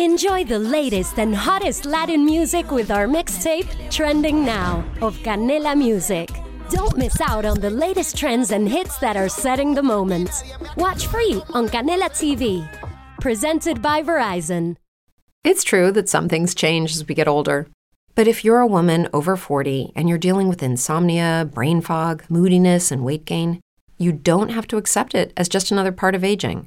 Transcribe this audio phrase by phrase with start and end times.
[0.00, 6.30] Enjoy the latest and hottest Latin music with our mixtape, Trending Now, of Canela Music.
[6.68, 10.30] Don't miss out on the latest trends and hits that are setting the moment.
[10.76, 12.68] Watch free on Canela TV.
[13.20, 14.74] Presented by Verizon.
[15.44, 17.68] It's true that some things change as we get older.
[18.16, 22.90] But if you're a woman over 40 and you're dealing with insomnia, brain fog, moodiness,
[22.90, 23.60] and weight gain,
[23.96, 26.66] you don't have to accept it as just another part of aging.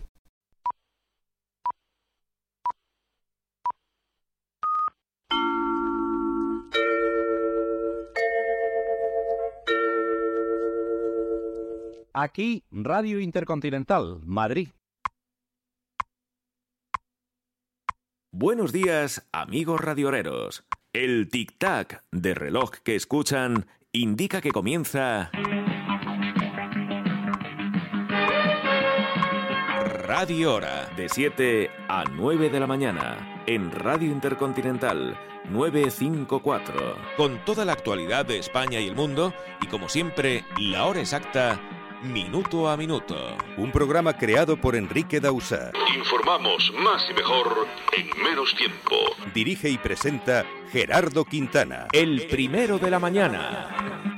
[12.13, 14.69] Aquí, Radio Intercontinental, Madrid.
[18.33, 20.65] Buenos días, amigos radioreros.
[20.93, 25.31] El tic-tac de reloj que escuchan indica que comienza...
[30.03, 35.17] Radio Hora, de 7 a 9 de la mañana, en Radio Intercontinental
[35.49, 36.97] 954.
[37.15, 41.59] Con toda la actualidad de España y el mundo, y como siempre, la hora exacta,
[42.03, 43.15] minuto a minuto.
[43.57, 45.71] Un programa creado por Enrique Dausa.
[45.95, 48.95] Informamos más y mejor en menos tiempo.
[49.33, 51.87] Dirige y presenta Gerardo Quintana.
[51.91, 54.10] El primero de la mañana.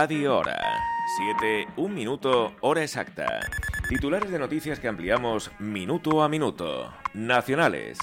[0.00, 0.56] Radio Hora.
[1.40, 3.40] 7, 1 minuto, hora exacta.
[3.88, 6.94] Titulares de noticias que ampliamos minuto a minuto.
[7.14, 7.98] Nacionales.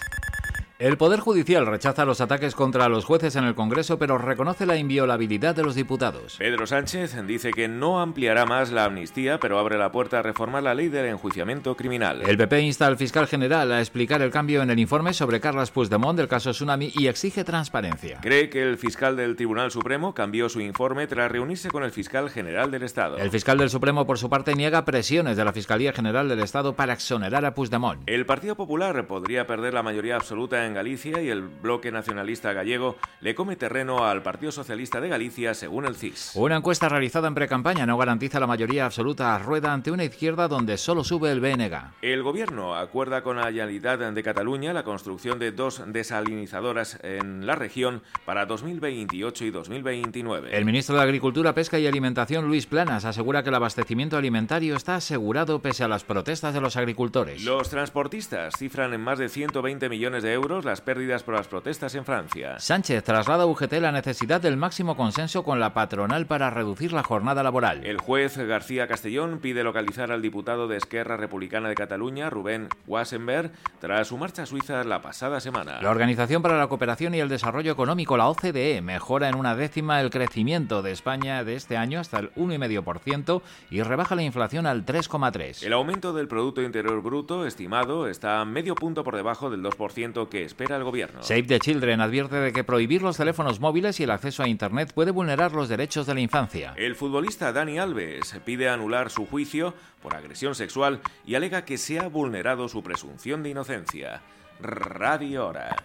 [0.78, 4.76] El Poder Judicial rechaza los ataques contra los jueces en el Congreso, pero reconoce la
[4.76, 6.36] inviolabilidad de los diputados.
[6.38, 10.64] Pedro Sánchez dice que no ampliará más la amnistía, pero abre la puerta a reformar
[10.64, 12.24] la ley del enjuiciamiento criminal.
[12.28, 15.72] El PP insta al fiscal general a explicar el cambio en el informe sobre Carlas
[15.72, 18.20] Puigdemont del caso Tsunami y exige transparencia.
[18.22, 22.30] Cree que el fiscal del Tribunal Supremo cambió su informe tras reunirse con el fiscal
[22.30, 23.16] general del Estado.
[23.16, 26.76] El fiscal del Supremo, por su parte, niega presiones de la Fiscalía General del Estado
[26.76, 28.02] para exonerar a Puigdemont.
[28.08, 32.98] El Partido Popular podría perder la mayoría absoluta en Galicia y el bloque nacionalista gallego
[33.22, 36.32] le come terreno al Partido Socialista de Galicia, según el CIS.
[36.36, 40.48] Una encuesta realizada en precampaña no garantiza la mayoría absoluta a Rueda ante una izquierda
[40.48, 41.94] donde solo sube el BNG.
[42.02, 47.56] El gobierno acuerda con la Generalitat de Cataluña la construcción de dos desalinizadoras en la
[47.56, 50.56] región para 2028 y 2029.
[50.56, 54.96] El ministro de Agricultura, Pesca y Alimentación, Luis Planas, asegura que el abastecimiento alimentario está
[54.96, 57.44] asegurado pese a las protestas de los agricultores.
[57.44, 61.96] Los transportistas cifran en más de 120 millones de euros las pérdidas por las protestas
[61.96, 62.60] en Francia.
[62.60, 67.04] Sánchez traslada a UGT la necesidad del máximo consenso con la patronal para reducir la
[67.04, 67.86] jornada laboral.
[67.86, 73.52] El juez García Castellón pide localizar al diputado de Esquerra Republicana de Cataluña, Rubén Wassenberg,
[73.80, 75.82] tras su marcha a Suiza la pasada semana.
[75.82, 80.00] La Organización para la Cooperación y el Desarrollo Económico, la OCDE, mejora en una décima
[80.00, 83.42] el crecimiento de España de este año hasta el 1,5%
[83.72, 85.64] y rebaja la inflación al 3,3%.
[85.66, 90.45] El aumento del Producto Interior Bruto estimado está medio punto por debajo del 2% que
[90.46, 91.24] espera el gobierno.
[91.24, 94.94] Save the Children advierte de que prohibir los teléfonos móviles y el acceso a Internet
[94.94, 96.74] puede vulnerar los derechos de la infancia.
[96.78, 102.00] El futbolista Dani Alves pide anular su juicio por agresión sexual y alega que se
[102.00, 104.22] ha vulnerado su presunción de inocencia.
[104.60, 105.76] Radio Hora.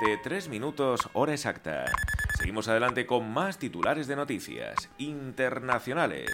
[0.00, 1.84] 7, 3 minutos, hora exacta.
[2.38, 6.30] Seguimos adelante con más titulares de noticias internacionales.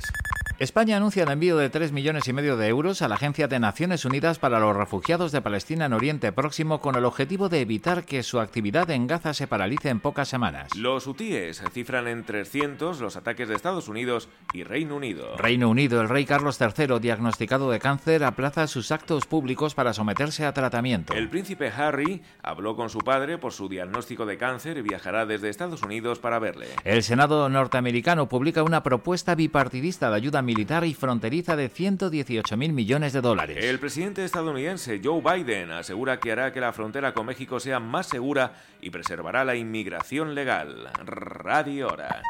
[0.60, 3.58] España anuncia el envío de 3 millones y medio de euros a la Agencia de
[3.58, 8.04] Naciones Unidas para los Refugiados de Palestina en Oriente Próximo con el objetivo de evitar
[8.04, 10.68] que su actividad en Gaza se paralice en pocas semanas.
[10.76, 15.36] Los hutíes cifran en 300 los ataques de Estados Unidos y Reino Unido.
[15.36, 20.46] Reino Unido, el rey Carlos III, diagnosticado de cáncer, aplaza sus actos públicos para someterse
[20.46, 21.14] a tratamiento.
[21.14, 25.48] El príncipe Harry habló con su padre por su diagnóstico de cáncer y viajará desde
[25.48, 26.68] Estados Unidos para verle.
[26.84, 32.72] El Senado norteamericano publica una propuesta bipartidista de ayuda militar y fronteriza de 118 mil
[32.72, 33.58] millones de dólares.
[33.60, 38.06] El presidente estadounidense Joe Biden asegura que hará que la frontera con México sea más
[38.06, 40.90] segura y preservará la inmigración legal.
[41.04, 42.22] Radio Hora.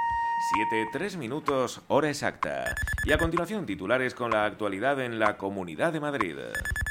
[0.53, 2.75] 7, 3 minutos, hora exacta.
[3.07, 6.37] Y a continuación, titulares con la actualidad en la Comunidad de Madrid.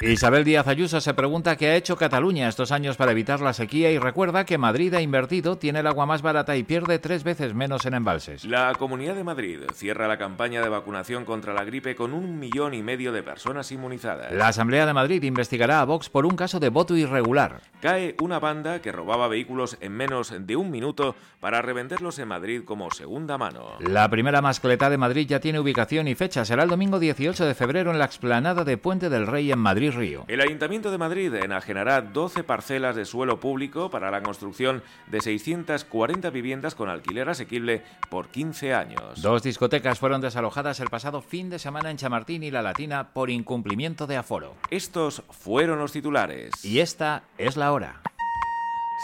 [0.01, 3.91] Isabel Díaz Ayuso se pregunta qué ha hecho Cataluña estos años para evitar la sequía
[3.91, 7.53] y recuerda que Madrid ha invertido, tiene el agua más barata y pierde tres veces
[7.53, 8.43] menos en embalses.
[8.43, 12.73] La Comunidad de Madrid cierra la campaña de vacunación contra la gripe con un millón
[12.73, 14.31] y medio de personas inmunizadas.
[14.33, 17.61] La Asamblea de Madrid investigará a Vox por un caso de voto irregular.
[17.81, 22.63] Cae una banda que robaba vehículos en menos de un minuto para revenderlos en Madrid
[22.65, 23.42] como segunda mano.
[23.79, 26.45] La primera mascleta de Madrid ya tiene ubicación y fecha.
[26.45, 29.91] Será el domingo 18 de febrero en la explanada de Puente del Rey en Madrid
[29.91, 30.25] Río.
[30.27, 36.29] El Ayuntamiento de Madrid enajenará 12 parcelas de suelo público para la construcción de 640
[36.29, 39.21] viviendas con alquiler asequible por 15 años.
[39.21, 43.29] Dos discotecas fueron desalojadas el pasado fin de semana en Chamartín y La Latina por
[43.29, 44.55] incumplimiento de aforo.
[44.69, 46.51] Estos fueron los titulares.
[46.63, 48.01] Y esta es la hora.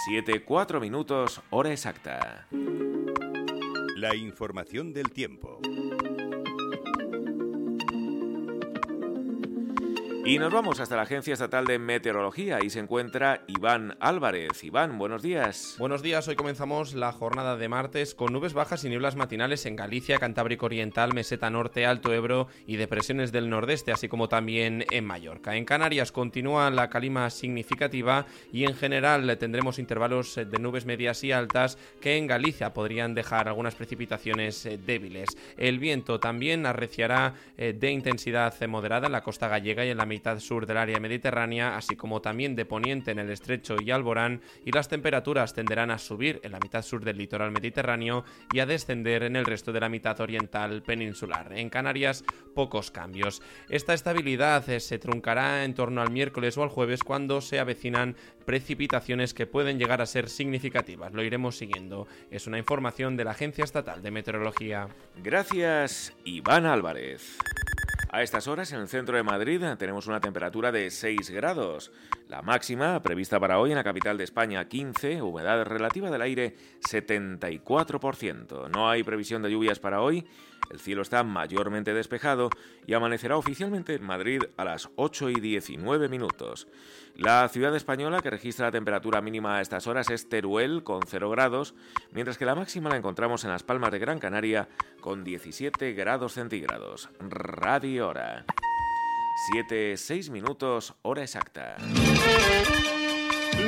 [0.05, 2.47] 7, 4 minutos, hora exacta.
[3.99, 5.59] La información del tiempo.
[10.25, 14.63] Y nos vamos hasta la Agencia Estatal de Meteorología y se encuentra Iván Álvarez.
[14.63, 15.75] Iván, buenos días.
[15.79, 19.77] Buenos días, hoy comenzamos la jornada de martes con nubes bajas y nieblas matinales en
[19.77, 25.05] Galicia, Cantábrico Oriental, Meseta Norte, Alto Ebro y depresiones del nordeste, así como también en
[25.05, 25.55] Mallorca.
[25.55, 31.31] En Canarias continúa la calima significativa y en general tendremos intervalos de nubes medias y
[31.31, 35.29] altas que en Galicia podrían dejar algunas precipitaciones eh, débiles.
[35.57, 40.08] El viento también arreciará eh, de intensidad moderada en la costa gallega y en la
[40.09, 44.41] mitad sur del área mediterránea, así como también de poniente en el estrecho y Alborán,
[44.65, 48.65] y las temperaturas tenderán a subir en la mitad sur del litoral mediterráneo y a
[48.65, 51.53] descender en el resto de la mitad oriental peninsular.
[51.53, 53.41] En Canarias, pocos cambios.
[53.69, 58.15] Esta estabilidad eh, se truncará en torno al miércoles o al jueves cuando se avecinan
[58.45, 61.13] precipitaciones que pueden llegar a ser significativas.
[61.13, 62.07] Lo iremos siguiendo.
[62.31, 64.87] Es una información de la Agencia Estatal de Meteorología.
[65.23, 67.37] Gracias, Iván Álvarez.
[68.11, 71.91] A estas horas en el centro de Madrid tenemos una temperatura de 6 grados.
[72.27, 76.55] La máxima prevista para hoy en la capital de España 15, humedad relativa del aire
[76.89, 78.67] 74%.
[78.69, 80.25] No hay previsión de lluvias para hoy.
[80.69, 82.49] El cielo está mayormente despejado
[82.85, 86.67] y amanecerá oficialmente en Madrid a las 8 y 19 minutos.
[87.15, 91.29] La ciudad española que registra la temperatura mínima a estas horas es Teruel con 0
[91.29, 91.73] grados,
[92.11, 94.69] mientras que la máxima la encontramos en las Palmas de Gran Canaria
[95.01, 97.09] con 17 grados centígrados.
[97.19, 98.45] Radio Hora.
[99.53, 101.77] 7, 6 minutos, hora exacta.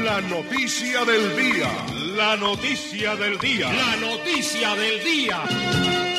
[0.03, 1.85] La noticia del día.
[2.15, 3.71] La noticia del día.
[3.71, 6.10] La noticia del día.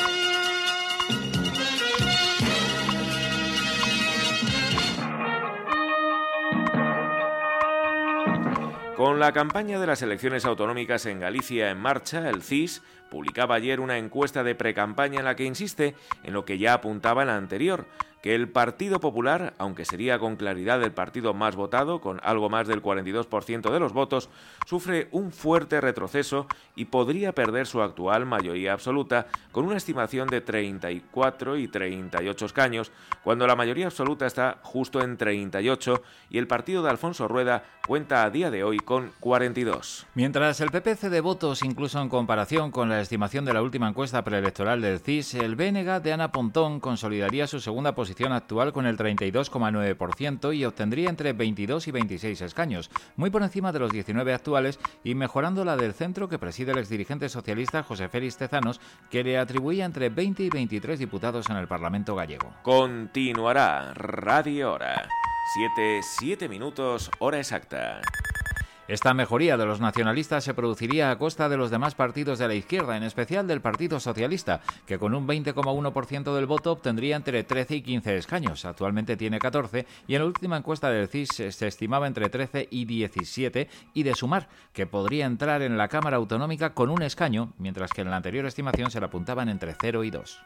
[9.03, 13.81] Con la campaña de las elecciones autonómicas en Galicia en marcha, el CIS publicaba ayer
[13.81, 17.35] una encuesta de precampaña en la que insiste en lo que ya apuntaba en la
[17.35, 17.85] anterior,
[18.23, 22.69] que el Partido Popular, aunque sería con claridad el partido más votado, con algo más
[22.69, 24.29] del 42% de los votos,
[24.65, 30.39] sufre un fuerte retroceso y podría perder su actual mayoría absoluta, con una estimación de
[30.39, 32.93] 34 y 38 escaños,
[33.25, 38.23] cuando la mayoría absoluta está justo en 38 y el partido de Alfonso Rueda cuenta
[38.23, 40.05] a día de hoy con 42.
[40.15, 44.23] Mientras el PP cede votos incluso en comparación con la estimación de la última encuesta
[44.23, 48.97] preelectoral del CIS, el BNG de Ana Pontón consolidaría su segunda posición actual con el
[48.97, 54.79] 32,9% y obtendría entre 22 y 26 escaños, muy por encima de los 19 actuales
[55.03, 58.79] y mejorando la del centro que preside el exdirigente socialista José Félix Tezanos,
[59.09, 62.53] que le atribuía entre 20 y 23 diputados en el Parlamento gallego.
[62.61, 65.07] Continuará Radio Hora.
[65.55, 68.01] 7, 7 minutos, hora exacta.
[68.87, 72.53] Esta mejoría de los nacionalistas se produciría a costa de los demás partidos de la
[72.53, 77.77] izquierda, en especial del Partido Socialista, que con un 20,1% del voto obtendría entre 13
[77.77, 78.65] y 15 escaños.
[78.65, 82.83] Actualmente tiene 14 y en la última encuesta del CIS se estimaba entre 13 y
[82.83, 87.91] 17 y de sumar, que podría entrar en la Cámara Autonómica con un escaño, mientras
[87.91, 90.39] que en la anterior estimación se le apuntaban entre 0 y 2.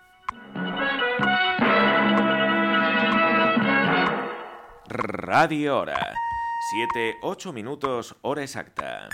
[4.89, 6.13] Radio Hora.
[6.69, 9.07] 7, 8 minutos, hora exacta.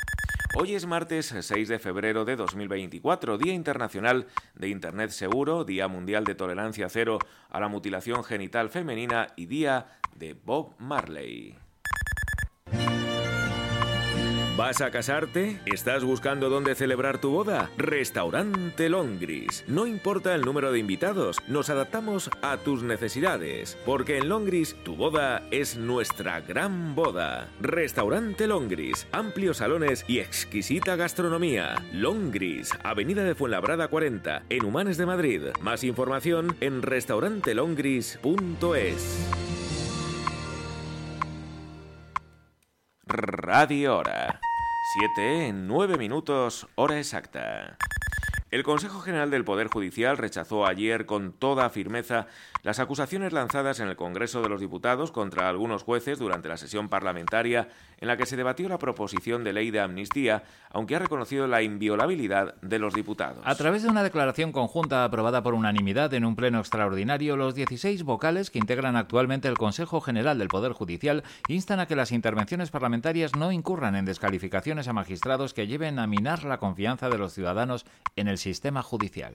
[0.56, 6.24] Hoy es martes 6 de febrero de 2024, Día Internacional de Internet Seguro, Día Mundial
[6.24, 7.20] de Tolerancia Cero
[7.52, 11.62] a la Mutilación Genital Femenina y Día de Bob Marley.
[14.56, 15.60] ¿Vas a casarte?
[15.66, 17.72] ¿Estás buscando dónde celebrar tu boda?
[17.76, 19.64] Restaurante Longris.
[19.68, 23.80] No importa el número de invitados, nos adaptamos a tus necesidades.
[23.84, 27.50] Porque en Longris tu boda es nuestra gran boda.
[27.62, 29.08] Restaurante Longris.
[29.12, 31.84] Amplios salones y exquisita gastronomía.
[31.92, 35.42] Longris, Avenida de Fuenlabrada 40, en Humanes de Madrid.
[35.62, 39.73] Más información en restaurantelongris.es.
[43.06, 44.40] Radio Hora.
[45.02, 47.78] 7 en 9 minutos, hora exacta.
[48.54, 52.28] El Consejo General del Poder Judicial rechazó ayer con toda firmeza
[52.62, 56.88] las acusaciones lanzadas en el Congreso de los Diputados contra algunos jueces durante la sesión
[56.88, 61.48] parlamentaria en la que se debatió la proposición de ley de amnistía, aunque ha reconocido
[61.48, 63.40] la inviolabilidad de los diputados.
[63.44, 68.04] A través de una declaración conjunta aprobada por unanimidad en un pleno extraordinario, los 16
[68.04, 72.70] vocales que integran actualmente el Consejo General del Poder Judicial instan a que las intervenciones
[72.70, 77.34] parlamentarias no incurran en descalificaciones a magistrados que lleven a minar la confianza de los
[77.34, 79.34] ciudadanos en el sistema judicial.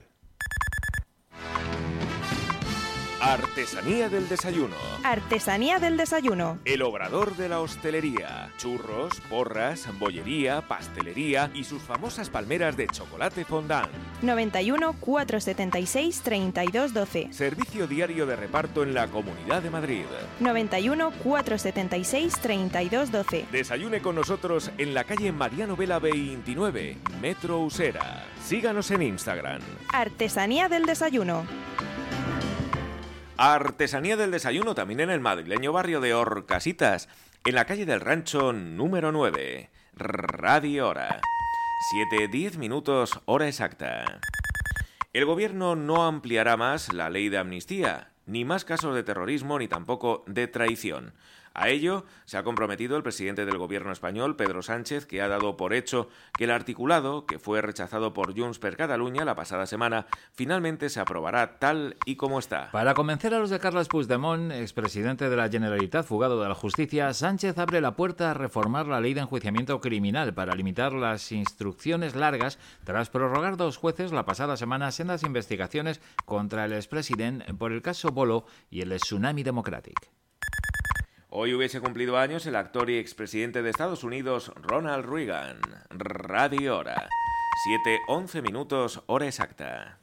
[3.21, 4.75] Artesanía del desayuno.
[5.03, 6.57] Artesanía del desayuno.
[6.63, 8.49] El obrador de la hostelería.
[8.57, 13.89] Churros, porras, bollería, pastelería y sus famosas palmeras de chocolate fondant.
[14.21, 17.33] 91 476 3212.
[17.33, 20.05] Servicio diario de reparto en la Comunidad de Madrid.
[20.39, 23.47] 91 476 3212.
[23.51, 28.23] Desayune con nosotros en la calle Mariano Vela 29, Metro Usera.
[28.45, 29.61] Síganos en Instagram.
[29.91, 31.45] Artesanía del desayuno.
[33.41, 37.07] Artesanía del desayuno también en el madrileño barrio de Orcasitas,
[37.45, 39.69] en la calle del Rancho número 9.
[39.95, 41.21] Radio Hora.
[42.11, 44.19] 7-10 minutos, hora exacta.
[45.13, 49.69] El gobierno no ampliará más la ley de amnistía, ni más casos de terrorismo, ni
[49.69, 51.13] tampoco de traición.
[51.53, 55.57] A ello se ha comprometido el presidente del gobierno español, Pedro Sánchez, que ha dado
[55.57, 60.05] por hecho que el articulado, que fue rechazado por Junts per Catalunya la pasada semana,
[60.33, 62.71] finalmente se aprobará tal y como está.
[62.71, 67.13] Para convencer a los de Carles Puigdemont, expresidente de la Generalitat fugado de la justicia,
[67.13, 72.15] Sánchez abre la puerta a reformar la ley de enjuiciamiento criminal para limitar las instrucciones
[72.15, 77.81] largas tras prorrogar dos jueces la pasada semana sendas investigaciones contra el expresidente por el
[77.81, 80.18] caso Bolo y el Tsunami Democratic.
[81.31, 85.59] Hoy hubiese cumplido años el actor y expresidente de Estados Unidos, Ronald Reagan.
[85.91, 87.07] Radio Hora.
[88.07, 89.99] 7-11 minutos, hora exacta.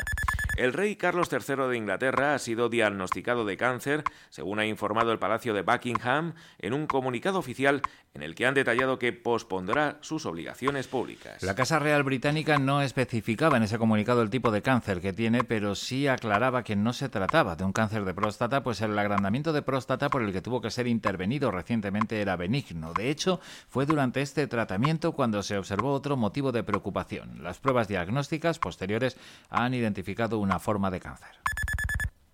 [0.56, 5.18] El rey Carlos III de Inglaterra ha sido diagnosticado de cáncer, según ha informado el
[5.18, 7.80] Palacio de Buckingham en un comunicado oficial
[8.14, 11.42] en el que han detallado que pospondrá sus obligaciones públicas.
[11.42, 15.44] La Casa Real Británica no especificaba en ese comunicado el tipo de cáncer que tiene,
[15.44, 19.54] pero sí aclaraba que no se trataba de un cáncer de próstata, pues el agrandamiento
[19.54, 22.92] de próstata por el que tuvo que ser intervenido recientemente era benigno.
[22.92, 23.40] De hecho,
[23.70, 27.42] fue durante este tratamiento cuando se observó otro motivo de preocupación.
[27.42, 29.16] Las pruebas diagnósticas posteriores
[29.48, 31.30] han identificado una forma de cáncer.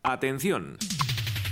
[0.02, 0.78] Atención.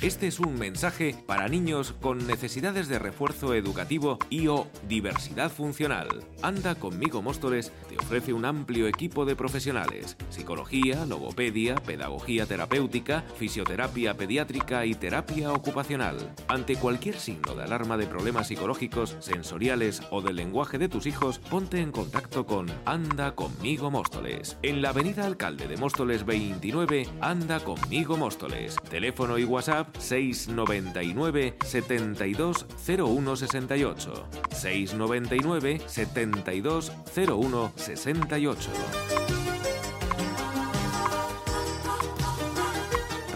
[0.02, 6.08] Este es un mensaje para niños con necesidades de refuerzo educativo y o diversidad funcional.
[6.42, 14.14] Anda conmigo Móstoles te ofrece un amplio equipo de profesionales: psicología, logopedia, pedagogía terapéutica, fisioterapia
[14.14, 16.30] pediátrica y terapia ocupacional.
[16.46, 21.38] Ante cualquier signo de alarma de problemas psicológicos, sensoriales o del lenguaje de tus hijos,
[21.38, 24.58] ponte en contacto con Anda conmigo Móstoles.
[24.62, 28.76] En la Avenida Alcalde de Móstoles 29, Anda conmigo Móstoles.
[28.90, 38.70] Teléfono y WhatsApp 699 72 01 68 699 72 01 68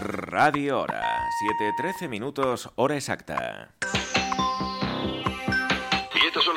[0.03, 3.73] Radio Hora 7.13 minutos hora exacta.
[3.81, 4.10] Y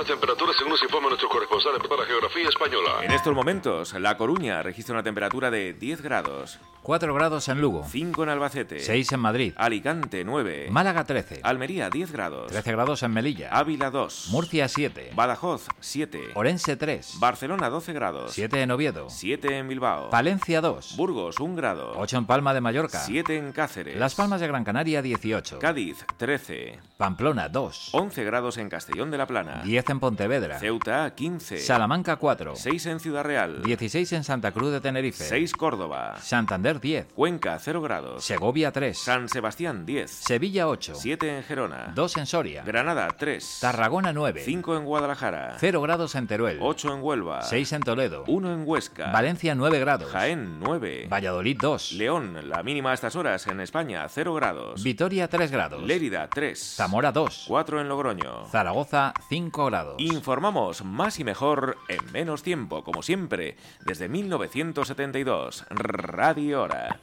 [0.04, 3.02] las temperaturas según nos informa nuestro corresponsal para la geografía española.
[3.02, 6.58] En estos momentos, La Coruña registra una temperatura de 10 grados.
[6.82, 7.86] 4 grados en Lugo.
[7.88, 8.80] 5 en Albacete.
[8.80, 9.54] 6 en Madrid.
[9.56, 10.68] Alicante 9.
[10.70, 11.40] Málaga 13.
[11.42, 12.48] Almería 10 grados.
[12.48, 13.48] 13 grados en Melilla.
[13.50, 14.28] Ávila 2.
[14.30, 15.12] Murcia 7.
[15.14, 16.32] Badajoz 7.
[16.34, 17.14] Orense 3.
[17.20, 18.32] Barcelona 12 grados.
[18.32, 19.08] 7 en Oviedo.
[19.08, 20.10] 7 en Bilbao.
[20.10, 20.96] Palencia 2.
[20.98, 21.94] Burgos 1 grado.
[21.96, 22.98] 8 en Palma de Mallorca.
[22.98, 23.96] 7 en Cáceres.
[23.96, 25.60] Las Palmas de Gran Canaria 18.
[25.60, 26.78] Cádiz 13.
[26.98, 27.90] Pamplona 2.
[27.92, 29.62] 11 grados en Castellón de la Plana.
[29.64, 30.58] 10 en Pontevedra.
[30.58, 31.58] Ceuta 15.
[31.58, 32.56] Salamanca 4.
[32.56, 33.62] 6 en Ciudad Real.
[33.62, 35.24] 16 en Santa Cruz de Tenerife.
[35.24, 36.16] 6 Córdoba.
[36.20, 37.12] Santander 10.
[37.14, 38.24] Cuenca 0 grados.
[38.24, 38.96] Segovia 3.
[38.96, 40.10] San Sebastián 10.
[40.10, 40.94] Sevilla 8.
[40.94, 41.92] 7 en Gerona.
[41.94, 42.62] 2 en Soria.
[42.64, 43.58] Granada 3.
[43.60, 44.42] Tarragona 9.
[44.44, 45.56] 5 en Guadalajara.
[45.58, 46.58] 0 grados en Teruel.
[46.60, 47.42] 8 en Huelva.
[47.42, 48.24] 6 en Toledo.
[48.26, 49.12] 1 en Huesca.
[49.12, 50.10] Valencia 9 grados.
[50.10, 51.08] Jaén 9.
[51.10, 51.92] Valladolid 2.
[51.92, 54.82] León, la mínima a estas horas en España 0 grados.
[54.82, 55.82] Vitoria 3 grados.
[55.82, 56.58] Lérida 3.
[56.76, 57.44] Zamora 2.
[57.48, 58.46] 4 en Logroño.
[58.50, 59.83] Zaragoza 5 grados.
[59.98, 65.66] Informamos más y mejor en menos tiempo, como siempre, desde 1972.
[65.70, 67.00] Radio Hora.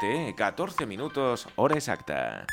[0.00, 2.46] 7, 14 minutos, hora exacta.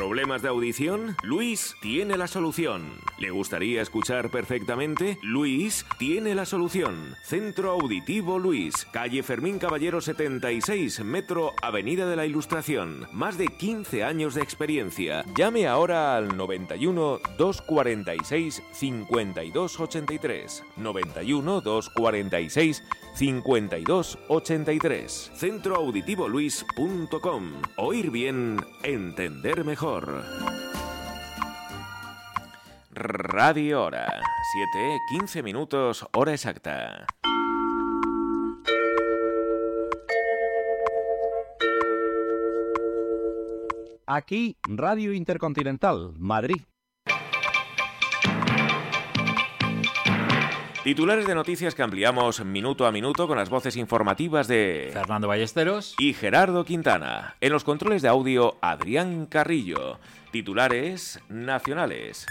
[0.00, 1.14] ¿Problemas de audición?
[1.22, 2.94] Luis tiene la solución.
[3.18, 5.18] ¿Le gustaría escuchar perfectamente?
[5.20, 7.16] Luis tiene la solución.
[7.22, 13.08] Centro Auditivo Luis, calle Fermín Caballero 76, Metro Avenida de la Ilustración.
[13.12, 15.22] Más de 15 años de experiencia.
[15.36, 20.64] Llame ahora al 91 246 5283.
[20.78, 22.84] 91 246
[23.16, 25.32] 5283.
[25.34, 27.52] Centroauditivoluis.com.
[27.76, 29.89] Oír bien, entender mejor.
[32.92, 34.20] Radio Hora.
[34.72, 37.06] 7, 15 minutos, hora exacta.
[44.06, 46.62] Aquí, Radio Intercontinental, Madrid.
[50.90, 55.94] Titulares de noticias que ampliamos minuto a minuto con las voces informativas de Fernando Ballesteros
[56.00, 57.36] y Gerardo Quintana.
[57.40, 60.00] En los controles de audio, Adrián Carrillo.
[60.32, 62.26] Titulares nacionales.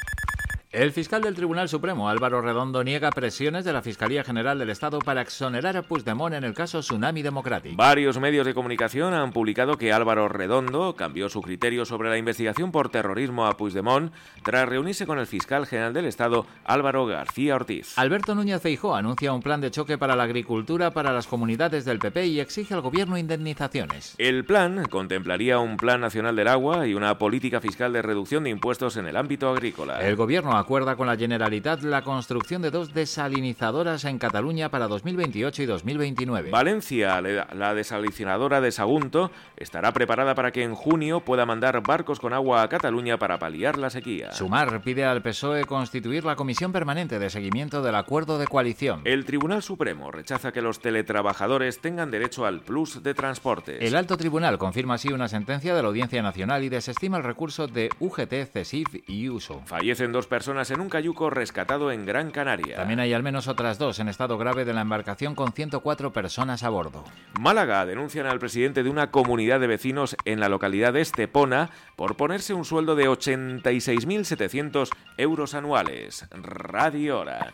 [0.71, 4.99] El fiscal del Tribunal Supremo, Álvaro Redondo, niega presiones de la Fiscalía General del Estado
[4.99, 7.75] para exonerar a Puigdemont en el caso Tsunami Democratic.
[7.75, 12.71] Varios medios de comunicación han publicado que Álvaro Redondo cambió su criterio sobre la investigación
[12.71, 17.97] por terrorismo a Puigdemont tras reunirse con el fiscal general del Estado, Álvaro García Ortiz.
[17.97, 21.97] Alberto Núñez Feijóo anuncia un plan de choque para la agricultura para las comunidades del
[21.97, 24.13] PP y exige al gobierno indemnizaciones.
[24.19, 28.51] El plan contemplaría un plan nacional del agua y una política fiscal de reducción de
[28.51, 29.99] impuestos en el ámbito agrícola.
[30.05, 35.63] El gobierno acuerda con la Generalitat la construcción de dos desalinizadoras en Cataluña para 2028
[35.63, 36.51] y 2029.
[36.51, 42.33] Valencia, la desalinizadora de Sagunto, estará preparada para que en junio pueda mandar barcos con
[42.33, 44.31] agua a Cataluña para paliar la sequía.
[44.31, 49.01] Sumar pide al PSOE constituir la Comisión Permanente de Seguimiento del Acuerdo de Coalición.
[49.05, 53.77] El Tribunal Supremo rechaza que los teletrabajadores tengan derecho al plus de transportes.
[53.81, 57.67] El Alto Tribunal confirma así una sentencia de la Audiencia Nacional y desestima el recurso
[57.67, 59.61] de UGT, CESIF y USO.
[59.65, 62.75] Fallecen dos personas en un cayuco rescatado en Gran Canaria.
[62.75, 66.63] También hay al menos otras dos en estado grave de la embarcación con 104 personas
[66.63, 67.03] a bordo.
[67.39, 72.17] Málaga denuncian al presidente de una comunidad de vecinos en la localidad de Estepona por
[72.17, 76.27] ponerse un sueldo de 86.700 euros anuales.
[76.31, 77.51] Radio Hora.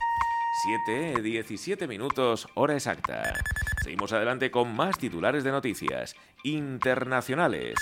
[0.85, 3.33] 7, 17 minutos, hora exacta.
[3.83, 7.75] Seguimos adelante con más titulares de noticias internacionales.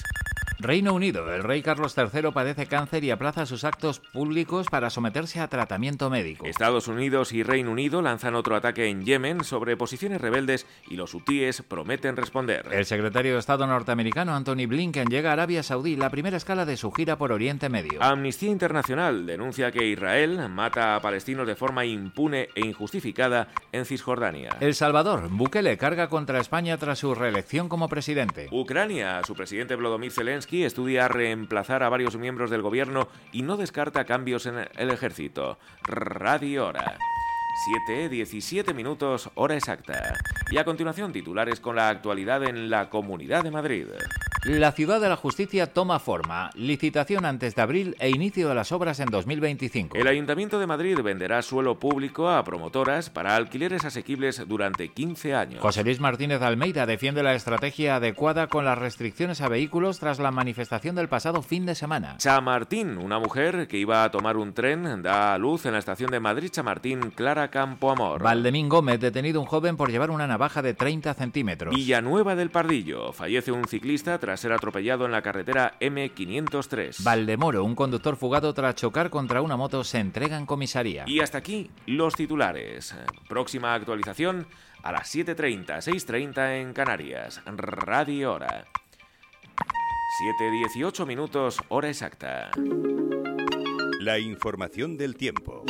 [0.63, 1.33] Reino Unido.
[1.33, 6.09] El rey Carlos III padece cáncer y aplaza sus actos públicos para someterse a tratamiento
[6.09, 6.45] médico.
[6.45, 11.13] Estados Unidos y Reino Unido lanzan otro ataque en Yemen sobre posiciones rebeldes y los
[11.13, 12.65] hutíes prometen responder.
[12.71, 16.77] El secretario de Estado norteamericano Anthony Blinken llega a Arabia Saudí, la primera escala de
[16.77, 18.01] su gira por Oriente Medio.
[18.01, 24.55] Amnistía Internacional denuncia que Israel mata a palestinos de forma impune e injustificada en Cisjordania.
[24.61, 25.27] El Salvador.
[25.29, 28.47] Bukele carga contra España tras su reelección como presidente.
[28.49, 29.21] Ucrania.
[29.25, 34.45] Su presidente Volodymyr Zelensky estudia reemplazar a varios miembros del gobierno y no descarta cambios
[34.45, 35.57] en el ejército.
[35.81, 36.97] Radio Hora.
[37.87, 40.13] 7, 17 minutos, hora exacta.
[40.51, 43.87] Y a continuación, titulares con la actualidad en la Comunidad de Madrid.
[44.45, 46.49] La ciudad de la justicia toma forma.
[46.55, 49.95] Licitación antes de abril e inicio de las obras en 2025.
[49.95, 55.61] El Ayuntamiento de Madrid venderá suelo público a promotoras para alquileres asequibles durante 15 años.
[55.61, 60.31] José Luis Martínez Almeida defiende la estrategia adecuada con las restricciones a vehículos tras la
[60.31, 62.17] manifestación del pasado fin de semana.
[62.17, 66.11] Chamartín, una mujer que iba a tomar un tren, da a luz en la estación
[66.11, 68.21] de Madrid Chamartín Clara Campoamor.
[68.21, 71.73] Valdemín Gómez, detenido un joven por llevar una navaja de 30 centímetros.
[71.73, 77.03] Villanueva del Pardillo, fallece un ciclista tras ser atropellado en la carretera M503.
[77.03, 81.03] Valdemoro, un conductor fugado tras chocar contra una moto, se entrega en comisaría.
[81.07, 82.95] Y hasta aquí los titulares.
[83.27, 84.47] Próxima actualización
[84.83, 87.41] a las 7.30, 6.30 en Canarias.
[87.45, 88.65] Radio Hora.
[90.39, 92.51] 7.18 minutos, hora exacta.
[93.99, 95.63] La información del tiempo.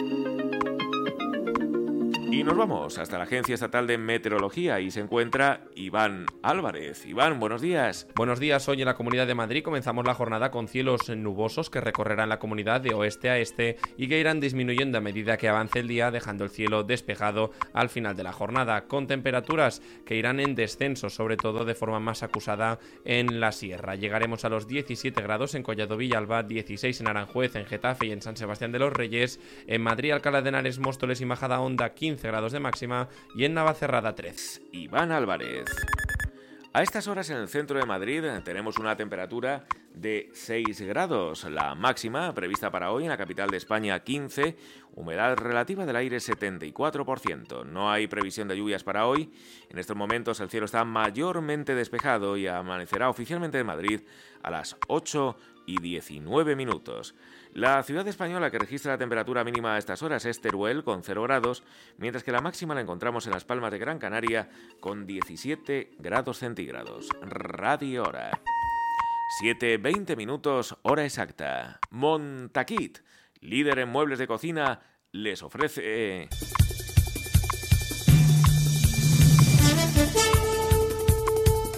[2.34, 7.06] Y nos vamos hasta la Agencia Estatal de Meteorología y se encuentra Iván Álvarez.
[7.06, 8.08] Iván, buenos días.
[8.16, 8.68] Buenos días.
[8.68, 12.40] Hoy en la Comunidad de Madrid comenzamos la jornada con cielos nubosos que recorrerán la
[12.40, 16.10] comunidad de oeste a este y que irán disminuyendo a medida que avance el día,
[16.10, 21.12] dejando el cielo despejado al final de la jornada, con temperaturas que irán en descenso,
[21.12, 23.94] sobre todo de forma más acusada en la sierra.
[23.94, 28.24] Llegaremos a los 17 grados en Collado Villalba, 16 en Aranjuez, en Getafe y en
[28.24, 32.23] San Sebastián de los Reyes, en Madrid, Alcalá de Henares, Móstoles y Majada Honda, 15
[32.30, 34.62] grados de máxima y en Navacerrada 3.
[34.72, 35.66] Iván Álvarez.
[36.74, 41.76] A estas horas en el centro de Madrid tenemos una temperatura de 6 grados, la
[41.76, 44.58] máxima prevista para hoy en la capital de España 15,
[44.96, 47.66] humedad relativa del aire 74%.
[47.66, 49.32] No hay previsión de lluvias para hoy.
[49.70, 54.02] En estos momentos el cielo está mayormente despejado y amanecerá oficialmente en Madrid
[54.42, 57.14] a las 8 y 19 minutos.
[57.54, 61.22] La ciudad española que registra la temperatura mínima a estas horas es Teruel con 0
[61.22, 61.64] grados,
[61.98, 66.40] mientras que la máxima la encontramos en las Palmas de Gran Canaria con 17 grados
[66.40, 67.10] centígrados.
[67.22, 68.32] Radio Hora.
[69.44, 71.80] 7.20 minutos, hora exacta.
[71.92, 73.00] Montaquit,
[73.40, 76.30] líder en muebles de cocina, les ofrece...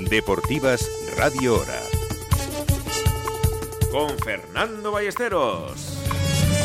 [0.10, 1.95] Deportivas Radio Hora.
[3.96, 6.04] Con Fernando Ballesteros.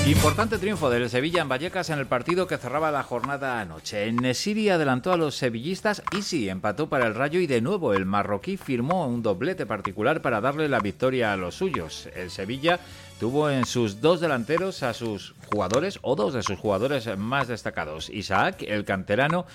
[0.04, 4.08] Importante triunfo del Sevilla en Vallecas en el partido que cerraba la jornada anoche.
[4.08, 7.94] En Nesiri adelantó a los sevillistas y sí, empató para el Rayo y de nuevo
[7.94, 12.08] el marroquí firmó un doblete particular para darle la victoria a los suyos.
[12.16, 12.80] El Sevilla
[13.20, 18.10] tuvo en sus dos delanteros a sus jugadores o dos de sus jugadores más destacados.
[18.10, 19.46] Isaac, el canterano,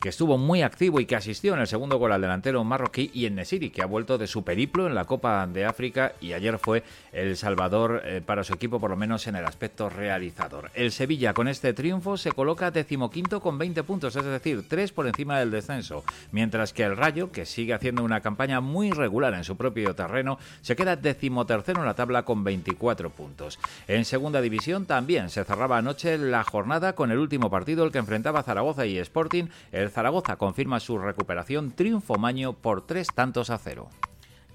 [0.00, 3.26] que estuvo muy activo y que asistió en el segundo gol al delantero marroquí, y
[3.26, 6.58] en Nesiri, que ha vuelto de su periplo en la Copa de África y ayer
[6.58, 10.70] fue el salvador eh, para su equipo, por lo menos en el aspecto realizador.
[10.74, 15.06] El Sevilla con este triunfo se coloca decimoquinto con 20 puntos, es decir, tres por
[15.06, 19.44] encima del descenso, mientras que el Rayo, que sigue haciendo una campaña muy regular en
[19.44, 23.58] su propio terreno, se queda decimotercero en la tabla con 24 puntos.
[23.86, 27.98] En segunda división también se cerraba anoche la jornada con el último partido, el que
[27.98, 33.58] enfrentaba Zaragoza y Sporting, el Zaragoza confirma su recuperación triunfo maño por tres tantos a
[33.58, 33.88] cero.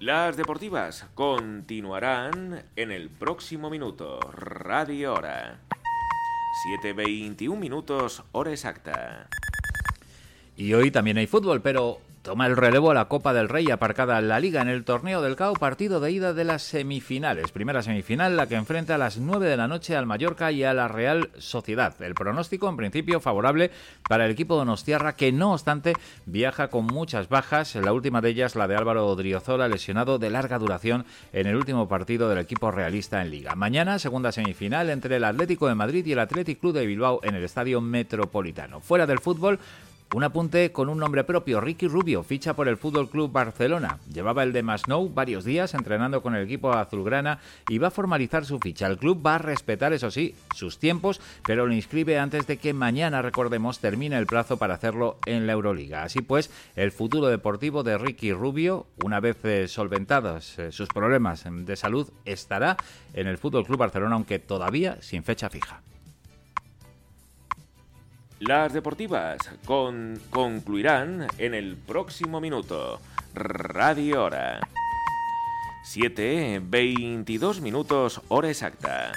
[0.00, 4.20] Las deportivas continuarán en el próximo minuto.
[4.20, 5.60] Radio Hora.
[6.82, 9.28] 7.21 minutos, hora exacta.
[10.56, 14.18] Y hoy también hay fútbol, pero Toma el relevo a la Copa del Rey aparcada
[14.18, 17.52] en la Liga en el torneo del CAO, partido de ida de las semifinales.
[17.52, 20.72] Primera semifinal, la que enfrenta a las 9 de la noche al Mallorca y a
[20.72, 22.00] la Real Sociedad.
[22.00, 23.70] El pronóstico, en principio, favorable
[24.08, 25.92] para el equipo Donostiarra, que no obstante
[26.24, 27.74] viaja con muchas bajas.
[27.74, 31.88] La última de ellas, la de Álvaro Odriozola, lesionado de larga duración en el último
[31.88, 33.54] partido del equipo realista en Liga.
[33.54, 37.34] Mañana, segunda semifinal entre el Atlético de Madrid y el Athletic Club de Bilbao en
[37.34, 38.80] el Estadio Metropolitano.
[38.80, 39.58] Fuera del fútbol,
[40.14, 43.98] Un apunte con un nombre propio, Ricky Rubio, ficha por el Fútbol Club Barcelona.
[44.12, 48.44] Llevaba el de Masnou varios días entrenando con el equipo azulgrana y va a formalizar
[48.44, 48.86] su ficha.
[48.86, 52.72] El club va a respetar, eso sí, sus tiempos, pero lo inscribe antes de que
[52.72, 56.04] mañana, recordemos, termine el plazo para hacerlo en la Euroliga.
[56.04, 61.42] Así pues, el futuro deportivo de Ricky Rubio, una vez eh, solventados eh, sus problemas
[61.44, 62.76] de salud, estará
[63.14, 65.82] en el Fútbol Club Barcelona, aunque todavía sin fecha fija.
[68.40, 73.00] Las deportivas con, concluirán en el próximo minuto.
[73.32, 74.60] Radio Hora.
[75.84, 79.12] 7, 22 minutos, hora exacta.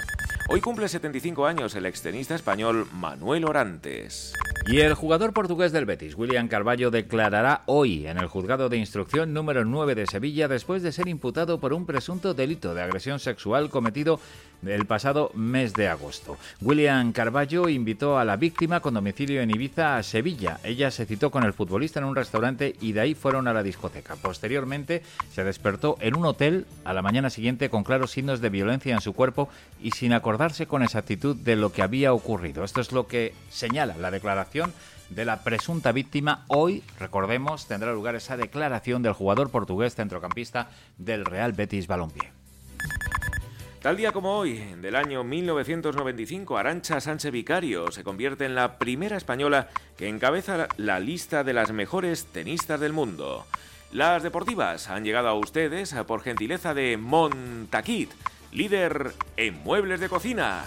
[0.50, 4.34] Hoy cumple 75 años el extenista español Manuel Orantes.
[4.66, 9.32] Y el jugador portugués del Betis, William Carballo, declarará hoy en el juzgado de instrucción
[9.32, 13.70] número 9 de Sevilla después de ser imputado por un presunto delito de agresión sexual
[13.70, 14.20] cometido
[14.66, 16.36] el pasado mes de agosto.
[16.60, 20.58] William Carballo invitó a la víctima con domicilio en Ibiza a Sevilla.
[20.64, 23.62] Ella se citó con el futbolista en un restaurante y de ahí fueron a la
[23.62, 24.16] discoteca.
[24.16, 28.94] Posteriormente se despertó en un hotel a la mañana siguiente con claros signos de violencia
[28.94, 29.48] en su cuerpo
[29.80, 32.64] y sin acordarse con exactitud de lo que había ocurrido.
[32.64, 34.72] Esto es lo que señala la declaración
[35.10, 36.44] de la presunta víctima.
[36.48, 42.30] Hoy, recordemos, tendrá lugar esa declaración del jugador portugués centrocampista del Real Betis Balompié.
[43.80, 49.16] Tal día como hoy, del año 1995, Arancha Sánchez Vicario se convierte en la primera
[49.16, 53.46] española que encabeza la lista de las mejores tenistas del mundo.
[53.92, 58.10] Las deportivas han llegado a ustedes por gentileza de Montaquit,
[58.50, 60.64] líder en muebles de cocina.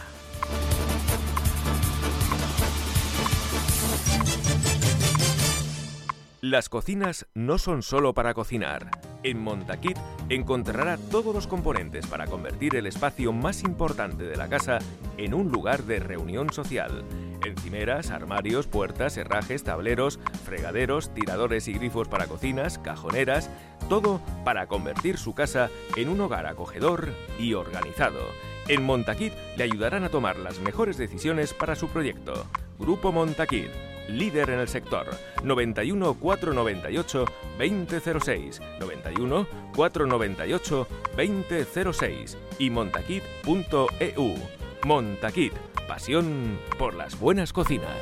[6.41, 8.89] Las cocinas no son solo para cocinar.
[9.21, 9.95] En Montaquit
[10.27, 14.80] encontrará todos los componentes para convertir el espacio más importante de la casa
[15.17, 17.04] en un lugar de reunión social.
[17.45, 23.51] Encimeras, armarios, puertas, herrajes, tableros, fregaderos, tiradores y grifos para cocinas, cajoneras,
[23.88, 28.19] todo para convertir su casa en un hogar acogedor y organizado.
[28.67, 32.47] En Montaquit le ayudarán a tomar las mejores decisiones para su proyecto.
[32.80, 33.69] Grupo Montaquit
[34.17, 35.08] líder en el sector.
[35.43, 37.26] 91 498
[37.58, 44.36] 2006, 91 498 2006 y montaquit.eu.
[44.84, 45.54] Montaquit,
[45.88, 47.97] pasión por las buenas cocinas.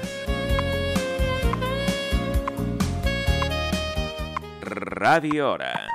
[4.62, 5.88] Radio Hora.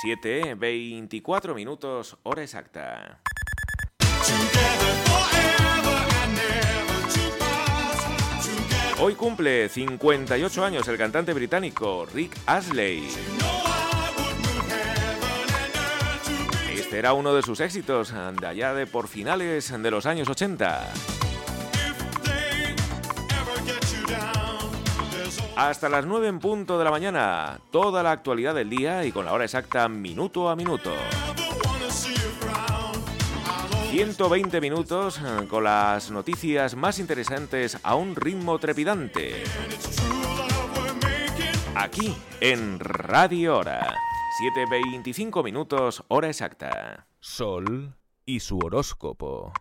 [0.00, 3.20] 7, 24 minutos, hora exacta.
[9.04, 13.08] Hoy cumple 58 años el cantante británico Rick Astley.
[16.72, 20.92] Este era uno de sus éxitos de allá de por finales de los años 80.
[25.56, 29.24] Hasta las 9 en punto de la mañana, toda la actualidad del día y con
[29.24, 30.92] la hora exacta minuto a minuto.
[33.92, 39.44] 120 minutos eh, con las noticias más interesantes a un ritmo trepidante.
[41.74, 43.94] Aquí en Radio Hora.
[44.56, 47.06] 7.25 minutos, hora exacta.
[47.20, 49.52] Sol y su horóscopo.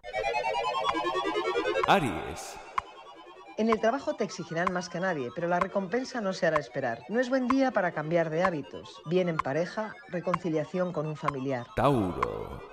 [1.90, 2.56] Aries.
[3.58, 6.58] En el trabajo te exigirán más que a nadie, pero la recompensa no se hará
[6.58, 7.00] esperar.
[7.10, 9.02] No es buen día para cambiar de hábitos.
[9.08, 11.68] Bien en pareja, reconciliación con un familiar.
[11.76, 12.71] Tauro.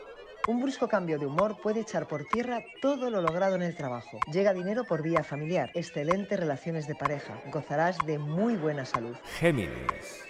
[0.48, 4.18] Un brusco cambio de humor puede echar por tierra todo lo logrado en el trabajo.
[4.32, 9.14] Llega dinero por vía familiar, excelentes relaciones de pareja, gozarás de muy buena salud.
[9.38, 10.24] Géminis.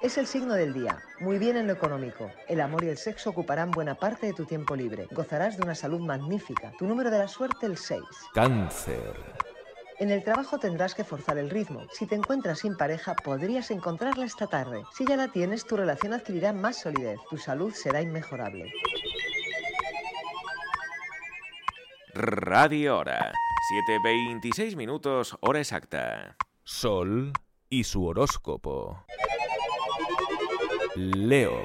[0.00, 2.30] Es el signo del día, muy bien en lo económico.
[2.48, 5.06] El amor y el sexo ocuparán buena parte de tu tiempo libre.
[5.10, 6.72] Gozarás de una salud magnífica.
[6.78, 8.00] Tu número de la suerte el 6.
[8.32, 9.12] Cáncer.
[9.98, 11.82] En el trabajo tendrás que forzar el ritmo.
[11.92, 14.84] Si te encuentras sin pareja, podrías encontrarla esta tarde.
[14.94, 17.18] Si ya la tienes, tu relación adquirirá más solidez.
[17.28, 18.72] Tu salud será inmejorable.
[22.14, 23.32] Radio Hora.
[23.88, 26.36] 7.26 minutos, hora exacta.
[26.64, 27.32] Sol
[27.68, 29.04] y su horóscopo.
[30.96, 31.62] Leo.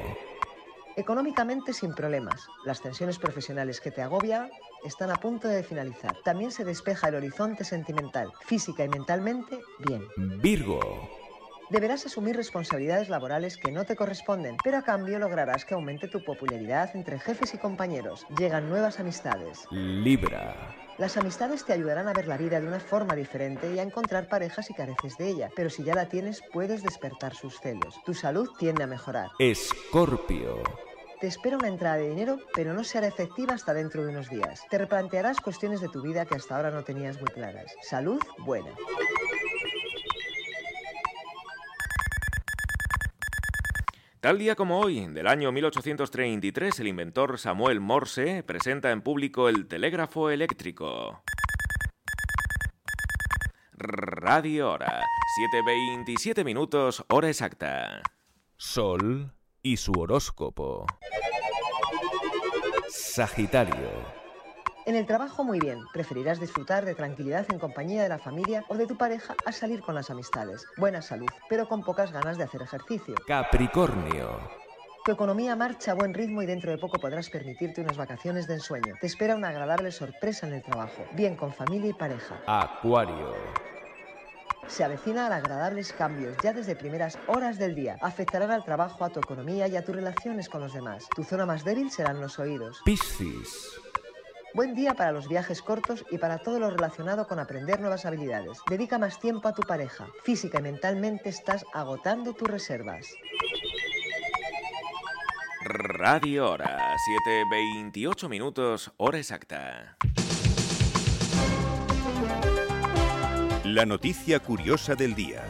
[0.98, 2.48] Económicamente sin problemas.
[2.64, 4.50] Las tensiones profesionales que te agobian
[4.84, 6.16] están a punto de finalizar.
[6.24, 8.32] También se despeja el horizonte sentimental.
[8.46, 10.04] Física y mentalmente, bien.
[10.42, 11.10] Virgo.
[11.70, 16.24] Deberás asumir responsabilidades laborales que no te corresponden, pero a cambio lograrás que aumente tu
[16.24, 18.26] popularidad entre jefes y compañeros.
[18.38, 19.66] Llegan nuevas amistades.
[19.72, 20.76] Libra.
[20.98, 24.30] Las amistades te ayudarán a ver la vida de una forma diferente y a encontrar
[24.30, 28.00] parejas si careces de ella, pero si ya la tienes puedes despertar sus celos.
[28.06, 29.32] Tu salud tiende a mejorar.
[29.40, 30.62] Escorpio.
[31.20, 34.62] Te espera una entrada de dinero, pero no será efectiva hasta dentro de unos días.
[34.70, 37.74] Te replantearás cuestiones de tu vida que hasta ahora no tenías muy claras.
[37.82, 38.72] Salud buena.
[44.26, 49.68] Tal día como hoy, del año 1833, el inventor Samuel Morse presenta en público el
[49.68, 51.22] telégrafo eléctrico.
[53.74, 55.04] Radio Hora,
[55.54, 58.02] 7.27 minutos, hora exacta.
[58.58, 60.88] Sol y su horóscopo.
[62.90, 64.25] Sagitario.
[64.86, 68.76] En el trabajo muy bien, preferirás disfrutar de tranquilidad en compañía de la familia o
[68.76, 70.68] de tu pareja a salir con las amistades.
[70.78, 73.16] Buena salud, pero con pocas ganas de hacer ejercicio.
[73.26, 74.38] Capricornio.
[75.04, 78.56] Tu economía marcha a buen ritmo y dentro de poco podrás permitirte unas vacaciones de
[78.56, 78.94] ensueño.
[79.02, 82.40] Te espera una agradable sorpresa en el trabajo, bien con familia y pareja.
[82.46, 83.34] Acuario.
[84.68, 87.98] Se avecinan agradables cambios ya desde primeras horas del día.
[88.02, 91.08] Afectarán al trabajo, a tu economía y a tus relaciones con los demás.
[91.16, 92.82] Tu zona más débil serán los oídos.
[92.86, 93.80] Piscis.
[94.56, 98.58] Buen día para los viajes cortos y para todo lo relacionado con aprender nuevas habilidades.
[98.70, 100.08] Dedica más tiempo a tu pareja.
[100.24, 103.06] Física y mentalmente estás agotando tus reservas.
[105.66, 106.96] Radio Hora,
[107.52, 109.98] 7.28 minutos, hora exacta.
[113.66, 115.44] La noticia curiosa del día.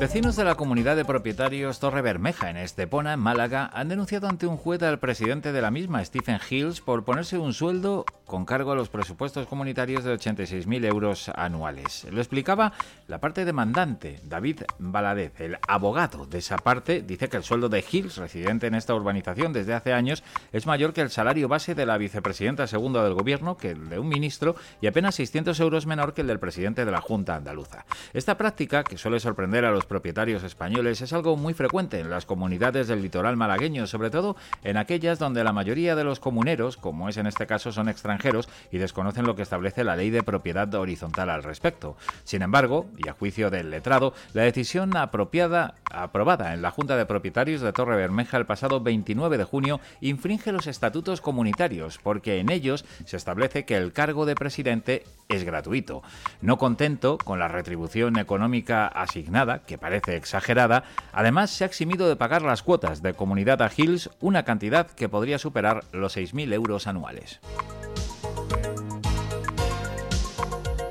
[0.00, 4.56] Vecinos de la comunidad de propietarios Torre Bermeja en Estepona, Málaga, han denunciado ante un
[4.56, 8.76] juez al presidente de la misma, Stephen Hills, por ponerse un sueldo con cargo a
[8.76, 12.06] los presupuestos comunitarios de 86.000 euros anuales.
[12.10, 12.72] Lo explicaba
[13.08, 17.84] la parte demandante, David Baladez, el abogado de esa parte, dice que el sueldo de
[17.90, 21.84] Hills, residente en esta urbanización desde hace años, es mayor que el salario base de
[21.84, 26.14] la vicepresidenta segunda del gobierno, que el de un ministro, y apenas 600 euros menor
[26.14, 27.84] que el del presidente de la Junta Andaluza.
[28.14, 32.24] Esta práctica, que suele sorprender a los propietarios españoles es algo muy frecuente en las
[32.24, 37.08] comunidades del litoral malagueño, sobre todo en aquellas donde la mayoría de los comuneros, como
[37.08, 40.72] es en este caso, son extranjeros y desconocen lo que establece la ley de propiedad
[40.72, 41.96] horizontal al respecto.
[42.22, 47.04] Sin embargo, y a juicio del letrado, la decisión apropiada, aprobada en la Junta de
[47.04, 52.52] Propietarios de Torre Bermeja el pasado 29 de junio infringe los estatutos comunitarios, porque en
[52.52, 56.04] ellos se establece que el cargo de presidente es gratuito.
[56.42, 62.16] No contento con la retribución económica asignada, que parece exagerada, además se ha eximido de
[62.16, 66.86] pagar las cuotas de comunidad a Hills, una cantidad que podría superar los 6.000 euros
[66.86, 67.40] anuales.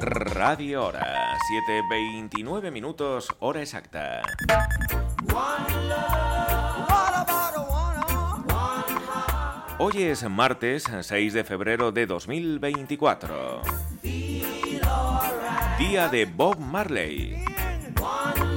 [0.02, 4.22] Radio Hora, 7.29 minutos, hora exacta.
[9.78, 13.62] Hoy es martes 6 de febrero de 2024.
[15.78, 17.42] Día de Bob Marley.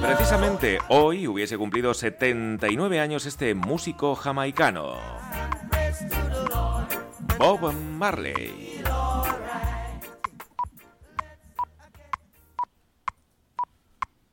[0.01, 4.97] Precisamente hoy hubiese cumplido 79 años este músico jamaicano.
[7.37, 8.81] Bob Marley.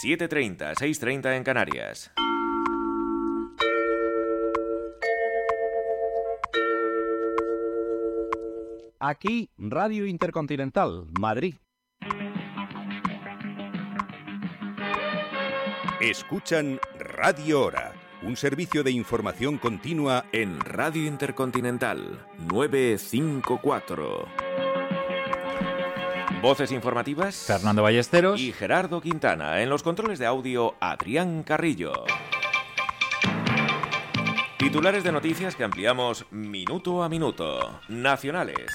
[0.00, 2.10] 7.30, 6.30 en Canarias.
[8.98, 11.56] Aquí, Radio Intercontinental, Madrid.
[16.00, 24.71] Escuchan Radio Hora, un servicio de información continua en Radio Intercontinental 954.
[26.42, 27.36] Voces informativas.
[27.46, 28.40] Fernando Ballesteros.
[28.40, 29.62] Y Gerardo Quintana.
[29.62, 31.92] En los controles de audio, Adrián Carrillo.
[34.58, 37.80] Titulares de noticias que ampliamos minuto a minuto.
[37.86, 38.72] Nacionales.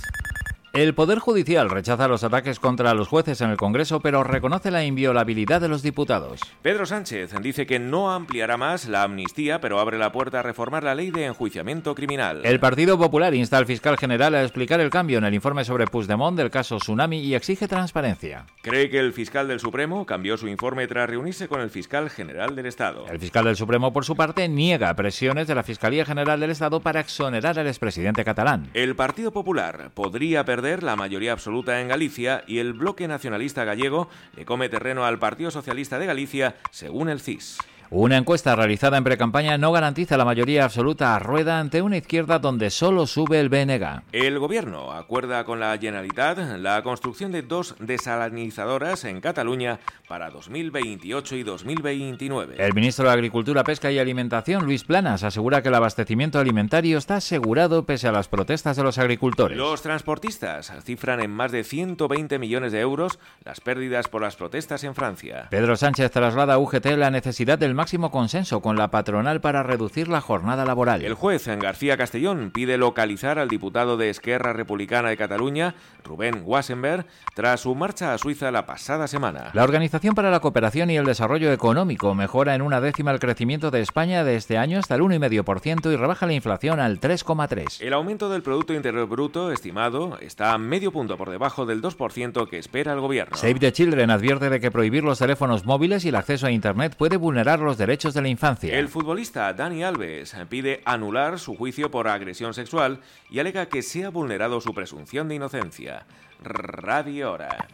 [0.73, 4.83] El Poder Judicial rechaza los ataques contra los jueces en el Congreso, pero reconoce la
[4.83, 6.41] inviolabilidad de los diputados.
[6.61, 10.83] Pedro Sánchez dice que no ampliará más la amnistía, pero abre la puerta a reformar
[10.83, 12.45] la ley de enjuiciamiento criminal.
[12.45, 15.87] El Partido Popular insta al fiscal general a explicar el cambio en el informe sobre
[15.87, 18.45] Puigdemont del caso Tsunami y exige transparencia.
[18.61, 22.55] Cree que el fiscal del Supremo cambió su informe tras reunirse con el fiscal general
[22.55, 23.07] del Estado.
[23.09, 26.81] El fiscal del Supremo, por su parte, niega presiones de la Fiscalía General del Estado
[26.81, 28.69] para exonerar al expresidente catalán.
[28.75, 34.09] El Partido Popular podría perder la mayoría absoluta en Galicia y el bloque nacionalista gallego
[34.35, 37.57] le come terreno al Partido Socialista de Galicia, según el CIS.
[37.89, 42.37] Una encuesta realizada en precampaña no garantiza la mayoría absoluta a Rueda ante una izquierda
[42.37, 44.01] donde solo sube el BNG.
[44.11, 51.35] El gobierno acuerda con la Generalitat la construcción de dos desalinizadoras en Cataluña para 2028
[51.35, 52.55] y 2029.
[52.57, 57.17] El ministro de Agricultura, Pesca y Alimentación, Luis Planas, asegura que el abastecimiento alimentario está
[57.17, 59.57] asegurado pese a las protestas de los agricultores.
[59.57, 64.83] Los transportistas cifran en más de 120 millones de euros las pérdidas por las protestas
[64.85, 65.47] en Francia.
[65.49, 70.07] Pedro Sánchez traslada a UGT la necesidad del máximo consenso con la patronal para reducir
[70.07, 71.03] la jornada laboral.
[71.03, 77.05] El juez García Castellón pide localizar al diputado de Esquerra Republicana de Cataluña, Rubén Wassenberg,
[77.35, 79.51] tras su marcha a Suiza la pasada semana.
[79.53, 83.71] La Organización para la Cooperación y el Desarrollo Económico mejora en una décima el crecimiento
[83.71, 87.81] de España de este año hasta el 1,5% y rebaja la inflación al 3,3%.
[87.81, 92.47] El aumento del Producto Interior Bruto estimado está a medio punto por debajo del 2%
[92.47, 93.35] que espera el gobierno.
[93.35, 96.95] Save the Children advierte de que prohibir los teléfonos móviles y el acceso a Internet
[96.95, 98.77] puede vulnerar los derechos de la infancia.
[98.77, 102.99] El futbolista Dani Alves pide anular su juicio por agresión sexual
[103.31, 106.05] y alega que se ha vulnerado su presunción de inocencia.
[106.43, 107.67] Radio Hora.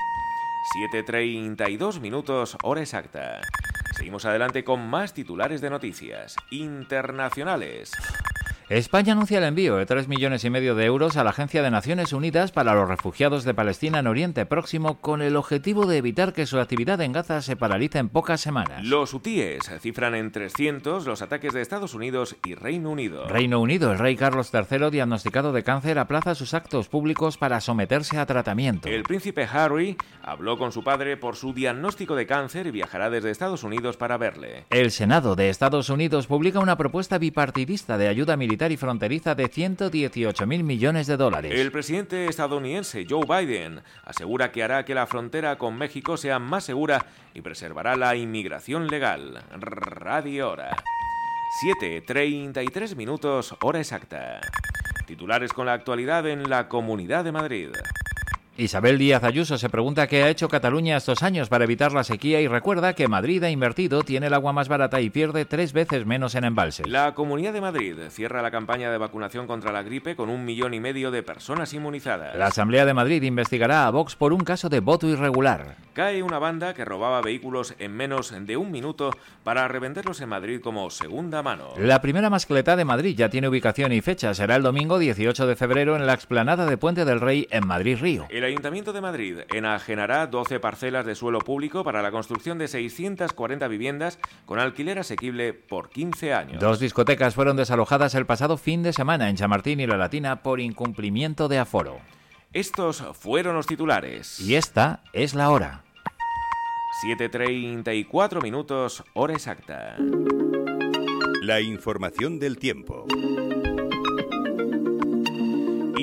[0.72, 3.42] 7.32 minutos, hora exacta.
[3.96, 7.92] Seguimos adelante con más titulares de noticias internacionales.
[8.76, 11.70] España anuncia el envío de 3 millones y medio de euros a la Agencia de
[11.70, 16.34] Naciones Unidas para los refugiados de Palestina en Oriente Próximo con el objetivo de evitar
[16.34, 18.84] que su actividad en Gaza se paralice en pocas semanas.
[18.84, 23.28] Los hutíes cifran en 300 los ataques de Estados Unidos y Reino Unido.
[23.28, 28.18] Reino Unido, el rey Carlos III, diagnosticado de cáncer, aplaza sus actos públicos para someterse
[28.18, 28.90] a tratamiento.
[28.90, 33.30] El príncipe Harry habló con su padre por su diagnóstico de cáncer y viajará desde
[33.30, 34.66] Estados Unidos para verle.
[34.72, 39.50] El Senado de Estados Unidos publica una propuesta bipartidista de ayuda militar y fronteriza de
[39.50, 41.54] 118.000 millones de dólares.
[41.54, 46.64] El presidente estadounidense Joe Biden asegura que hará que la frontera con México sea más
[46.64, 49.44] segura y preservará la inmigración legal.
[49.52, 50.76] Radio Hora.
[51.82, 54.42] 7.33 minutos, hora exacta.
[55.06, 57.70] Titulares con la actualidad en la Comunidad de Madrid.
[58.56, 62.40] Isabel Díaz Ayuso se pregunta qué ha hecho Cataluña estos años para evitar la sequía
[62.40, 66.06] y recuerda que Madrid ha invertido, tiene el agua más barata y pierde tres veces
[66.06, 66.88] menos en embalses.
[66.88, 70.76] La Comunidad de Madrid cierra la campaña de vacunación contra la gripe con un millón
[70.76, 72.36] y medio de personas inmunizadas.
[72.36, 75.78] La Asamblea de Madrid investigará a Vox por un caso de voto irregular.
[75.94, 79.12] Cae una banda que robaba vehículos en menos de un minuto
[79.44, 81.70] para revenderlos en Madrid como segunda mano.
[81.78, 84.34] La primera mascleta de Madrid ya tiene ubicación y fecha.
[84.34, 88.26] Será el domingo 18 de febrero en la explanada de Puente del Rey en Madrid-Río.
[88.30, 93.68] El Ayuntamiento de Madrid enajenará 12 parcelas de suelo público para la construcción de 640
[93.68, 96.60] viviendas con alquiler asequible por 15 años.
[96.60, 100.60] Dos discotecas fueron desalojadas el pasado fin de semana en Chamartín y La Latina por
[100.60, 102.00] incumplimiento de aforo.
[102.54, 104.40] Estos fueron los titulares.
[104.40, 105.84] Y esta es la hora.
[107.04, 109.96] 7.34 minutos, hora exacta.
[111.42, 113.06] La información del tiempo.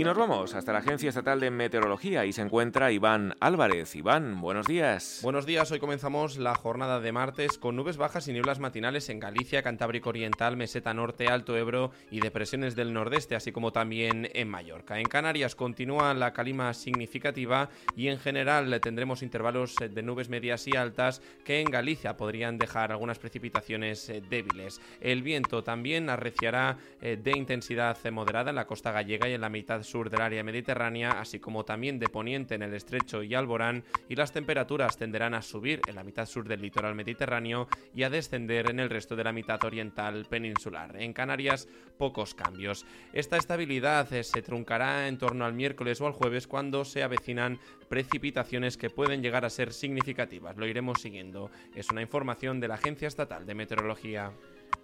[0.00, 3.94] Y nos vamos hasta la Agencia Estatal de Meteorología y se encuentra Iván Álvarez.
[3.94, 5.20] Iván, buenos días.
[5.22, 9.20] Buenos días, hoy comenzamos la jornada de martes con nubes bajas y nieblas matinales en
[9.20, 14.48] Galicia, Cantábrico Oriental, Meseta Norte, Alto Ebro y depresiones del nordeste, así como también en
[14.48, 14.98] Mallorca.
[14.98, 20.76] En Canarias continúa la calima significativa y en general tendremos intervalos de nubes medias y
[20.76, 24.80] altas que en Galicia podrían dejar algunas precipitaciones débiles.
[25.02, 29.50] El viento también arreciará eh, de intensidad moderada en la costa gallega y en la
[29.50, 33.84] mitad sur del área mediterránea, así como también de poniente en el estrecho y Alborán,
[34.08, 38.10] y las temperaturas tenderán a subir en la mitad sur del litoral mediterráneo y a
[38.10, 40.96] descender en el resto de la mitad oriental peninsular.
[40.96, 41.68] En Canarias,
[41.98, 42.86] pocos cambios.
[43.12, 47.58] Esta estabilidad eh, se truncará en torno al miércoles o al jueves cuando se avecinan
[47.88, 50.56] precipitaciones que pueden llegar a ser significativas.
[50.56, 51.50] Lo iremos siguiendo.
[51.74, 54.32] Es una información de la Agencia Estatal de Meteorología.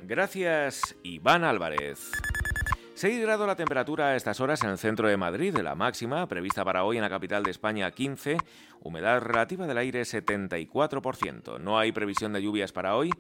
[0.01, 2.11] Gracias, Iván Álvarez.
[2.97, 6.65] 6 grados la temperatura a estas horas en el centro de Madrid, la máxima prevista
[6.65, 8.39] para hoy en la capital de España 15,
[8.81, 11.61] humedad relativa del aire 74%.
[11.61, 13.11] No hay previsión de lluvias para hoy.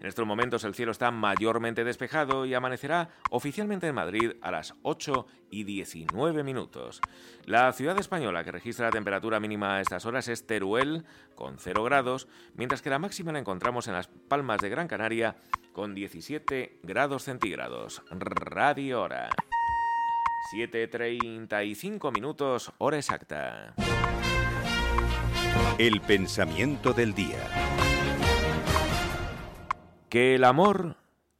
[0.00, 4.74] En estos momentos el cielo está mayormente despejado y amanecerá oficialmente en Madrid a las
[4.82, 7.00] 8 y 19 minutos.
[7.46, 11.06] La ciudad española que registra la temperatura mínima a estas horas es Teruel,
[11.36, 15.36] con 0 grados, mientras que la máxima la encontramos en las Palmas de Gran Canaria,
[15.72, 18.02] con 17 grados centígrados.
[18.10, 19.30] Radio Hora.
[20.54, 23.74] 7.35 minutos, hora exacta.
[25.78, 27.38] El pensamiento del día.
[30.08, 30.96] Que el amor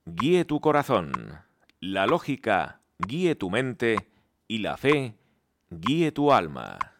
[0.07, 1.13] guíe tu corazón,
[1.81, 4.09] la lógica guíe tu mente
[4.49, 5.15] y la fe
[5.69, 6.92] guíe tu alma.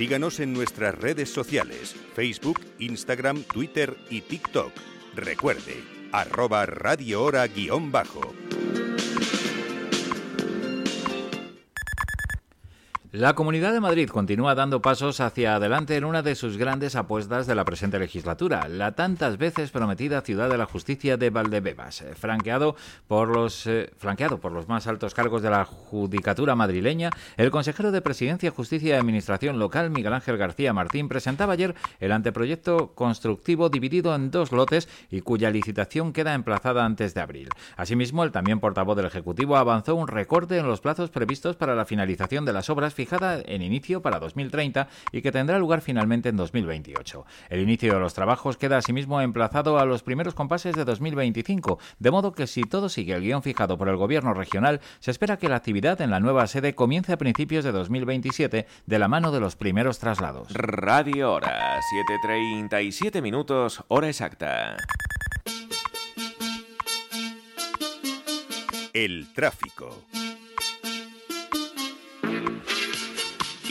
[0.00, 4.72] Síganos en nuestras redes sociales, Facebook, Instagram, Twitter y TikTok.
[5.14, 5.76] Recuerde,
[6.10, 8.32] arroba Radio Hora guion bajo.
[13.12, 17.48] La Comunidad de Madrid continúa dando pasos hacia adelante en una de sus grandes apuestas
[17.48, 22.14] de la presente legislatura, la tantas veces prometida Ciudad de la Justicia de Valdebebas, eh,
[22.14, 22.76] franqueado
[23.08, 27.10] por los, eh, flanqueado por los más altos cargos de la judicatura madrileña.
[27.36, 32.12] El consejero de Presidencia, Justicia y Administración Local, Miguel Ángel García Martín, presentaba ayer el
[32.12, 37.48] anteproyecto constructivo dividido en dos lotes y cuya licitación queda emplazada antes de abril.
[37.76, 41.84] Asimismo, el también portavoz del Ejecutivo avanzó un recorte en los plazos previstos para la
[41.84, 46.36] finalización de las obras fijada en inicio para 2030 y que tendrá lugar finalmente en
[46.36, 47.24] 2028.
[47.48, 52.10] El inicio de los trabajos queda asimismo emplazado a los primeros compases de 2025, de
[52.10, 55.48] modo que si todo sigue el guion fijado por el Gobierno regional, se espera que
[55.48, 59.40] la actividad en la nueva sede comience a principios de 2027 de la mano de
[59.40, 60.52] los primeros traslados.
[60.52, 61.80] Radio Hora,
[62.20, 64.76] 7.37 minutos, hora exacta.
[68.92, 70.04] El tráfico.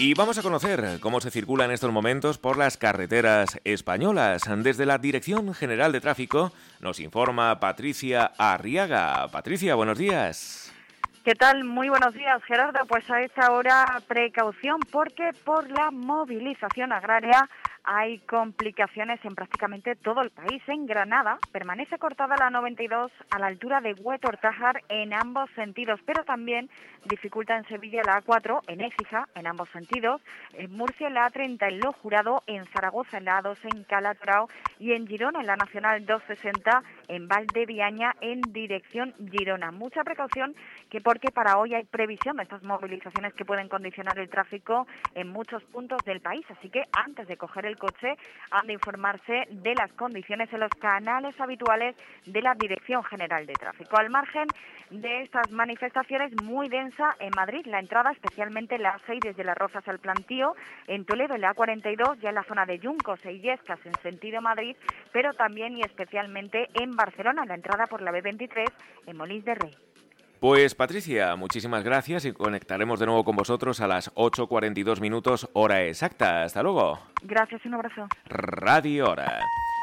[0.01, 4.43] Y vamos a conocer cómo se circula en estos momentos por las carreteras españolas.
[4.63, 9.27] Desde la Dirección General de Tráfico nos informa Patricia Arriaga.
[9.27, 10.73] Patricia, buenos días.
[11.25, 11.65] ¿Qué tal?
[11.65, 12.79] Muy buenos días, Gerardo.
[12.87, 17.49] Pues a esta hora precaución porque por la movilización agraria
[17.83, 20.61] hay complicaciones en prácticamente todo el país.
[20.67, 26.23] En Granada permanece cortada la 92 a la altura de Huetortájar en ambos sentidos, pero
[26.23, 26.69] también
[27.05, 30.21] dificulta en Sevilla la A4, en Écija, en ambos sentidos,
[30.53, 34.47] en Murcia la A30 en Lo Jurado, en Zaragoza en la A2 en Calatrao
[34.79, 39.71] y en Girona en la Nacional 260 en Valdeviaña en dirección Girona.
[39.71, 40.55] Mucha precaución
[40.89, 45.29] que porque para hoy hay previsión de estas movilizaciones que pueden condicionar el tráfico en
[45.29, 48.15] muchos puntos del país, así que antes de coger el coche
[48.51, 51.95] han de informarse de las condiciones en los canales habituales
[52.25, 53.97] de la Dirección General de Tráfico.
[53.97, 54.47] Al margen
[54.89, 59.87] de estas manifestaciones muy densa en Madrid, la entrada especialmente la A6 desde Las Rozas
[59.87, 60.55] al Plantío,
[60.87, 64.41] en Toledo en la A42, ya en la zona de Yuncos e Illescas en sentido
[64.41, 64.75] Madrid,
[65.11, 68.65] pero también y especialmente en Barcelona, la entrada por la B23
[69.07, 69.88] en Molins de Rey.
[70.39, 75.83] Pues Patricia, muchísimas gracias y conectaremos de nuevo con vosotros a las 8.42 minutos hora
[75.83, 76.43] exacta.
[76.43, 76.99] Hasta luego.
[77.23, 78.07] Gracias, un abrazo.
[78.25, 79.39] Radio Hora.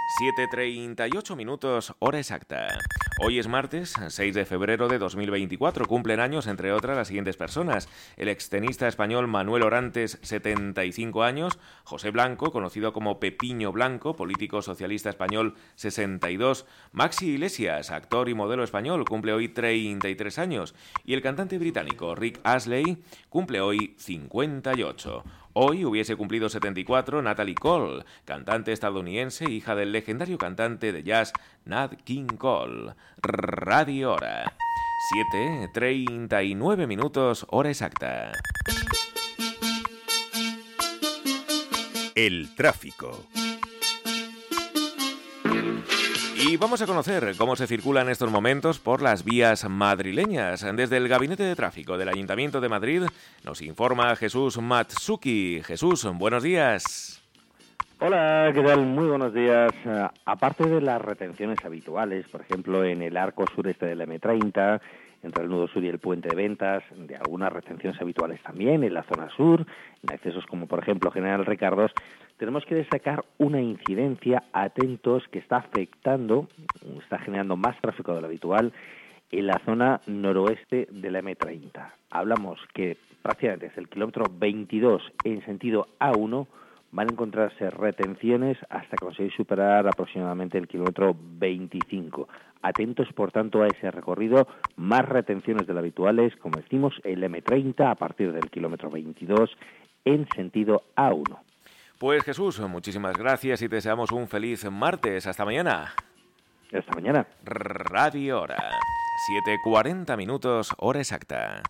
[0.06, 2.78] 7.38 minutos, hora exacta.
[3.18, 5.84] Hoy es martes, 6 de febrero de 2024.
[5.86, 7.88] Cumplen años, entre otras, las siguientes personas.
[8.16, 11.58] El extenista español Manuel Orantes, 75 años.
[11.82, 16.66] José Blanco, conocido como Pepiño Blanco, político socialista español, 62.
[16.92, 20.74] Maxi Iglesias, actor y modelo español, cumple hoy 33 años.
[21.04, 25.24] Y el cantante británico Rick Astley cumple hoy 58.
[25.58, 31.32] Hoy hubiese cumplido 74 Natalie Cole, cantante estadounidense, hija del legendario cantante de jazz
[31.64, 32.92] Nat King Cole.
[33.22, 34.52] Radio Hora.
[35.32, 38.32] 7.39 minutos, hora exacta.
[42.14, 43.24] El tráfico.
[46.48, 50.64] Y vamos a conocer cómo se circula en estos momentos por las vías madrileñas.
[50.76, 53.02] Desde el Gabinete de Tráfico del Ayuntamiento de Madrid
[53.44, 55.60] nos informa Jesús Matsuki.
[55.64, 57.20] Jesús, buenos días.
[57.98, 58.86] Hola, ¿qué tal?
[58.86, 59.72] Muy buenos días.
[59.86, 64.80] Eh, aparte de las retenciones habituales, por ejemplo, en el arco sureste del M30,
[65.26, 68.94] entre el nudo sur y el puente de ventas, de algunas retenciones habituales también en
[68.94, 69.66] la zona sur,
[70.02, 71.92] en accesos como por ejemplo General Ricardos,
[72.38, 76.48] tenemos que destacar una incidencia, atentos, que está afectando,
[77.02, 78.72] está generando más tráfico de lo habitual
[79.30, 81.92] en la zona noroeste de la M30.
[82.10, 86.46] Hablamos que prácticamente desde el kilómetro 22 en sentido A1
[86.92, 92.28] van a encontrarse retenciones hasta conseguir superar aproximadamente el kilómetro 25.
[92.66, 97.88] Atentos, por tanto, a ese recorrido, más retenciones de lo habituales, como decimos, el M30
[97.88, 99.50] a partir del kilómetro 22
[100.04, 101.38] en sentido A1.
[101.98, 105.28] Pues Jesús, muchísimas gracias y te deseamos un feliz martes.
[105.28, 105.94] Hasta mañana.
[106.72, 107.26] Hasta mañana.
[107.44, 108.56] Radio Hora.
[109.64, 111.62] 7.40 minutos, hora exacta.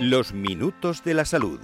[0.00, 1.60] Los minutos de la salud.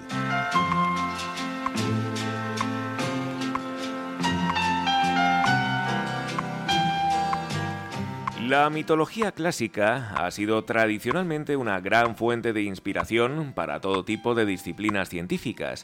[8.47, 14.47] La mitología clásica ha sido tradicionalmente una gran fuente de inspiración para todo tipo de
[14.47, 15.81] disciplinas científicas.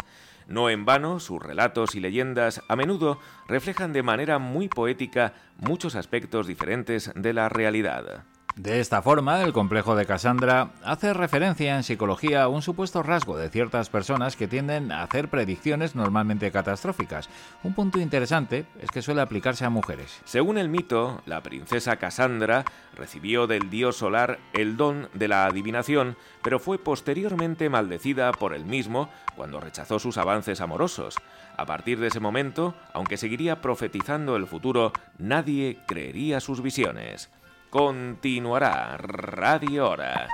[0.47, 5.97] No en vano, sus relatos y leyendas a menudo reflejan de manera muy poética muchos
[5.97, 8.23] aspectos diferentes de la realidad.
[8.57, 13.38] De esta forma, el complejo de Cassandra hace referencia en psicología a un supuesto rasgo
[13.38, 17.30] de ciertas personas que tienden a hacer predicciones normalmente catastróficas.
[17.62, 20.20] Un punto interesante es que suele aplicarse a mujeres.
[20.26, 26.18] Según el mito, la princesa Cassandra recibió del dios solar el don de la adivinación,
[26.42, 31.16] pero fue posteriormente maldecida por él mismo cuando rechazó sus avances amorosos.
[31.57, 37.30] A partir de ese momento, aunque seguiría profetizando el futuro, nadie creería sus visiones.
[37.73, 40.29] Continuará Radio Hora.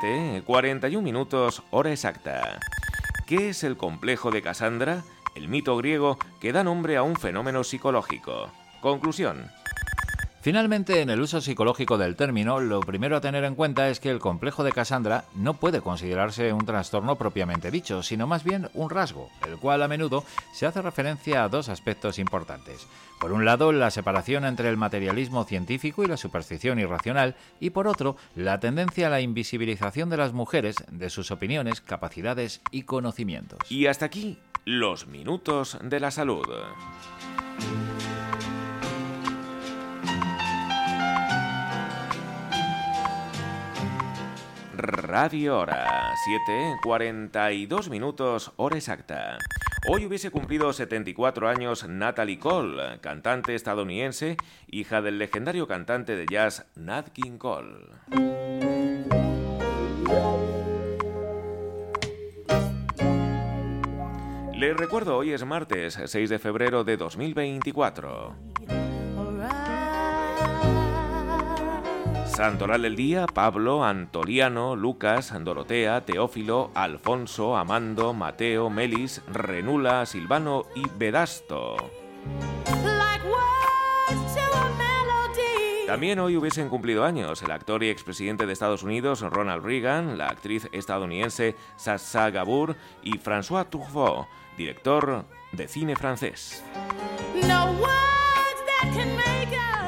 [0.00, 2.60] 7, 41 minutos, hora exacta.
[3.26, 5.02] ¿Qué es el complejo de Casandra?
[5.34, 8.52] El mito griego que da nombre a un fenómeno psicológico.
[8.80, 9.50] Conclusión.
[10.42, 14.08] Finalmente, en el uso psicológico del término, lo primero a tener en cuenta es que
[14.08, 18.88] el complejo de Cassandra no puede considerarse un trastorno propiamente dicho, sino más bien un
[18.88, 20.24] rasgo, el cual a menudo
[20.54, 22.86] se hace referencia a dos aspectos importantes.
[23.20, 27.86] Por un lado, la separación entre el materialismo científico y la superstición irracional, y por
[27.86, 33.58] otro, la tendencia a la invisibilización de las mujeres, de sus opiniones, capacidades y conocimientos.
[33.70, 36.46] Y hasta aquí, los minutos de la salud.
[44.80, 49.36] Radio Hora, 7, 42 minutos, hora exacta.
[49.86, 56.66] Hoy hubiese cumplido 74 años Natalie Cole, cantante estadounidense, hija del legendario cantante de jazz
[56.76, 57.88] Nat King Cole.
[64.54, 68.34] Les recuerdo, hoy es martes 6 de febrero de 2024.
[72.34, 80.84] Santoral del día, Pablo, Antoliano, Lucas, Dorotea, Teófilo, Alfonso, Amando, Mateo, Melis, Renula, Silvano y
[80.96, 81.76] Vedasto.
[85.86, 90.28] También hoy hubiesen cumplido años el actor y expresidente de Estados Unidos Ronald Reagan, la
[90.28, 96.62] actriz estadounidense Sasa Gabor y François Truffaut, director de cine francés.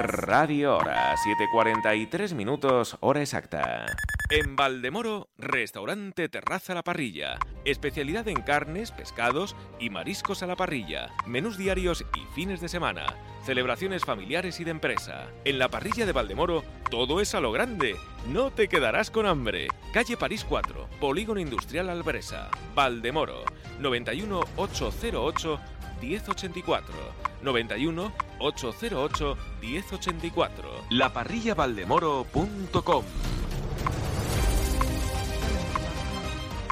[0.03, 3.87] Radio Hora, 7.43 minutos, hora exacta.
[4.31, 7.39] En Valdemoro, restaurante Terraza la Parrilla.
[7.65, 11.11] Especialidad en carnes, pescados y mariscos a la parrilla.
[11.27, 13.07] Menús diarios y fines de semana.
[13.45, 15.29] Celebraciones familiares y de empresa.
[15.45, 17.95] En la parrilla de Valdemoro, todo es a lo grande.
[18.27, 19.69] No te quedarás con hambre.
[19.93, 22.51] Calle París 4, Polígono Industrial Albresa.
[22.75, 23.45] Valdemoro,
[23.79, 25.61] 91 808
[26.03, 26.95] 1084.
[27.43, 30.85] 91 808 1084.
[30.91, 33.05] Laparrillavaldemoro.com.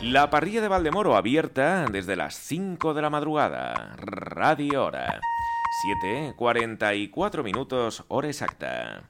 [0.02, 3.96] La parrilla de Valdemoro abierta desde las 5 de la madrugada.
[3.98, 5.20] Radio Hora.
[5.82, 9.09] 7, 44 minutos, hora exacta.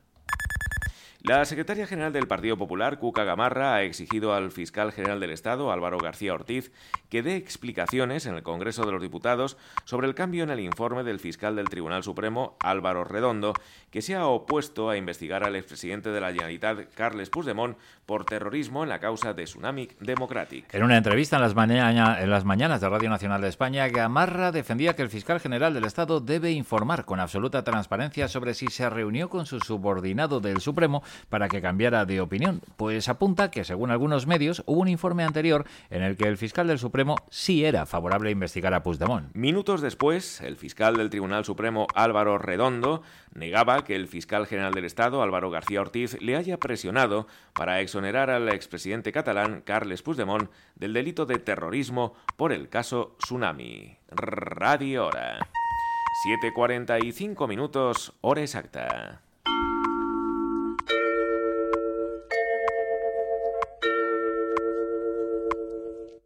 [1.23, 5.71] La secretaria general del Partido Popular, Cuca Gamarra, ha exigido al fiscal general del Estado,
[5.71, 6.73] Álvaro García Ortiz,
[7.11, 11.05] que dé explicaciones en el Congreso de los Diputados sobre el cambio en el informe
[11.05, 13.53] del fiscal del Tribunal Supremo, Álvaro Redondo,
[13.91, 18.83] que se ha opuesto a investigar al expresidente de la Generalitat, Carles Puigdemont, por terrorismo
[18.83, 20.73] en la causa de Tsunami Democratic.
[20.73, 24.97] En una entrevista en las, en las mañanas de Radio Nacional de España, Gamarra defendía
[24.97, 29.29] que el fiscal general del Estado debe informar con absoluta transparencia sobre si se reunió
[29.29, 34.27] con su subordinado del Supremo para que cambiara de opinión, pues apunta que, según algunos
[34.27, 38.29] medios, hubo un informe anterior en el que el fiscal del Supremo sí era favorable
[38.29, 39.35] a investigar a Puigdemont.
[39.35, 43.03] Minutos después, el fiscal del Tribunal Supremo, Álvaro Redondo,
[43.35, 48.31] negaba que el fiscal general del Estado, Álvaro García Ortiz, le haya presionado para exonerar
[48.31, 53.99] al expresidente catalán, Carles Puigdemont, del delito de terrorismo por el caso Tsunami.
[54.11, 55.39] Radio Hora.
[56.27, 59.23] 7.45 minutos, hora exacta.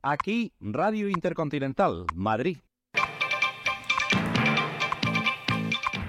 [0.06, 2.58] Aquí, Radio Intercontinental, Madrid.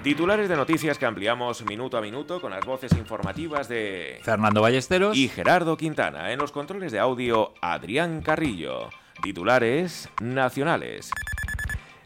[0.02, 5.16] Titulares de noticias que ampliamos minuto a minuto con las voces informativas de Fernando Ballesteros
[5.16, 6.30] y Gerardo Quintana.
[6.30, 8.90] En los controles de audio, Adrián Carrillo.
[9.22, 11.10] Titulares nacionales.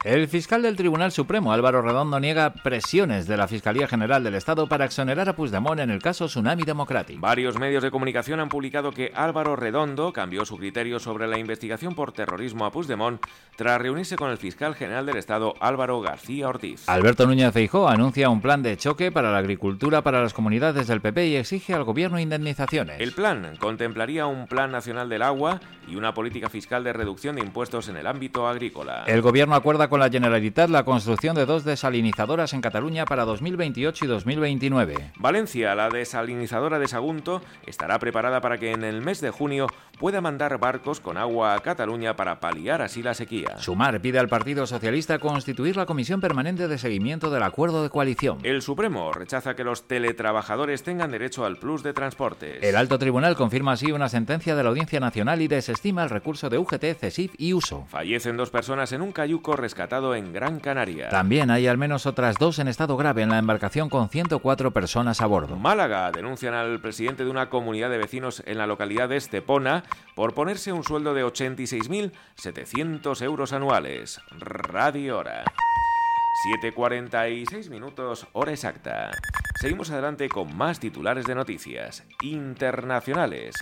[0.02, 4.66] El fiscal del Tribunal Supremo, Álvaro Redondo, niega presiones de la Fiscalía General del Estado
[4.66, 7.20] para exonerar a Puigdemont en el caso Tsunami Democratic.
[7.20, 11.94] Varios medios de comunicación han publicado que Álvaro Redondo cambió su criterio sobre la investigación
[11.94, 13.20] por terrorismo a Puigdemont
[13.56, 16.88] tras reunirse con el fiscal general del Estado, Álvaro García Ortiz.
[16.88, 21.02] Alberto Núñez Feijóo anuncia un plan de choque para la agricultura para las comunidades del
[21.02, 22.98] PP y exige al gobierno indemnizaciones.
[23.00, 27.42] El plan contemplaría un plan nacional del agua y una política fiscal de reducción de
[27.42, 29.04] impuestos en el ámbito agrícola.
[29.06, 34.04] El gobierno acuerda con la Generalitat la construcción de dos desalinizadoras en Cataluña para 2028
[34.04, 35.12] y 2029.
[35.16, 39.66] Valencia, la desalinizadora de Sagunto, estará preparada para que en el mes de junio
[39.98, 43.58] pueda mandar barcos con agua a Cataluña para paliar así la sequía.
[43.58, 48.38] Sumar pide al Partido Socialista constituir la Comisión Permanente de Seguimiento del Acuerdo de Coalición.
[48.44, 52.62] El Supremo rechaza que los teletrabajadores tengan derecho al plus de transportes.
[52.62, 56.48] El Alto Tribunal confirma así una sentencia de la Audiencia Nacional y desestima el recurso
[56.48, 57.86] de UGT, CESIF y USO.
[57.88, 59.79] Fallecen dos personas en un cayuco rescatado
[60.14, 61.08] en Gran Canaria.
[61.08, 65.20] También hay al menos otras dos en estado grave en la embarcación con 104 personas
[65.20, 65.56] a bordo.
[65.56, 70.34] Málaga denuncian al presidente de una comunidad de vecinos en la localidad de Estepona por
[70.34, 74.20] ponerse un sueldo de 86.700 euros anuales.
[74.38, 75.44] Radio Hora.
[76.62, 79.10] 7.46 minutos, hora exacta.
[79.60, 83.54] Seguimos adelante con más titulares de noticias internacionales.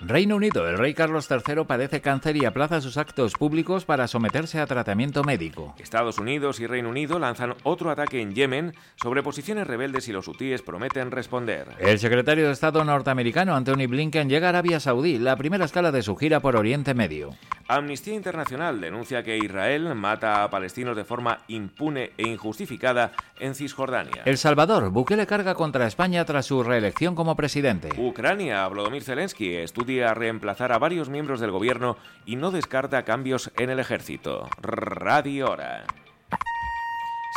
[0.00, 0.68] Reino Unido.
[0.68, 5.24] El rey Carlos III padece cáncer y aplaza sus actos públicos para someterse a tratamiento
[5.24, 5.74] médico.
[5.78, 10.28] Estados Unidos y Reino Unido lanzan otro ataque en Yemen sobre posiciones rebeldes y los
[10.28, 11.74] hutíes prometen responder.
[11.80, 16.02] El secretario de Estado norteamericano Anthony Blinken llega a Arabia Saudí, la primera escala de
[16.02, 17.34] su gira por Oriente Medio.
[17.66, 24.22] Amnistía Internacional denuncia que Israel mata a palestinos de forma impune e injustificada en Cisjordania.
[24.24, 24.90] El Salvador.
[24.90, 27.90] Bukele carga contra España tras su reelección como presidente.
[27.98, 28.66] Ucrania.
[28.68, 33.70] Volodymyr Zelensky estudia a reemplazar a varios miembros del gobierno y no descarta cambios en
[33.70, 34.48] el ejército.
[34.60, 35.84] Radio Hora.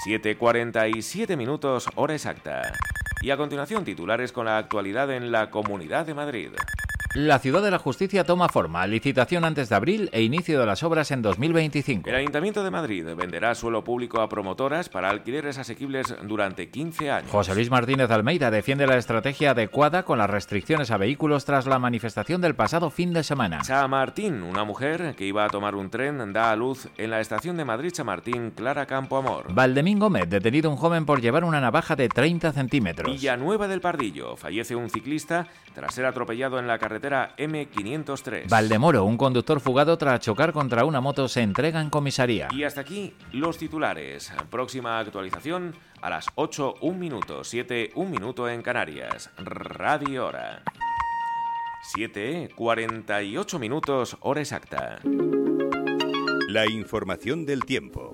[0.05, 2.73] 7.47 minutos, hora exacta.
[3.21, 6.49] Y a continuación, titulares con la actualidad en la Comunidad de Madrid.
[7.14, 10.82] La Ciudad de la Justicia toma forma, licitación antes de abril e inicio de las
[10.82, 12.09] obras en 2025.
[12.09, 17.30] El Ayuntamiento de Madrid venderá suelo público a promotoras para alquileres asequibles durante 15 años.
[17.30, 21.80] José Luis Martínez Almeida defiende la estrategia adecuada con las restricciones a vehículos tras la
[21.80, 23.59] manifestación del pasado fin de semana.
[23.62, 27.57] Chamartín, una mujer que iba a tomar un tren, da a luz en la estación
[27.57, 29.53] de Madrid Chamartín, Clara Campo Amor.
[29.53, 33.12] Valdemín Gómez, detenido un joven por llevar una navaja de 30 centímetros.
[33.12, 38.47] Villanueva del Pardillo, fallece un ciclista tras ser atropellado en la carretera M503.
[38.49, 42.47] Valdemoro, un conductor fugado tras chocar contra una moto, se entrega en comisaría.
[42.51, 44.31] Y hasta aquí los titulares.
[44.49, 49.29] Próxima actualización a las 8, 1 minuto, 7, 1 minuto en Canarias.
[49.37, 50.63] Radio Hora.
[51.83, 54.99] 7, 48 minutos, hora exacta.
[56.47, 58.13] La información del tiempo.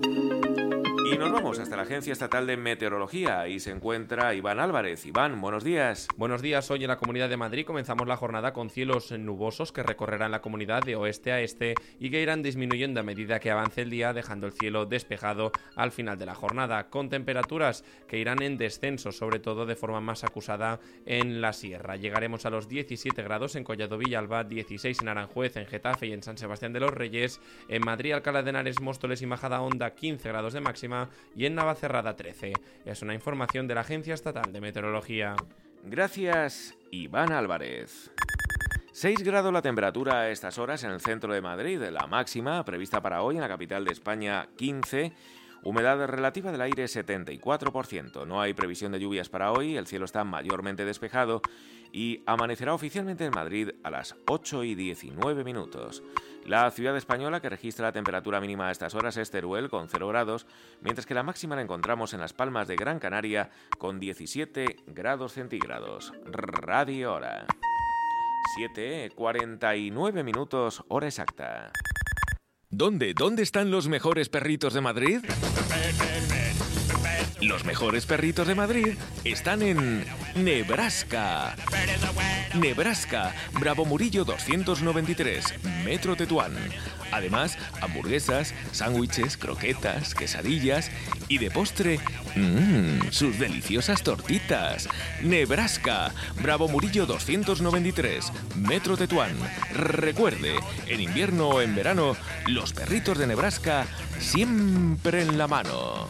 [1.10, 3.40] Y nos vamos hasta la Agencia Estatal de Meteorología.
[3.40, 5.06] Ahí se encuentra Iván Álvarez.
[5.06, 6.06] Iván, buenos días.
[6.18, 6.70] Buenos días.
[6.70, 10.42] Hoy en la Comunidad de Madrid comenzamos la jornada con cielos nubosos que recorrerán la
[10.42, 14.12] comunidad de oeste a este y que irán disminuyendo a medida que avance el día,
[14.12, 19.10] dejando el cielo despejado al final de la jornada, con temperaturas que irán en descenso,
[19.10, 21.96] sobre todo de forma más acusada en la sierra.
[21.96, 26.22] Llegaremos a los 17 grados en Collado Villalba, 16 en Aranjuez, en Getafe y en
[26.22, 30.28] San Sebastián de los Reyes, en Madrid, Alcalá de Henares, Móstoles y Majada Honda, 15
[30.28, 30.97] grados de máxima
[31.36, 32.52] y en Navacerrada 13.
[32.84, 35.36] Es una información de la Agencia Estatal de Meteorología.
[35.84, 38.10] Gracias, Iván Álvarez.
[38.92, 43.00] 6 grados la temperatura a estas horas en el centro de Madrid, la máxima prevista
[43.00, 45.12] para hoy en la capital de España 15.
[45.62, 48.26] Humedad relativa del aire 74%.
[48.26, 51.42] No hay previsión de lluvias para hoy, el cielo está mayormente despejado
[51.92, 56.02] y amanecerá oficialmente en Madrid a las 8 y 19 minutos.
[56.46, 60.08] La ciudad española que registra la temperatura mínima a estas horas es Teruel con 0
[60.08, 60.46] grados,
[60.80, 65.32] mientras que la máxima la encontramos en las Palmas de Gran Canaria con 17 grados
[65.34, 66.12] centígrados.
[66.24, 67.46] Radio Hora.
[68.56, 71.70] 7, 49 minutos, hora exacta.
[72.70, 73.14] ¿Dónde?
[73.14, 75.20] ¿Dónde están los mejores perritos de Madrid?
[77.40, 81.54] Los mejores perritos de Madrid están en Nebraska.
[82.54, 85.44] Nebraska, Bravo Murillo 293,
[85.84, 86.52] Metro Tetuán.
[87.12, 90.90] Además, hamburguesas, sándwiches, croquetas, quesadillas
[91.28, 92.00] y de postre,
[92.34, 94.88] mmm, sus deliciosas tortitas.
[95.22, 96.12] Nebraska,
[96.42, 99.36] Bravo Murillo 293, Metro Tetuán.
[99.72, 100.56] Recuerde,
[100.88, 102.16] en invierno o en verano,
[102.46, 103.86] los perritos de Nebraska
[104.18, 106.08] siempre en la mano.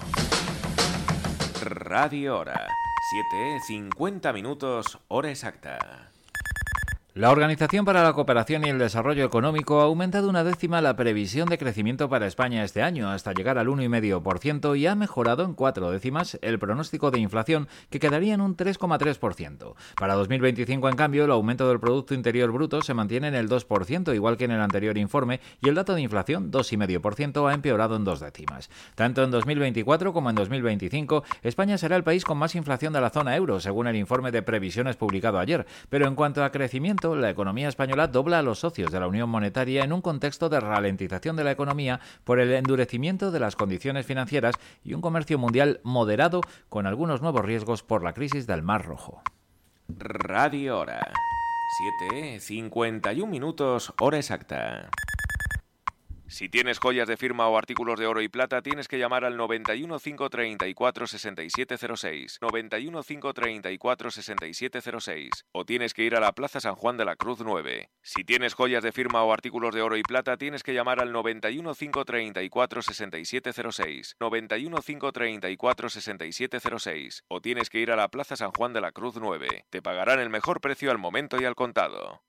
[1.61, 2.69] Radio Hora.
[3.11, 5.79] 7, 50 minutos, hora exacta.
[7.19, 11.49] La Organización para la Cooperación y el Desarrollo Económico ha aumentado una décima la previsión
[11.49, 15.91] de crecimiento para España este año, hasta llegar al 1,5%, y ha mejorado en cuatro
[15.91, 19.75] décimas el pronóstico de inflación, que quedaría en un 3,3%.
[19.97, 24.15] Para 2025, en cambio, el aumento del Producto Interior Bruto se mantiene en el 2%,
[24.15, 28.05] igual que en el anterior informe, y el dato de inflación, 2,5%, ha empeorado en
[28.05, 28.71] dos décimas.
[28.95, 33.11] Tanto en 2024 como en 2025, España será el país con más inflación de la
[33.11, 35.67] zona euro, según el informe de previsiones publicado ayer.
[35.89, 39.29] Pero en cuanto a crecimiento, la economía española dobla a los socios de la Unión
[39.31, 44.07] Monetaria en un contexto de ralentización de la economía por el endurecimiento de las condiciones
[44.07, 44.55] financieras
[44.85, 49.23] y un comercio mundial moderado con algunos nuevos riesgos por la crisis del Mar Rojo.
[49.89, 51.01] Radio Hora.
[51.71, 54.89] 7, 51 minutos, hora exacta.
[56.29, 59.39] Si tienes joyas de firma o artículos de oro y plata, tienes que llamar al
[59.39, 62.39] 91 534 6706.
[62.43, 65.31] 91 534 6706.
[65.53, 67.89] O tienes que ir a la Plaza San Juan de la Cruz 9.
[68.03, 71.13] Si tienes joyas de firma o artículos de oro y plata, tienes que llamar al
[71.13, 74.17] 91 534 6706.
[74.21, 77.25] 91 534 6706.
[77.29, 79.65] O tienes que ir a la Plaza San Juan de la Cruz 9.
[79.71, 82.21] Te pagarán el mejor precio al momento y al contado.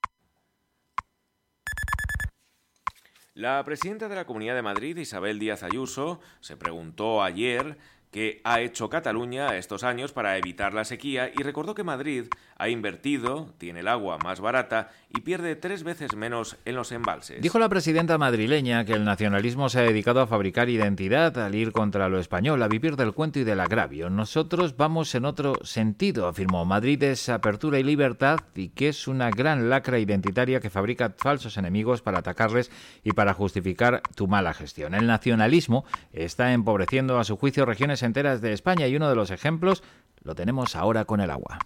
[3.39, 7.77] La presidenta de la Comunidad de Madrid, Isabel Díaz Ayuso, se preguntó ayer
[8.11, 12.25] que ha hecho Cataluña estos años para evitar la sequía y recordó que Madrid
[12.57, 17.41] ha invertido, tiene el agua más barata y pierde tres veces menos en los embalses.
[17.41, 21.71] Dijo la presidenta madrileña que el nacionalismo se ha dedicado a fabricar identidad, al ir
[21.71, 24.09] contra lo español, a vivir del cuento y del agravio.
[24.09, 26.65] Nosotros vamos en otro sentido, afirmó.
[26.65, 31.57] Madrid es apertura y libertad y que es una gran lacra identitaria que fabrica falsos
[31.57, 32.71] enemigos para atacarles
[33.03, 34.95] y para justificar tu mala gestión.
[34.95, 39.31] El nacionalismo está empobreciendo a su juicio regiones enteras de España y uno de los
[39.31, 39.83] ejemplos
[40.23, 41.59] lo tenemos ahora con el agua.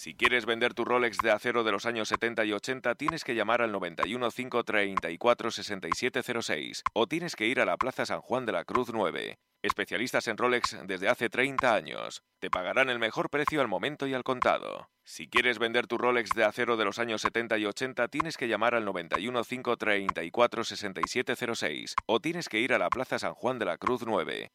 [0.00, 3.34] Si quieres vender tu Rolex de acero de los años 70 y 80, tienes que
[3.34, 8.52] llamar al 91 534 6706 o tienes que ir a la Plaza San Juan de
[8.52, 9.36] la Cruz 9.
[9.60, 12.22] Especialistas en Rolex desde hace 30 años.
[12.38, 14.88] Te pagarán el mejor precio al momento y al contado.
[15.04, 18.48] Si quieres vender tu Rolex de acero de los años 70 y 80, tienes que
[18.48, 23.66] llamar al 91 534 6706 o tienes que ir a la Plaza San Juan de
[23.66, 24.50] la Cruz 9.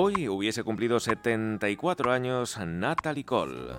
[0.00, 3.72] Hoy hubiese cumplido 74 años Natalie Cole.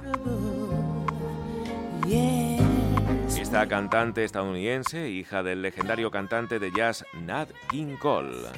[3.39, 8.49] Esta cantante estadounidense, hija del legendario cantante de jazz Nat King Cole.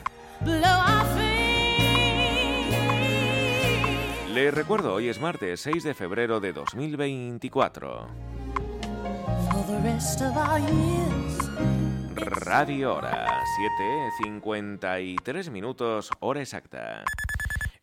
[4.34, 8.08] Le recuerdo, hoy es martes 6 de febrero de 2024.
[12.16, 13.44] Radio Hora,
[13.80, 17.04] 7.53 minutos, hora exacta.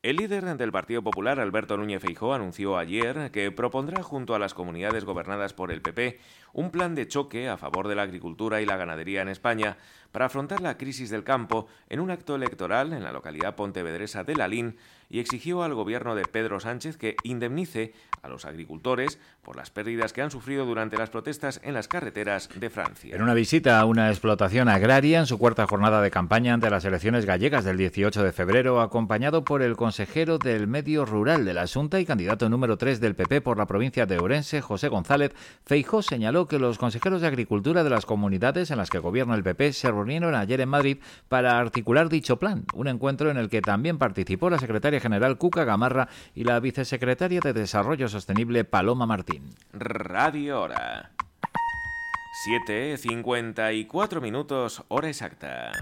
[0.00, 4.54] El líder del Partido Popular, Alberto Núñez Feijóo, anunció ayer que propondrá junto a las
[4.54, 6.20] comunidades gobernadas por el PP
[6.52, 9.76] un plan de choque a favor de la agricultura y la ganadería en España
[10.12, 14.36] para afrontar la crisis del campo en un acto electoral en la localidad pontevedresa de
[14.36, 14.76] Lalín
[15.10, 17.92] y exigió al gobierno de Pedro Sánchez que indemnice
[18.22, 22.48] a los agricultores por las pérdidas que han sufrido durante las protestas en las carreteras
[22.54, 23.14] de Francia.
[23.14, 26.84] En una visita a una explotación agraria en su cuarta jornada de campaña ante las
[26.84, 31.62] elecciones gallegas del 18 de febrero, acompañado por el consejero del Medio Rural de la
[31.62, 35.32] Asunta y candidato número 3 del PP por la provincia de Orense, José González,
[35.64, 39.42] Feijó señaló que los consejeros de Agricultura de las comunidades en las que gobierna el
[39.42, 40.98] PP se reunieron ayer en Madrid
[41.28, 45.64] para articular dicho plan, un encuentro en el que también participó la secretaria general Cuca
[45.64, 49.50] Gamarra y la vicesecretaria de Desarrollo Sostenible Paloma Martín.
[49.72, 51.12] Radio Hora.
[52.68, 55.72] 7.54 minutos, hora exacta.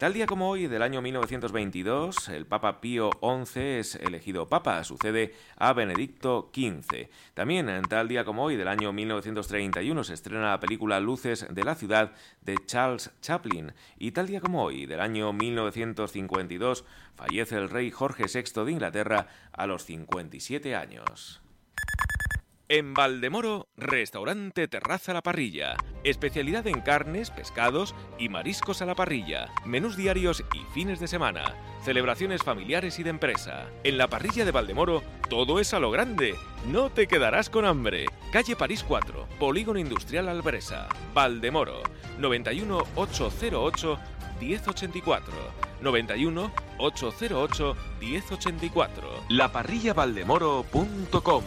[0.00, 5.34] Tal día como hoy del año 1922, el Papa Pío XI es elegido Papa, sucede
[5.58, 7.10] a Benedicto XV.
[7.34, 11.64] También en tal día como hoy del año 1931 se estrena la película Luces de
[11.64, 13.74] la ciudad de Charles Chaplin.
[13.98, 19.26] Y tal día como hoy del año 1952 fallece el rey Jorge VI de Inglaterra
[19.52, 21.42] a los 57 años.
[22.70, 25.76] En Valdemoro, restaurante Terraza la Parrilla.
[26.04, 29.48] Especialidad en carnes, pescados y mariscos a la parrilla.
[29.66, 31.56] Menús diarios y fines de semana.
[31.84, 33.66] Celebraciones familiares y de empresa.
[33.82, 36.36] En la parrilla de Valdemoro, todo es a lo grande.
[36.68, 38.06] No te quedarás con hambre.
[38.30, 40.88] Calle París 4, Polígono Industrial Albresa.
[41.12, 41.82] Valdemoro.
[42.18, 43.98] 91 808
[44.40, 45.34] 1084.
[45.80, 49.24] 91 808 1084.
[49.28, 51.42] Laparrillavaldemoro.com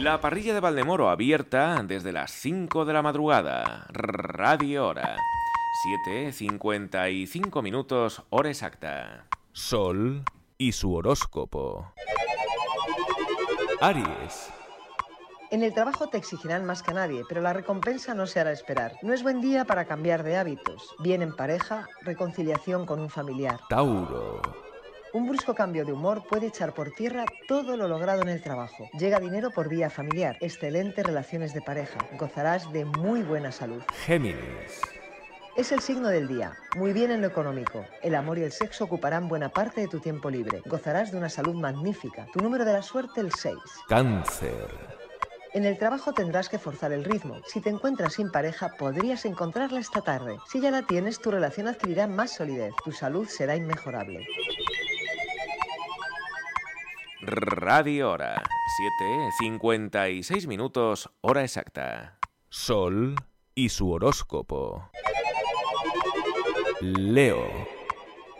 [0.00, 3.86] La parrilla de Valdemoro abierta desde las 5 de la madrugada.
[3.90, 5.14] Radio Hora.
[6.08, 9.26] 7.55 minutos, hora exacta.
[9.52, 10.24] Sol
[10.56, 11.92] y su horóscopo.
[13.82, 14.50] Aries.
[15.50, 18.52] En el trabajo te exigirán más que a nadie, pero la recompensa no se hará
[18.52, 18.94] esperar.
[19.02, 20.94] No es buen día para cambiar de hábitos.
[21.00, 23.60] Bien en pareja, reconciliación con un familiar.
[23.68, 24.69] Tauro.
[25.12, 28.88] Un brusco cambio de humor puede echar por tierra todo lo logrado en el trabajo.
[28.96, 33.82] Llega dinero por vía familiar, excelentes relaciones de pareja, gozarás de muy buena salud.
[34.04, 34.80] Géminis.
[35.56, 37.84] Es el signo del día, muy bien en lo económico.
[38.02, 40.62] El amor y el sexo ocuparán buena parte de tu tiempo libre.
[40.64, 42.26] Gozarás de una salud magnífica.
[42.32, 43.56] Tu número de la suerte el 6.
[43.88, 44.68] Cáncer.
[45.52, 47.40] En el trabajo tendrás que forzar el ritmo.
[47.44, 50.36] Si te encuentras sin pareja, podrías encontrarla esta tarde.
[50.48, 52.72] Si ya la tienes, tu relación adquirirá más solidez.
[52.84, 54.24] Tu salud será inmejorable.
[57.22, 58.42] Radio Hora.
[59.00, 62.18] 7.56 minutos, hora exacta.
[62.48, 63.14] Sol
[63.54, 64.90] y su horóscopo.
[66.80, 67.46] Leo.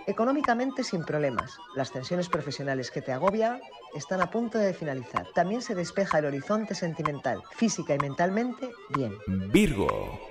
[0.07, 1.59] Económicamente sin problemas.
[1.77, 3.61] Las tensiones profesionales que te agobia
[3.95, 5.27] están a punto de finalizar.
[5.35, 7.43] También se despeja el horizonte sentimental.
[7.57, 9.13] Física y mentalmente, bien.
[9.53, 10.30] Virgo.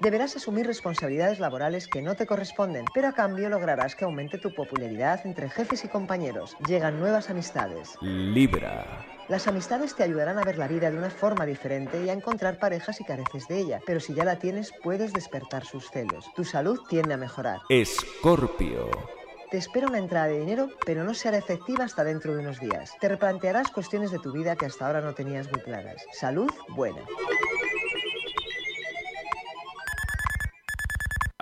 [0.00, 4.54] Deberás asumir responsabilidades laborales que no te corresponden, pero a cambio lograrás que aumente tu
[4.54, 6.56] popularidad entre jefes y compañeros.
[6.66, 7.98] Llegan nuevas amistades.
[8.00, 9.04] Libra.
[9.28, 12.58] Las amistades te ayudarán a ver la vida de una forma diferente y a encontrar
[12.58, 16.24] parejas si careces de ella, pero si ya la tienes puedes despertar sus celos.
[16.34, 17.60] Tu salud tiende a mejorar.
[17.68, 18.90] Escorpio.
[19.50, 22.96] Te espera una entrada de dinero, pero no será efectiva hasta dentro de unos días.
[23.00, 26.02] Te replantearás cuestiones de tu vida que hasta ahora no tenías muy claras.
[26.12, 27.02] Salud buena.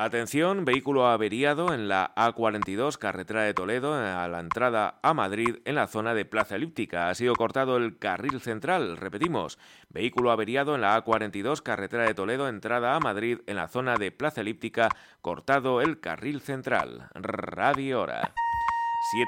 [0.01, 5.75] Atención, vehículo averiado en la A42, carretera de Toledo, a la entrada a Madrid, en
[5.75, 7.09] la zona de Plaza Elíptica.
[7.09, 8.97] Ha sido cortado el carril central.
[8.97, 13.97] Repetimos, vehículo averiado en la A42, carretera de Toledo, entrada a Madrid, en la zona
[13.97, 14.89] de Plaza Elíptica,
[15.21, 17.09] cortado el carril central.
[17.15, 18.33] Radio Hora.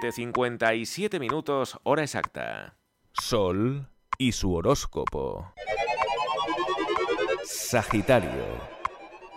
[0.04, 2.76] 7.57 minutos, hora exacta.
[3.12, 5.52] Sol y su horóscopo.
[7.42, 8.80] Sagitario.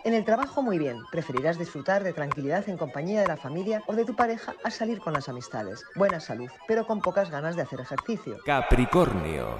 [0.05, 3.93] En el trabajo muy bien, preferirás disfrutar de tranquilidad en compañía de la familia o
[3.93, 5.85] de tu pareja a salir con las amistades.
[5.95, 8.37] Buena salud, pero con pocas ganas de hacer ejercicio.
[8.45, 9.57] Capricornio.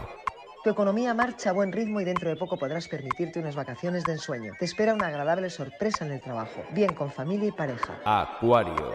[0.62, 4.14] Tu economía marcha a buen ritmo y dentro de poco podrás permitirte unas vacaciones de
[4.14, 4.52] ensueño.
[4.60, 8.00] Te espera una agradable sorpresa en el trabajo, bien con familia y pareja.
[8.04, 8.91] Acuario.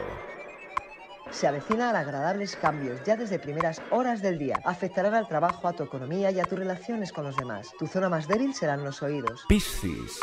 [1.31, 4.61] Se avecinan agradables cambios ya desde primeras horas del día.
[4.65, 7.71] Afectarán al trabajo, a tu economía y a tus relaciones con los demás.
[7.79, 9.45] Tu zona más débil serán los oídos.
[9.49, 10.19] Piscis.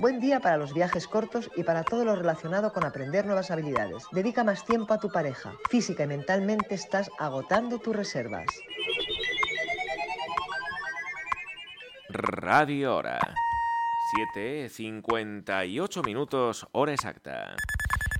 [0.00, 4.04] Buen día para los viajes cortos y para todo lo relacionado con aprender nuevas habilidades.
[4.12, 5.52] Dedica más tiempo a tu pareja.
[5.68, 8.46] Física y mentalmente estás agotando tus reservas.
[12.08, 13.18] Radio Hora.
[14.34, 17.54] 7.58 minutos, hora exacta.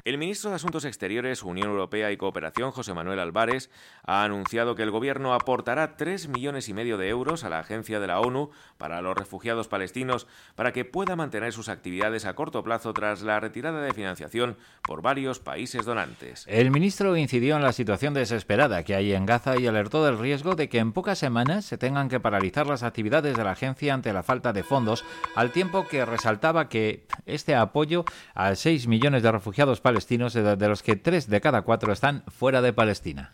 [0.03, 3.69] El ministro de Asuntos Exteriores, Unión Europea y Cooperación, José Manuel Álvarez,
[4.03, 8.01] ha anunciado que el gobierno aportará 3 millones y medio de euros a la Agencia
[8.01, 12.65] de la ONU para los refugiados palestinos para que pueda mantener sus actividades a corto
[12.65, 16.47] plazo tras la retirada de financiación por varios países donantes.
[16.49, 20.55] El ministro incidió en la situación desesperada que hay en Gaza y alertó del riesgo
[20.55, 24.15] de que en pocas semanas se tengan que paralizar las actividades de la agencia ante
[24.15, 29.31] la falta de fondos, al tiempo que resaltaba que este apoyo a 6 millones de
[29.31, 33.33] refugiados palestinos palestinos, de los que tres de cada cuatro están fuera de Palestina.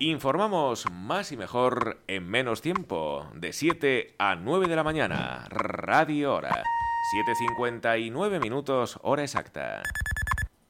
[0.00, 6.34] Informamos más y mejor en menos tiempo, de 7 a 9 de la mañana, Radio
[6.34, 6.64] Hora,
[7.60, 9.82] 7.59 minutos, hora exacta.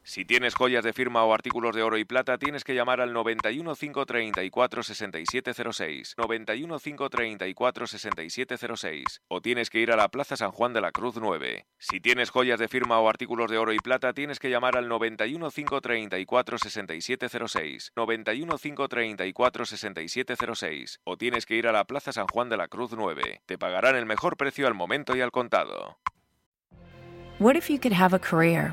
[0.09, 3.13] Si tienes joyas de firma o artículos de oro y plata, tienes que llamar al
[3.13, 6.15] 91 534 6706.
[6.17, 9.21] 91 534 6706.
[9.29, 11.67] O tienes que ir a la Plaza San Juan de la Cruz 9.
[11.77, 14.89] Si tienes joyas de firma o artículos de oro y plata, tienes que llamar al
[14.89, 17.93] 91 534 6706.
[17.95, 21.01] 91 534 6706.
[21.05, 23.43] O tienes que ir a la Plaza San Juan de la Cruz 9.
[23.45, 25.99] Te pagarán el mejor precio al momento y al contado.
[27.39, 28.73] What if you could have a career?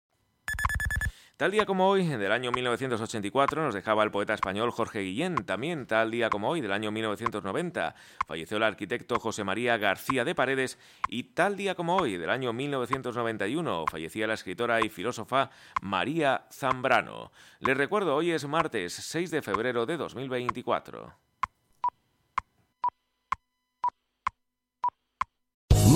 [1.41, 5.33] Tal día como hoy, del año 1984, nos dejaba el poeta español Jorge Guillén.
[5.37, 7.95] También tal día como hoy, del año 1990,
[8.27, 10.77] falleció el arquitecto José María García de Paredes.
[11.07, 15.49] Y tal día como hoy, del año 1991, fallecía la escritora y filósofa
[15.81, 17.31] María Zambrano.
[17.59, 21.20] Les recuerdo, hoy es martes 6 de febrero de 2024.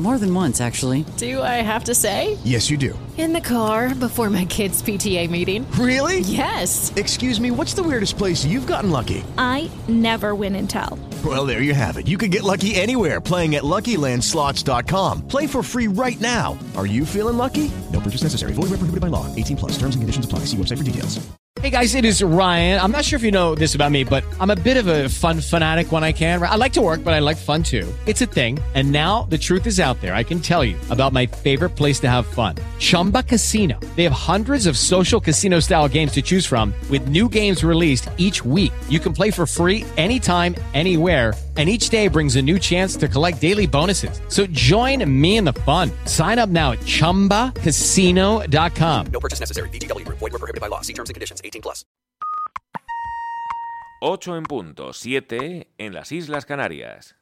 [0.00, 1.04] More than once, actually.
[1.18, 2.38] Do I have to say?
[2.42, 2.98] Yes, you do.
[3.18, 5.70] In the car before my kids' PTA meeting.
[5.72, 6.20] Really?
[6.20, 6.90] Yes.
[6.96, 9.22] Excuse me, what's the weirdest place you've gotten lucky?
[9.36, 10.98] I never win and tell.
[11.22, 12.08] Well, there you have it.
[12.08, 15.28] You can get lucky anywhere playing at LuckyLandSlots.com.
[15.28, 16.58] Play for free right now.
[16.78, 17.70] Are you feeling lucky?
[17.92, 18.54] No purchase necessary.
[18.54, 19.26] Void where prohibited by law.
[19.36, 19.72] 18 plus.
[19.72, 20.46] Terms and conditions apply.
[20.46, 21.20] See website for details.
[21.60, 22.80] Hey guys, it is Ryan.
[22.80, 25.08] I'm not sure if you know this about me, but I'm a bit of a
[25.08, 26.40] fun fanatic when I can.
[26.40, 27.92] I like to work, but I like fun too.
[28.06, 28.60] It's a thing.
[28.74, 30.14] And now the truth is out there.
[30.14, 32.54] I can tell you about my favorite place to have fun.
[32.78, 33.78] Chumba Casino.
[33.96, 38.08] They have hundreds of social casino style games to choose from with new games released
[38.18, 38.72] each week.
[38.88, 43.06] You can play for free anytime, anywhere and each day brings a new chance to
[43.06, 44.22] collect daily bonuses.
[44.28, 45.90] So join me in the fun.
[46.06, 49.06] Sign up now at ChumbaCasino.com.
[49.12, 49.68] No purchase necessary.
[49.68, 50.08] VGW.
[50.08, 50.80] Void were prohibited by law.
[50.80, 51.42] See terms and conditions.
[51.44, 51.84] 18 plus.
[54.02, 57.14] 8 en punto, 7 en las Islas Canarias.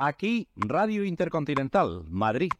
[0.00, 2.50] Aquí, Radio Intercontinental, Madrid.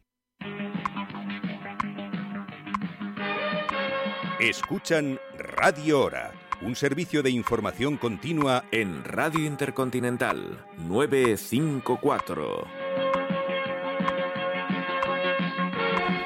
[4.40, 6.32] Escuchan Radio Hora,
[6.62, 12.64] un servicio de información continua en Radio Intercontinental 954.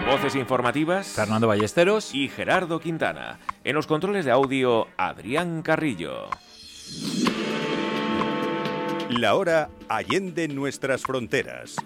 [0.07, 1.09] Voces informativas.
[1.09, 2.15] Fernando Ballesteros.
[2.15, 3.39] Y Gerardo Quintana.
[3.65, 6.31] En los controles de audio, Adrián Carrillo.
[9.13, 11.77] La hora allende nuestras fronteras.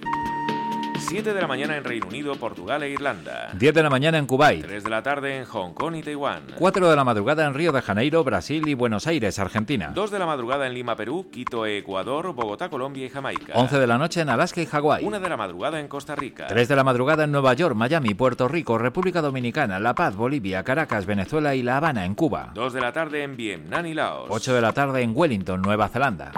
[0.98, 3.50] 7 de la mañana en Reino Unido, Portugal e Irlanda.
[3.54, 4.64] 10 de la mañana en Kuwait.
[4.64, 6.42] 3 de la tarde en Hong Kong y Taiwán.
[6.56, 9.90] 4 de la madrugada en Río de Janeiro, Brasil y Buenos Aires, Argentina.
[9.92, 13.54] 2 de la madrugada en Lima, Perú, Quito, Ecuador, Bogotá, Colombia y Jamaica.
[13.54, 15.04] 11 de la noche en Alaska y Hawái.
[15.04, 16.46] 1 de la madrugada en Costa Rica.
[16.46, 20.62] 3 de la madrugada en Nueva York, Miami, Puerto Rico, República Dominicana, La Paz, Bolivia,
[20.62, 22.52] Caracas, Venezuela y La Habana, en Cuba.
[22.54, 24.28] 2 de la tarde en Vietnam y Laos.
[24.30, 26.32] 8 de la tarde en Wellington, Nueva Zelanda.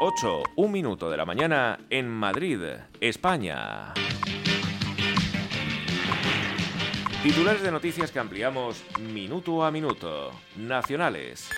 [0.00, 2.60] 8, un minuto de la mañana en Madrid,
[3.00, 3.94] España.
[7.20, 10.30] Titulares de noticias que ampliamos minuto a minuto.
[10.56, 11.50] Nacionales.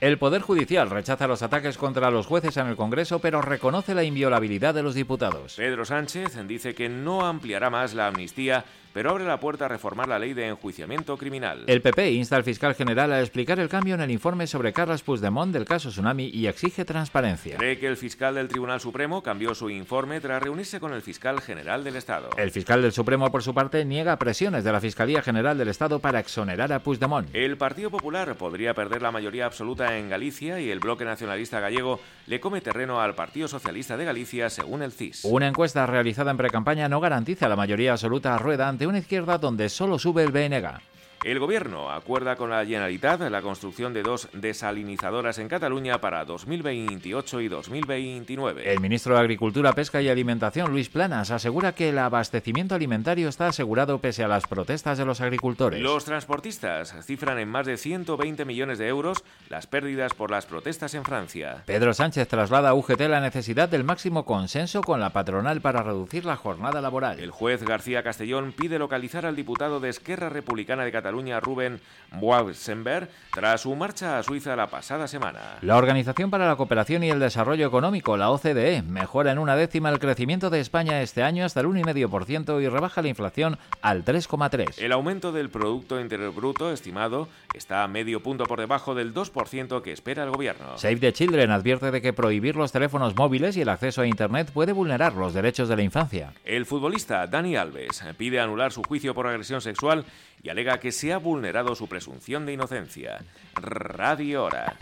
[0.00, 4.02] El Poder Judicial rechaza los ataques contra los jueces en el Congreso, pero reconoce la
[4.02, 5.56] inviolabilidad de los diputados.
[5.56, 8.64] Pedro Sánchez dice que no ampliará más la amnistía
[8.94, 11.64] pero abre la puerta a reformar la ley de enjuiciamiento criminal.
[11.66, 15.02] El PP insta al fiscal general a explicar el cambio en el informe sobre Carles
[15.02, 17.56] Puigdemont del caso Tsunami y exige transparencia.
[17.56, 21.40] Cree que el fiscal del Tribunal Supremo cambió su informe tras reunirse con el fiscal
[21.40, 22.30] general del Estado.
[22.36, 25.98] El fiscal del Supremo, por su parte, niega presiones de la Fiscalía General del Estado
[25.98, 27.28] para exonerar a Puigdemont.
[27.34, 31.98] El Partido Popular podría perder la mayoría absoluta en Galicia y el bloque nacionalista gallego
[32.26, 35.24] le come terreno al Partido Socialista de Galicia, según el CIS.
[35.24, 39.38] Una encuesta realizada en precampaña no garantiza la mayoría absoluta a Rueda ante una izquierda
[39.38, 40.93] donde solo sube el BNG.
[41.24, 47.40] El Gobierno acuerda con la Generalitat la construcción de dos desalinizadoras en Cataluña para 2028
[47.40, 48.70] y 2029.
[48.70, 53.46] El ministro de Agricultura, Pesca y Alimentación, Luis Planas, asegura que el abastecimiento alimentario está
[53.46, 55.80] asegurado pese a las protestas de los agricultores.
[55.80, 60.92] Los transportistas cifran en más de 120 millones de euros las pérdidas por las protestas
[60.92, 61.62] en Francia.
[61.64, 66.26] Pedro Sánchez traslada a UGT la necesidad del máximo consenso con la patronal para reducir
[66.26, 67.18] la jornada laboral.
[67.18, 71.80] El juez García Castellón pide localizar al diputado de Esquerra Republicana de Cataluña Rubén
[72.20, 75.40] Boisenberg tras su marcha a Suiza la pasada semana.
[75.60, 79.90] La Organización para la Cooperación y el Desarrollo Económico, la OCDE, mejora en una décima
[79.90, 84.78] el crecimiento de España este año hasta el 1,5% y rebaja la inflación al 3,3%.
[84.78, 89.82] El aumento del Producto Interior Bruto estimado está a medio punto por debajo del 2%
[89.82, 90.78] que espera el gobierno.
[90.78, 94.50] Save the Children advierte de que prohibir los teléfonos móviles y el acceso a Internet
[94.52, 96.32] puede vulnerar los derechos de la infancia.
[96.44, 100.04] El futbolista Dani Alves pide anular su juicio por agresión sexual
[100.42, 102.03] y alega que se ha vulnerado su presunción
[102.46, 103.24] de inocencia.
[103.54, 104.76] Radio Hora.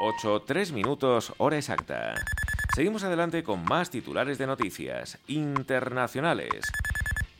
[0.00, 2.14] 8, 3 minutos, hora exacta.
[2.74, 6.60] Seguimos adelante con más titulares de noticias internacionales.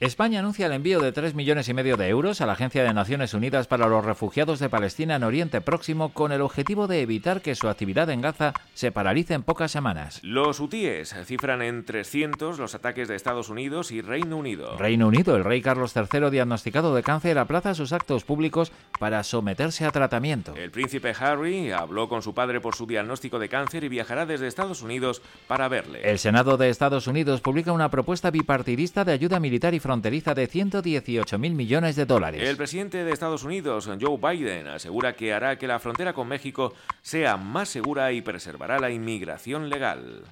[0.00, 2.94] España anuncia el envío de 3 millones y medio de euros a la Agencia de
[2.94, 7.42] Naciones Unidas para los Refugiados de Palestina en Oriente Próximo con el objetivo de evitar
[7.42, 10.20] que su actividad en Gaza se paralice en pocas semanas.
[10.22, 14.78] Los hutíes cifran en 300 los ataques de Estados Unidos y Reino Unido.
[14.78, 18.70] Reino Unido, el rey Carlos III diagnosticado de cáncer aplaza sus actos públicos
[19.00, 20.54] para someterse a tratamiento.
[20.54, 24.46] El príncipe Harry habló con su padre por su diagnóstico de cáncer y viajará desde
[24.46, 26.08] Estados Unidos para verle.
[26.08, 30.46] El Senado de Estados Unidos publica una propuesta bipartidista de ayuda militar y fronteriza de
[30.46, 32.42] 118 mil millones de dólares.
[32.46, 36.74] El presidente de Estados Unidos, Joe Biden, asegura que hará que la frontera con México
[37.00, 40.24] sea más segura y preservará la inmigración legal.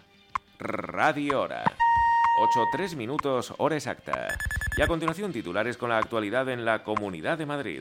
[0.58, 1.64] Radio Hora.
[2.74, 4.28] 8-3 minutos, hora exacta.
[4.76, 7.80] Y a continuación titulares con la actualidad en la Comunidad de Madrid.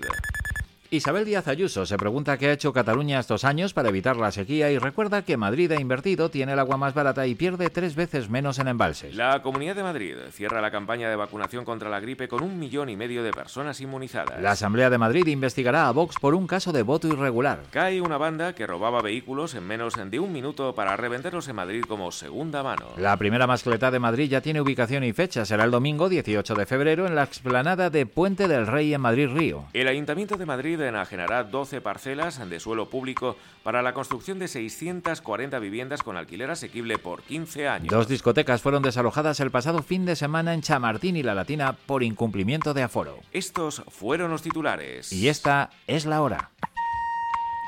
[0.91, 4.69] Isabel Díaz Ayuso se pregunta qué ha hecho Cataluña estos años para evitar la sequía
[4.69, 8.29] y recuerda que Madrid ha invertido, tiene el agua más barata y pierde tres veces
[8.29, 9.15] menos en embalses.
[9.15, 12.89] La Comunidad de Madrid cierra la campaña de vacunación contra la gripe con un millón
[12.89, 14.39] y medio de personas inmunizadas.
[14.39, 17.63] La Asamblea de Madrid investigará a Vox por un caso de voto irregular.
[17.71, 21.83] Cae una banda que robaba vehículos en menos de un minuto para revenderlos en Madrid
[21.87, 22.89] como segunda mano.
[22.97, 25.45] La primera mascleta de Madrid ya tiene ubicación y fecha.
[25.45, 29.29] Será el domingo 18 de febrero en la explanada de Puente del Rey en Madrid
[29.33, 29.65] Río.
[29.73, 35.57] El Ayuntamiento de Madrid enajenará 12 parcelas de suelo público para la construcción de 640
[35.59, 37.89] viviendas con alquiler asequible por 15 años.
[37.89, 42.03] Dos discotecas fueron desalojadas el pasado fin de semana en Chamartín y La Latina por
[42.03, 43.19] incumplimiento de aforo.
[43.31, 45.11] Estos fueron los titulares.
[45.11, 46.51] Y esta es la hora.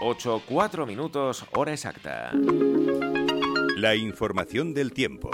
[0.01, 2.31] 8, 4 minutos, hora exacta.
[3.77, 5.31] La información del tiempo.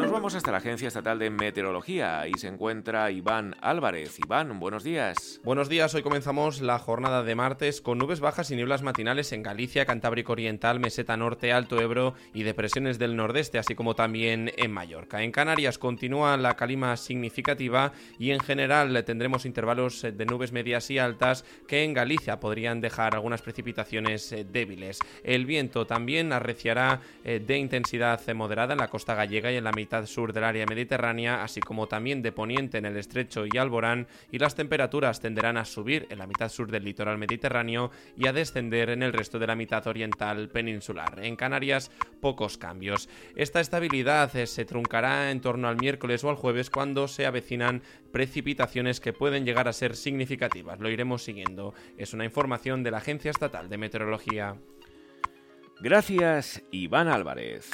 [0.00, 2.20] Nos vamos hasta la Agencia Estatal de Meteorología.
[2.20, 4.18] Ahí se encuentra Iván Álvarez.
[4.18, 5.42] Iván, buenos días.
[5.44, 5.94] Buenos días.
[5.94, 10.32] Hoy comenzamos la jornada de martes con nubes bajas y nieblas matinales en Galicia, Cantábrico
[10.32, 15.22] Oriental, Meseta Norte, Alto Ebro y depresiones del nordeste, así como también en Mallorca.
[15.22, 20.98] En Canarias continúa la calima significativa y en general tendremos intervalos de nubes medias y
[20.98, 24.98] altas que en Galicia podrían dejar algunas precipitaciones débiles.
[25.24, 29.72] El viento también arreciará eh, de intensidad moderada en la costa gallega y en la
[29.72, 34.06] mitad sur del área mediterránea, así como también de poniente en el estrecho y Alborán,
[34.30, 38.32] y las temperaturas tenderán a subir en la mitad sur del litoral mediterráneo y a
[38.32, 41.20] descender en el resto de la mitad oriental peninsular.
[41.22, 41.90] En Canarias,
[42.20, 43.08] pocos cambios.
[43.36, 47.82] Esta estabilidad eh, se truncará en torno al miércoles o al jueves cuando se avecinan
[48.12, 50.80] precipitaciones que pueden llegar a ser significativas.
[50.80, 51.74] Lo iremos siguiendo.
[51.96, 54.56] Es una información de la Agencia Estatal de Meteorología.
[55.80, 57.70] Gracias, Iván Álvarez.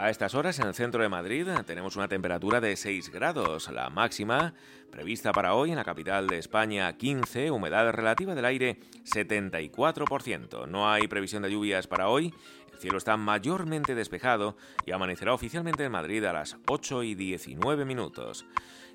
[0.00, 3.90] A estas horas en el centro de Madrid tenemos una temperatura de 6 grados, la
[3.90, 4.54] máxima
[4.90, 10.66] prevista para hoy en la capital de España 15, humedad relativa del aire 74%.
[10.68, 12.32] No hay previsión de lluvias para hoy,
[12.80, 18.46] cielo está mayormente despejado y amanecerá oficialmente en Madrid a las 8 y 19 minutos.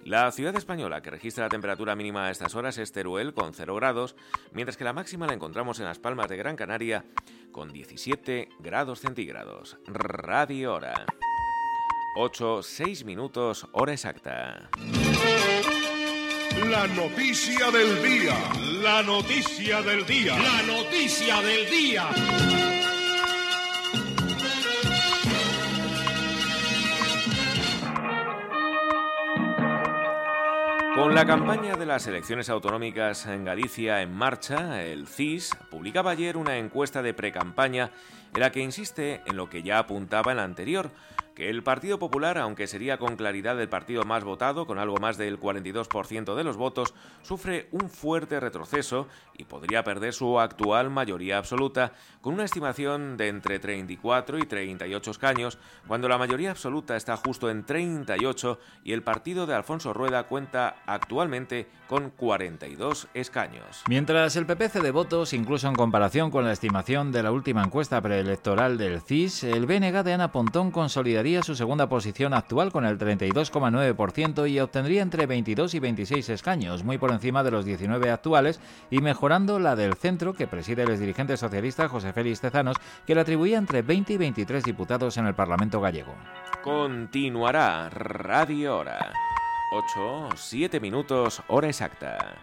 [0.03, 3.75] La ciudad española que registra la temperatura mínima a estas horas es Teruel con 0
[3.75, 4.15] grados,
[4.51, 7.05] mientras que la máxima la encontramos en las Palmas de Gran Canaria
[7.51, 9.77] con 17 grados centígrados.
[9.87, 11.05] Radio Hora.
[12.17, 14.69] 8, 6 minutos, hora exacta.
[16.69, 18.35] La noticia del día.
[18.81, 20.37] La noticia del día.
[20.37, 22.74] La noticia del día.
[30.95, 36.37] Con la campaña de las elecciones autonómicas en Galicia en marcha, el CIS publicaba ayer
[36.37, 37.91] una encuesta de precampaña
[38.35, 40.91] en la que insiste en lo que ya apuntaba en la anterior,
[41.35, 45.17] que el Partido Popular, aunque sería con claridad el partido más votado, con algo más
[45.17, 49.07] del 42% de los votos, sufre un fuerte retroceso
[49.37, 51.91] y podría perder su actual mayoría absoluta,
[52.21, 55.57] con una estimación de entre 34 y 38 escaños,
[55.87, 60.77] cuando la mayoría absoluta está justo en 38 y el partido de Alfonso Rueda cuenta
[60.85, 63.83] actualmente con 42 escaños.
[63.89, 68.01] Mientras el PP de votos, incluso en comparación con la estimación de la última encuesta
[68.25, 74.49] del CIS, el BNG de Ana Pontón consolidaría su segunda posición actual con el 32,9%
[74.49, 78.99] y obtendría entre 22 y 26 escaños, muy por encima de los 19 actuales y
[79.01, 83.57] mejorando la del centro que preside el dirigente socialista José Félix Tezanos, que le atribuía
[83.57, 86.15] entre 20 y 23 diputados en el Parlamento gallego.
[86.63, 89.13] Continuará Radio Hora.
[89.71, 92.35] 8, 7 minutos, hora exacta.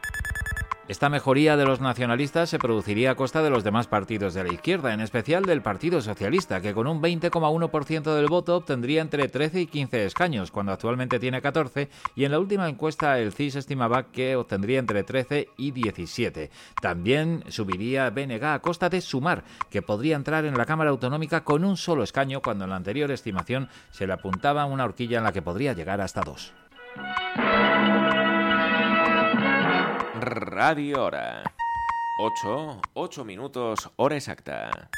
[0.93, 4.53] Esta mejoría de los nacionalistas se produciría a costa de los demás partidos de la
[4.53, 9.63] izquierda, en especial del Partido Socialista, que con un 20,1% del voto obtendría entre 13
[9.63, 14.11] y 15 escaños, cuando actualmente tiene 14, y en la última encuesta el CIS estimaba
[14.13, 16.51] que obtendría entre 13 y 17.
[16.83, 21.65] También subiría BNG a costa de Sumar, que podría entrar en la Cámara Autonómica con
[21.65, 25.33] un solo escaño, cuando en la anterior estimación se le apuntaba una horquilla en la
[25.33, 26.53] que podría llegar hasta dos.
[30.25, 31.43] Radio Hora.
[32.17, 34.89] 8, 8 minutos, hora exacta.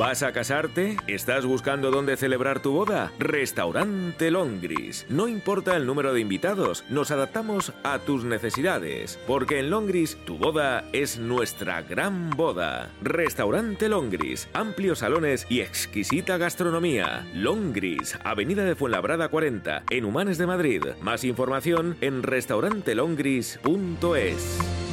[0.00, 0.96] ¿Vas a casarte?
[1.08, 3.12] ¿Estás buscando dónde celebrar tu boda?
[3.18, 5.04] Restaurante Longris.
[5.10, 10.38] No importa el número de invitados, nos adaptamos a tus necesidades, porque en Longris tu
[10.38, 12.88] boda es nuestra gran boda.
[13.02, 17.28] Restaurante Longris, amplios salones y exquisita gastronomía.
[17.34, 20.82] Longris, Avenida de Fuenlabrada 40, en Humanes de Madrid.
[21.02, 24.89] Más información en restaurantelongris.es.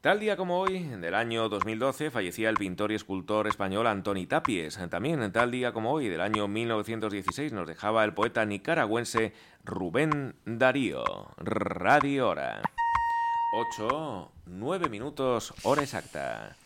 [0.00, 4.78] Tal día como hoy, del año 2012, fallecía el pintor y escultor español Antoni Tapies.
[4.88, 11.04] También tal día como hoy, del año 1916, nos dejaba el poeta nicaragüense Rubén Darío.
[11.36, 12.62] Radio Hora.
[13.52, 16.56] 8, 9 minutos, hora exacta.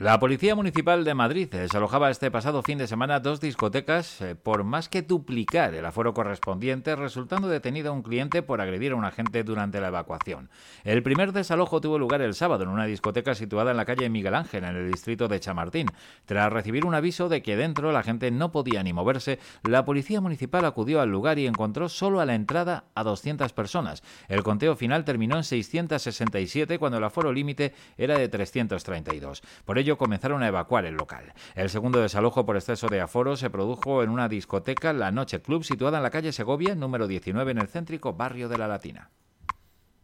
[0.00, 4.64] La Policía Municipal de Madrid desalojaba este pasado fin de semana dos discotecas eh, por
[4.64, 9.44] más que duplicar el aforo correspondiente, resultando detenido un cliente por agredir a un agente
[9.44, 10.50] durante la evacuación.
[10.82, 14.34] El primer desalojo tuvo lugar el sábado en una discoteca situada en la calle Miguel
[14.34, 15.86] Ángel, en el distrito de Chamartín.
[16.26, 20.20] Tras recibir un aviso de que dentro la gente no podía ni moverse, la Policía
[20.20, 24.02] Municipal acudió al lugar y encontró solo a la entrada a 200 personas.
[24.26, 29.42] El conteo final terminó en 667 cuando el aforo límite era de 332.
[29.64, 31.32] Por ello comenzaron a evacuar el local.
[31.54, 35.64] El segundo desalojo por exceso de aforo se produjo en una discoteca, la Noche Club,
[35.64, 39.10] situada en la calle Segovia, número 19, en el céntrico barrio de la Latina.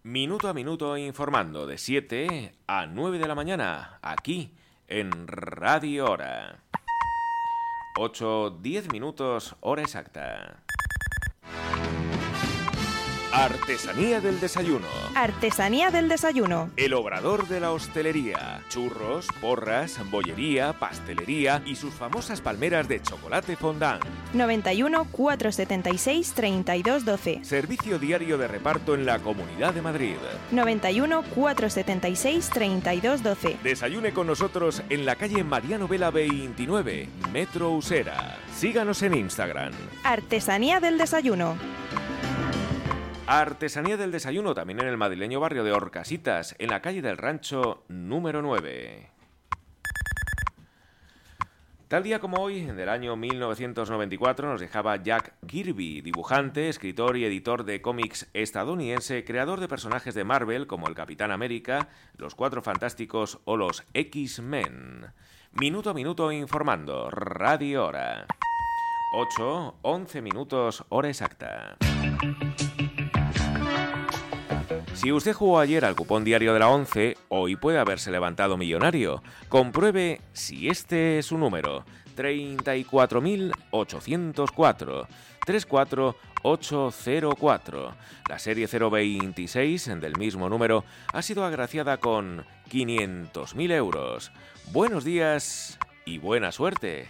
[0.02, 4.54] Minuto a minuto informando de 7 a 9 de la mañana, aquí
[4.88, 6.62] en Radio Hora.
[7.98, 10.62] 8, 10 minutos, hora exacta.
[13.32, 14.89] Artesanía del desayuno.
[15.15, 16.70] Artesanía del desayuno.
[16.77, 18.61] El obrador de la hostelería.
[18.69, 24.02] Churros, porras, bollería, pastelería y sus famosas palmeras de chocolate fondant.
[24.35, 27.44] 91 476 3212.
[27.44, 30.16] Servicio diario de reparto en la Comunidad de Madrid.
[30.51, 33.59] 91 476 3212.
[33.62, 38.39] Desayune con nosotros en la calle Mariano Vela 29, Metro Usera.
[38.57, 39.73] Síganos en Instagram.
[40.02, 41.57] Artesanía del desayuno.
[43.32, 47.85] Artesanía del desayuno también en el madrileño barrio de Orcasitas, en la calle del Rancho
[47.86, 49.09] número 9.
[51.86, 57.62] Tal día como hoy, del año 1994, nos dejaba Jack Kirby, dibujante, escritor y editor
[57.62, 63.39] de cómics estadounidense, creador de personajes de Marvel como el Capitán América, los Cuatro Fantásticos
[63.44, 65.07] o los X-Men.
[65.52, 68.27] Minuto a minuto informando, Radio Hora.
[69.12, 71.77] 8, 11 minutos, hora exacta.
[75.01, 79.22] Si usted jugó ayer al cupón diario de la 11, hoy puede haberse levantado millonario.
[79.48, 81.86] Compruebe si este es su número.
[82.18, 85.06] 34.804.
[85.47, 87.94] 34804.
[88.28, 94.32] La serie 026 del mismo número ha sido agraciada con 500.000 euros.
[94.70, 97.09] Buenos días y buena suerte.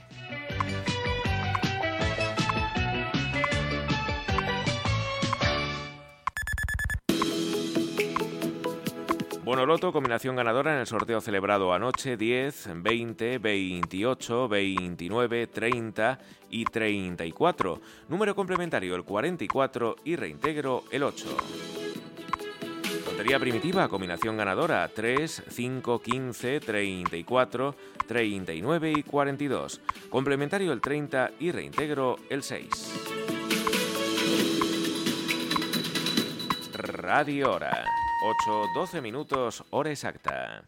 [9.50, 16.18] Bonoloto, combinación ganadora en el sorteo celebrado anoche, 10, 20, 28, 29, 30
[16.50, 17.80] y 34.
[18.08, 21.36] Número complementario el 44 y reintegro el 8.
[23.06, 27.74] Lotería primitiva, combinación ganadora 3, 5, 15, 34,
[28.06, 29.80] 39 y 42.
[30.10, 32.68] Complementario el 30 y reintegro el 6.
[36.72, 37.99] Radio Hora.
[38.22, 40.62] 8, 12 minutos, hora exacta.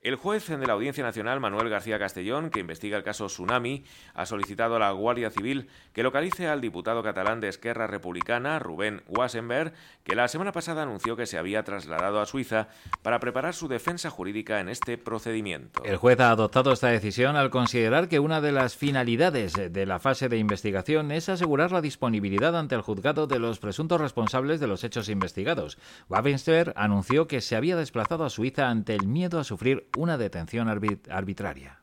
[0.00, 3.82] El juez de la Audiencia Nacional, Manuel García Castellón, que investiga el caso Tsunami,
[4.14, 9.02] ha solicitado a la Guardia Civil que localice al diputado catalán de Esquerra Republicana, Rubén
[9.08, 9.72] Wassenberg,
[10.04, 12.68] que la semana pasada anunció que se había trasladado a Suiza
[13.02, 15.82] para preparar su defensa jurídica en este procedimiento.
[15.84, 19.98] El juez ha adoptado esta decisión al considerar que una de las finalidades de la
[19.98, 24.68] fase de investigación es asegurar la disponibilidad ante el juzgado de los presuntos responsables de
[24.68, 25.76] los hechos investigados.
[26.08, 30.68] Wassenberg anunció que se había desplazado a Suiza ante el miedo a sufrir una detención
[30.68, 31.78] arbitraria.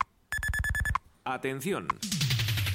[1.24, 1.88] Atención.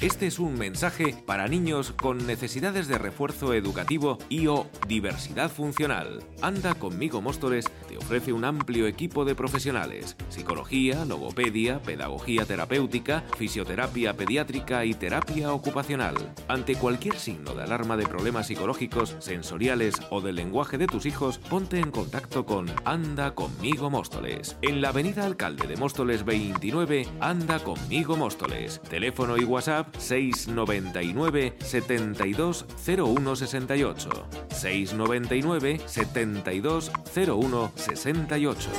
[0.02, 6.24] Este es un mensaje para niños con necesidades de refuerzo educativo y o diversidad funcional.
[6.40, 14.16] Anda conmigo Móstoles te ofrece un amplio equipo de profesionales: psicología, logopedia, pedagogía terapéutica, fisioterapia
[14.16, 16.16] pediátrica y terapia ocupacional.
[16.48, 21.38] Ante cualquier signo de alarma de problemas psicológicos, sensoriales o del lenguaje de tus hijos,
[21.38, 24.56] ponte en contacto con Anda conmigo Móstoles.
[24.62, 28.80] En la Avenida Alcalde de Móstoles 29, Anda conmigo Móstoles.
[28.90, 34.10] Teléfono y WhatsApp 699 720168.
[34.50, 38.70] 699 720168.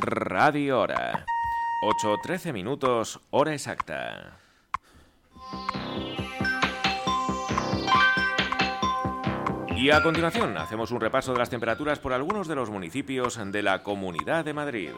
[0.00, 1.26] Radio Hora.
[1.80, 4.36] 8.13 minutos, hora exacta.
[9.76, 13.62] Y a continuación hacemos un repaso de las temperaturas por algunos de los municipios de
[13.62, 14.90] la Comunidad de Madrid.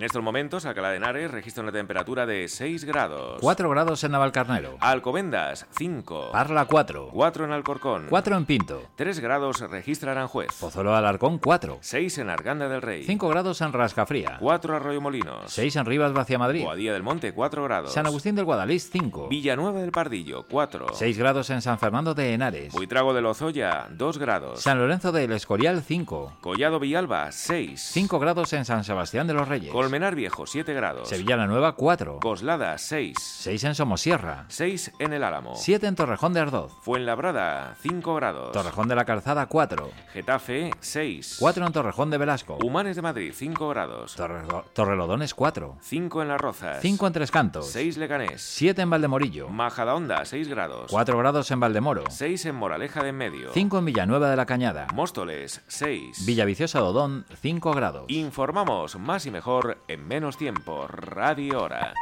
[0.00, 3.36] En estos momentos, Alcalá de Henares registra una temperatura de 6 grados.
[3.42, 4.78] 4 grados en Navalcarnero.
[4.80, 6.30] Alcobendas, 5.
[6.32, 7.10] Parla, 4.
[7.12, 8.06] 4 en Alcorcón.
[8.08, 8.82] 4 en Pinto.
[8.96, 10.58] 3 grados registra Aranjuez.
[10.58, 11.80] Pozuelo Alarcón, 4.
[11.82, 13.04] 6 en Arganda del Rey.
[13.04, 14.38] 5 grados en Rascafría.
[14.40, 15.52] 4 Arroyo Molinos.
[15.52, 16.64] 6 en Rivas, Vacia Madrid.
[16.64, 17.92] Boadilla del Monte, 4 grados.
[17.92, 19.28] San Agustín del Guadalís, 5.
[19.28, 20.94] Villanueva del Pardillo, 4.
[20.94, 22.72] 6 grados en San Fernando de Henares.
[22.72, 24.62] Buitrago de Lozoya, 2 grados.
[24.62, 26.38] San Lorenzo del Escorial, 5.
[26.40, 27.90] Collado Villalba, 6.
[27.92, 29.70] 5 grados en San Sebastián de los Reyes.
[29.90, 31.08] Colmenar Viejo, 7 grados.
[31.08, 32.20] Sevilla la Nueva, 4.
[32.20, 33.16] Coslada, 6.
[33.18, 34.44] 6 en Somosierra.
[34.46, 35.56] 6 en El Álamo.
[35.56, 36.72] 7 en Torrejón de Ardoz.
[36.82, 38.52] Fuenlabrada, 5 grados.
[38.52, 39.90] Torrejón de la Calzada, 4.
[40.12, 41.38] Getafe, 6.
[41.40, 42.58] 4 en Torrejón de Velasco.
[42.62, 44.14] Humanes de Madrid, 5 grados.
[44.14, 44.44] Torre
[44.74, 45.78] Torrelodones, 4.
[45.80, 46.80] 5 en Las Rozas.
[46.82, 47.66] 5 en Tres Cantos.
[47.66, 48.42] 6 Leganés.
[48.42, 49.48] 7 en Valdemorillo.
[49.48, 50.88] Majadahonda, 6 grados.
[50.88, 52.04] 4 grados en Valdemoro.
[52.08, 53.52] 6 en Moraleja de en Medio.
[53.52, 54.86] 5 en Villanueva de la Cañada.
[54.94, 56.26] Móstoles, 6.
[56.26, 58.04] Villaviciosa Dodón, 5 grados.
[58.06, 60.86] Informamos más y mejor en menos tiempo.
[60.86, 61.94] Radio Hora.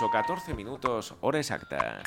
[0.00, 2.02] 8.14 minutos, hora exacta.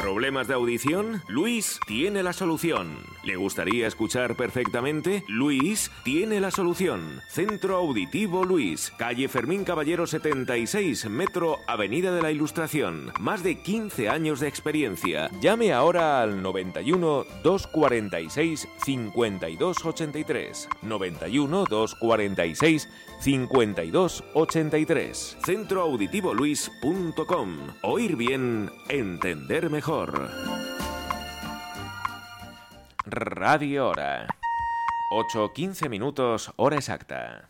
[0.00, 1.22] ¿Problemas de audición?
[1.28, 2.96] Luis tiene la solución.
[3.22, 5.24] ¿Le gustaría escuchar perfectamente?
[5.28, 7.20] Luis tiene la solución.
[7.28, 13.12] Centro Auditivo Luis, calle Fermín Caballero 76, Metro Avenida de la Ilustración.
[13.20, 15.28] Más de 15 años de experiencia.
[15.40, 20.68] Llame ahora al 91 246 5283.
[20.82, 22.88] 91 246
[23.20, 25.36] 5283.
[25.44, 27.56] Centroauditivoluis.com.
[27.82, 30.30] Oír bien, entender mejor.
[33.06, 34.26] Radio Hora.
[35.10, 37.48] 8.15 minutos, hora exacta.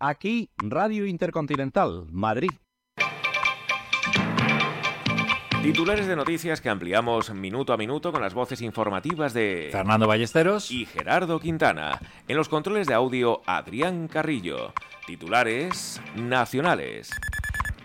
[0.00, 2.50] Aquí, Radio Intercontinental, Madrid.
[5.62, 10.72] Titulares de noticias que ampliamos minuto a minuto con las voces informativas de Fernando Ballesteros
[10.72, 12.00] y Gerardo Quintana.
[12.26, 14.72] En los controles de audio, Adrián Carrillo.
[15.06, 17.12] Titulares nacionales.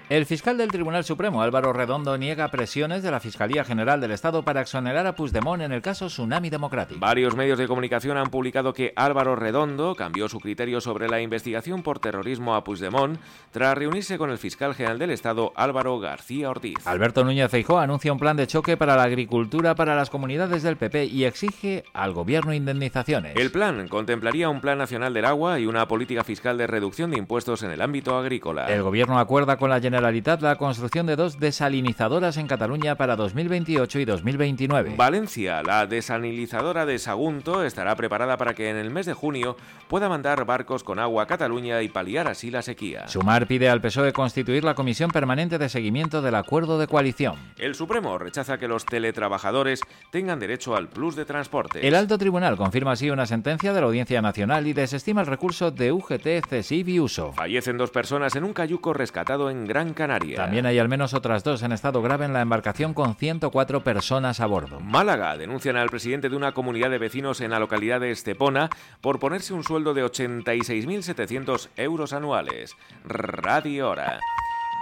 [0.09, 4.41] El fiscal del Tribunal Supremo, Álvaro Redondo, niega presiones de la Fiscalía General del Estado
[4.41, 7.01] para exonerar a Puigdemont en el caso Tsunami Democrático.
[7.01, 11.83] Varios medios de comunicación han publicado que Álvaro Redondo cambió su criterio sobre la investigación
[11.83, 13.19] por terrorismo a Puigdemont
[13.51, 16.87] tras reunirse con el fiscal general del Estado, Álvaro García Ortiz.
[16.87, 20.77] Alberto Núñez Feijóo anuncia un plan de choque para la agricultura para las comunidades del
[20.77, 23.35] PP y exige al gobierno indemnizaciones.
[23.35, 27.17] El plan contemplaría un plan nacional del agua y una política fiscal de reducción de
[27.17, 28.67] impuestos en el ámbito agrícola.
[28.67, 33.99] El gobierno acuerda con la Generalitat la construcción de dos desalinizadoras en Cataluña para 2028
[33.99, 34.95] y 2029.
[34.97, 39.57] Valencia, la desalinizadora de Sagunto, estará preparada para que en el mes de junio
[39.87, 43.07] pueda mandar barcos con agua a Cataluña y paliar así la sequía.
[43.07, 47.35] Sumar pide al PSOE constituir la Comisión Permanente de Seguimiento del Acuerdo de Coalición.
[47.57, 51.87] El Supremo rechaza que los teletrabajadores tengan derecho al plus de transporte.
[51.87, 55.71] El Alto Tribunal confirma así una sentencia de la Audiencia Nacional y desestima el recurso
[55.71, 57.33] de UGT, CESIV y USO.
[57.33, 60.37] Fallecen dos personas en un cayuco rescatado en Gran Canaria.
[60.37, 64.39] También hay al menos otras dos en estado grave en la embarcación con 104 personas
[64.39, 64.79] a bordo.
[64.79, 68.69] Málaga denuncian al presidente de una comunidad de vecinos en la localidad de Estepona
[69.01, 72.75] por ponerse un sueldo de 86.700 euros anuales.
[73.03, 74.19] Radio Hora.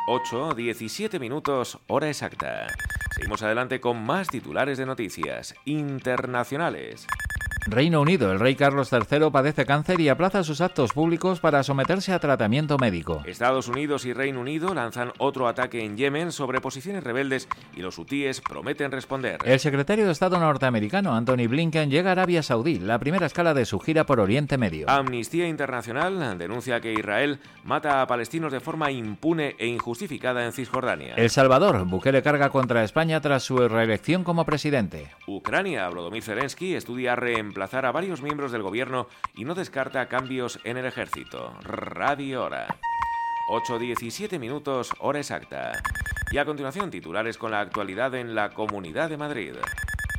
[0.08, 2.68] 8, 17 minutos, hora exacta.
[3.16, 7.08] Seguimos adelante con más titulares de noticias internacionales.
[7.68, 8.32] Reino Unido.
[8.32, 12.78] El rey Carlos III padece cáncer y aplaza sus actos públicos para someterse a tratamiento
[12.78, 13.24] médico.
[13.26, 17.98] Estados Unidos y Reino Unido lanzan otro ataque en Yemen sobre posiciones rebeldes y los
[17.98, 19.40] hutíes prometen responder.
[19.46, 23.66] El secretario de Estado norteamericano Anthony Blinken llega a Arabia Saudí, la primera escala de
[23.66, 24.88] su gira por Oriente Medio.
[24.88, 31.16] Amnistía Internacional denuncia que Israel mata a palestinos de forma impune e injustificada en Cisjordania.
[31.16, 31.86] El Salvador.
[31.86, 35.10] Bukele carga contra España tras su reelección como presidente.
[35.26, 35.90] Ucrania.
[35.90, 40.86] Volodymyr Zelensky estudia reemplazar a varios miembros del gobierno y no descarta cambios en el
[40.86, 41.54] ejército.
[41.62, 42.68] Radio Hora.
[43.50, 45.72] 8.17 minutos, hora exacta.
[46.32, 49.54] Y a continuación, titulares con la actualidad en la Comunidad de Madrid.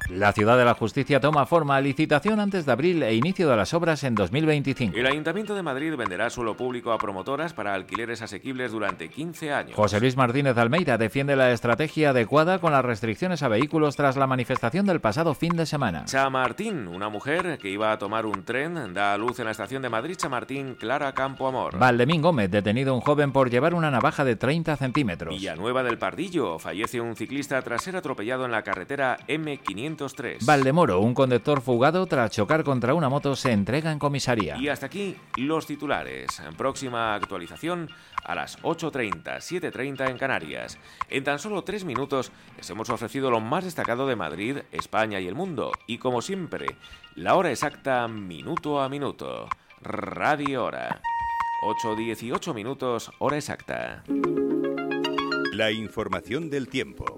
[0.08, 3.74] La Ciudad de la Justicia toma forma licitación antes de abril e inicio de las
[3.74, 4.96] obras en 2025.
[4.96, 9.74] El Ayuntamiento de Madrid venderá suelo público a promotoras para alquileres asequibles durante 15 años.
[9.74, 14.28] José Luis Martínez Almeida defiende la estrategia adecuada con las restricciones a vehículos tras la
[14.28, 16.04] manifestación del pasado fin de semana.
[16.04, 19.82] Chamartín, una mujer que iba a tomar un tren, da a luz en la estación
[19.82, 21.78] de Madrid Chamartín Clara Campo Amor.
[21.78, 25.34] Valdemín Gómez, detenido un joven por llevar una navaja de 30 centímetros.
[25.34, 29.95] Villanueva del Pardillo, fallece un ciclista tras ser atropellado en la carretera M500
[30.44, 34.56] Valdemoro, un conductor fugado tras chocar contra una moto, se entrega en comisaría.
[34.58, 36.42] Y hasta aquí los titulares.
[36.56, 37.90] Próxima actualización
[38.24, 40.78] a las 8.30, 7.30 en Canarias.
[41.08, 45.28] En tan solo tres minutos les hemos ofrecido lo más destacado de Madrid, España y
[45.28, 45.72] el mundo.
[45.86, 46.76] Y como siempre,
[47.14, 49.48] la hora exacta minuto a minuto.
[49.80, 51.00] Radio Hora.
[51.62, 54.04] 8.18 minutos, hora exacta.
[55.52, 57.16] La información del tiempo.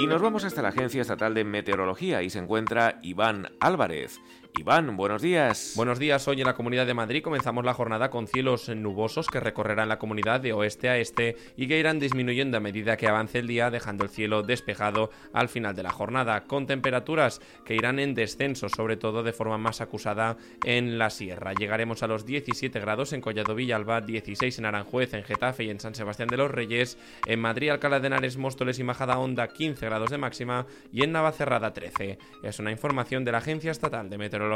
[0.00, 4.20] Y nos vamos hasta la Agencia Estatal de Meteorología y se encuentra Iván Álvarez.
[4.58, 5.74] Iván, buenos días.
[5.76, 6.26] Buenos días.
[6.26, 10.00] Hoy en la Comunidad de Madrid comenzamos la jornada con cielos nubosos que recorrerán la
[10.00, 13.70] comunidad de oeste a este y que irán disminuyendo a medida que avance el día,
[13.70, 18.68] dejando el cielo despejado al final de la jornada, con temperaturas que irán en descenso,
[18.68, 21.52] sobre todo de forma más acusada en la sierra.
[21.52, 25.78] Llegaremos a los 17 grados en Collado Villalba, 16 en Aranjuez, en Getafe y en
[25.78, 29.86] San Sebastián de los Reyes, en Madrid, Alcalá de Henares, Móstoles y Majada Honda, 15
[29.86, 32.18] grados de máxima y en Navacerrada 13.
[32.42, 34.47] Es una información de la Agencia Estatal de Meteorología.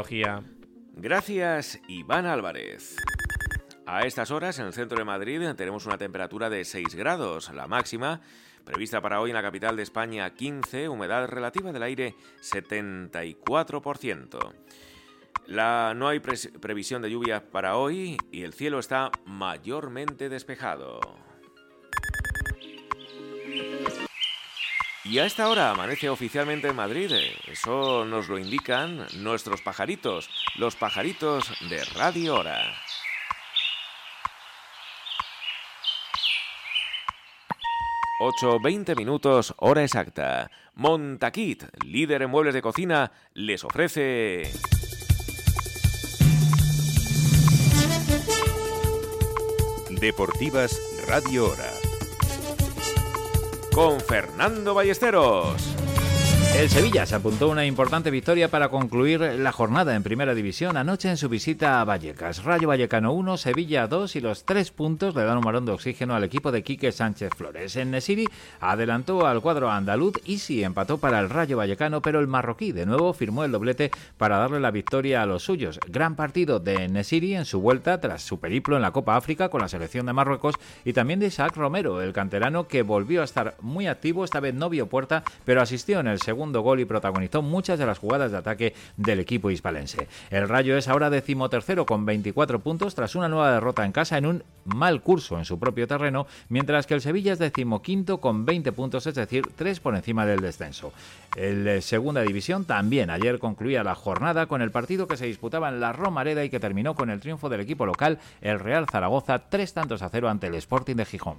[0.95, 2.97] Gracias, Iván Álvarez.
[3.85, 7.67] A estas horas, en el centro de Madrid, tenemos una temperatura de 6 grados, la
[7.67, 8.21] máxima
[8.63, 14.53] prevista para hoy en la capital de España 15, humedad relativa del aire 74%.
[15.47, 21.01] La, no hay previsión de lluvia para hoy y el cielo está mayormente despejado.
[25.05, 27.11] Y a esta hora amanece oficialmente en Madrid.
[27.47, 32.73] Eso nos lo indican nuestros pajaritos, los pajaritos de Radio Hora.
[38.63, 40.49] Veinte minutos, hora exacta.
[40.75, 44.43] Montaquit, líder en muebles de cocina, les ofrece.
[49.89, 51.82] Deportivas Radio Hora
[53.73, 56.02] con Fernando Ballesteros.
[56.55, 61.09] El Sevilla se apuntó una importante victoria para concluir la jornada en Primera División anoche
[61.09, 62.43] en su visita a Vallecas.
[62.43, 66.13] Rayo Vallecano 1, Sevilla 2 y los tres puntos le dan un marón de oxígeno
[66.13, 67.75] al equipo de Quique Sánchez Flores.
[67.75, 68.27] En Nesiri
[68.61, 72.85] adelantó al cuadro andaluz y sí empató para el Rayo Vallecano, pero el marroquí de
[72.85, 75.79] nuevo firmó el doblete para darle la victoria a los suyos.
[75.87, 79.61] Gran partido de Nesiri en su vuelta tras su periplo en la Copa África con
[79.61, 80.55] la selección de Marruecos
[80.85, 84.53] y también de Isaac Romero, el canterano que volvió a estar muy activo, esta vez
[84.53, 88.31] no vio puerta, pero asistió en el segundo gol y protagonizó muchas de las jugadas
[88.31, 90.07] de ataque del equipo hispalense.
[90.29, 94.25] El Rayo es ahora decimotercero con 24 puntos tras una nueva derrota en casa en
[94.25, 98.71] un mal curso en su propio terreno, mientras que el Sevilla es decimoquinto con 20
[98.71, 100.93] puntos, es decir, tres por encima del descenso.
[101.35, 105.69] El eh, segunda división también ayer concluía la jornada con el partido que se disputaba
[105.69, 109.49] en la Romareda y que terminó con el triunfo del equipo local, el Real Zaragoza,
[109.49, 111.37] tres tantos a cero ante el Sporting de Gijón.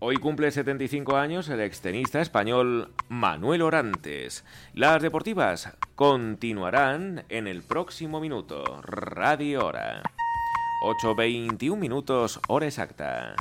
[0.00, 4.44] Hoy cumple 75 años el extenista español Manuel Orantes.
[4.72, 8.80] Las deportivas continuarán en el próximo minuto.
[8.82, 10.02] Radio Hora.
[10.84, 13.34] 8.21 minutos, hora exacta.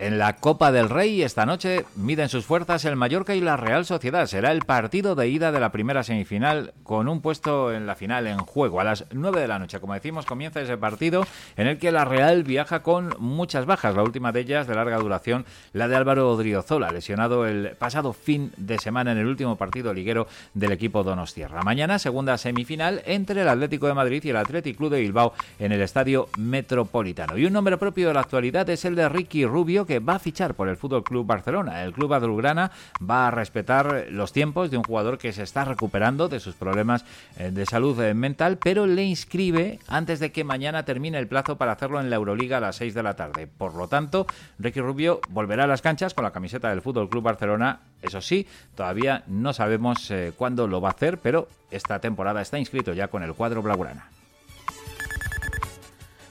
[0.00, 3.86] En la Copa del Rey esta noche miden sus fuerzas el Mallorca y la Real
[3.86, 4.26] Sociedad.
[4.26, 8.26] Será el partido de ida de la primera semifinal con un puesto en la final
[8.26, 8.80] en juego.
[8.80, 11.24] A las 9 de la noche, como decimos, comienza ese partido
[11.56, 13.94] en el que la Real viaja con muchas bajas.
[13.94, 18.52] La última de ellas de larga duración, la de Álvaro Odriozola, lesionado el pasado fin
[18.56, 21.62] de semana en el último partido liguero del equipo Donostierra.
[21.62, 25.70] Mañana, segunda semifinal entre el Atlético de Madrid y el Athletic Club de Bilbao en
[25.70, 27.38] el Estadio Metropolitano.
[27.38, 30.18] Y un nombre propio de la actualidad es el de Ricky Rubio, que va a
[30.18, 31.84] fichar por el Fútbol Club Barcelona.
[31.84, 32.70] El club azulgrana
[33.02, 37.04] va a respetar los tiempos de un jugador que se está recuperando de sus problemas
[37.38, 41.56] eh, de salud eh, mental, pero le inscribe antes de que mañana termine el plazo
[41.56, 43.46] para hacerlo en la Euroliga a las 6 de la tarde.
[43.46, 44.26] Por lo tanto,
[44.58, 47.80] Ricky Rubio volverá a las canchas con la camiseta del Fútbol Club Barcelona.
[48.02, 52.58] Eso sí, todavía no sabemos eh, cuándo lo va a hacer, pero esta temporada está
[52.58, 54.08] inscrito ya con el cuadro blaugrana.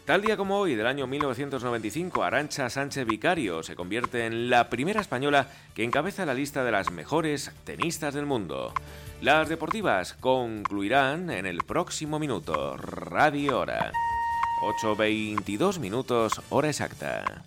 [0.05, 4.99] Tal día como hoy, del año 1995, Arancha Sánchez Vicario se convierte en la primera
[4.99, 8.73] española que encabeza la lista de las mejores tenistas del mundo.
[9.21, 12.75] Las deportivas concluirán en el próximo minuto.
[12.75, 13.93] Radio Hora.
[14.83, 17.43] 8.22 minutos, hora exacta.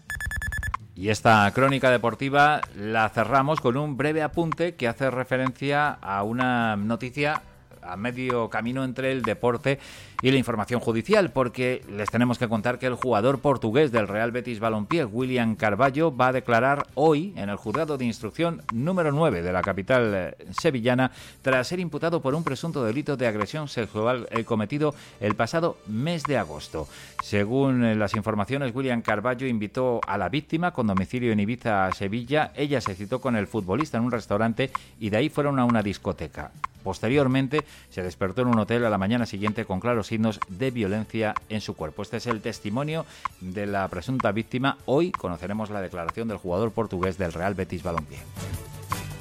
[0.94, 6.74] Y esta crónica deportiva la cerramos con un breve apunte que hace referencia a una
[6.76, 7.42] noticia
[7.82, 9.78] a medio camino entre el deporte
[10.22, 14.60] la información judicial, porque les tenemos que contar que el jugador portugués del Real Betis
[14.60, 19.52] Balompié, William Carballo, va a declarar hoy en el juzgado de instrucción número 9 de
[19.52, 21.10] la capital eh, sevillana
[21.42, 26.22] tras ser imputado por un presunto delito de agresión sexual eh, cometido el pasado mes
[26.24, 26.88] de agosto.
[27.22, 31.92] Según eh, las informaciones, William Carballo invitó a la víctima con domicilio en Ibiza a
[31.92, 32.52] Sevilla.
[32.54, 35.82] Ella se citó con el futbolista en un restaurante y de ahí fueron a una
[35.82, 36.50] discoteca.
[36.86, 40.12] Posteriormente se despertó en un hotel a la mañana siguiente con claros
[40.48, 42.02] de violencia en su cuerpo.
[42.02, 43.04] Este es el testimonio
[43.40, 44.78] de la presunta víctima.
[44.86, 48.18] Hoy conoceremos la declaración del jugador portugués del Real Betis Balompié.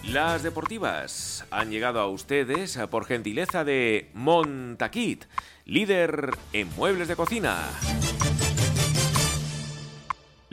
[0.03, 5.25] Las deportivas han llegado a ustedes por gentileza de Montaquit,
[5.65, 7.57] líder en muebles de cocina.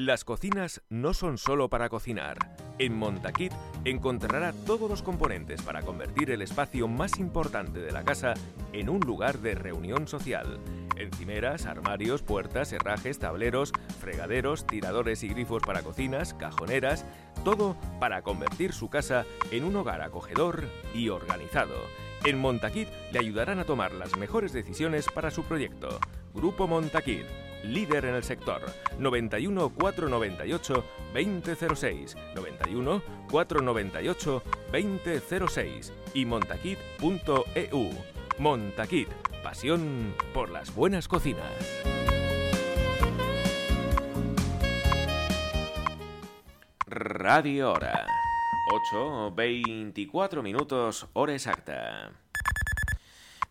[0.05, 2.37] Las cocinas no son solo para cocinar.
[2.81, 3.53] En Montaquit
[3.85, 8.35] encontrará todos los componentes para convertir el espacio más importante de la casa
[8.73, 10.59] en un lugar de reunión social.
[10.97, 13.71] Encimeras, armarios, puertas, herrajes, tableros,
[14.01, 17.07] fregaderos, tiradores y grifos para cocinas, cajoneras,
[17.45, 20.65] todo para convertir su casa en un hogar acogedor
[20.97, 21.77] y organizado.
[22.25, 26.01] En Montaquit le ayudarán a tomar las mejores decisiones para su proyecto.
[26.35, 27.25] Grupo Montaquit
[27.65, 28.63] líder en el sector.
[28.99, 30.85] 91 498
[31.15, 37.91] 2006, 91 498 2006 y montaquit.eu.
[38.39, 39.09] Montaquit,
[39.43, 41.53] pasión por las buenas cocinas.
[46.87, 48.07] Radio Hora.
[48.71, 52.13] 8, 24 minutos, hora exacta.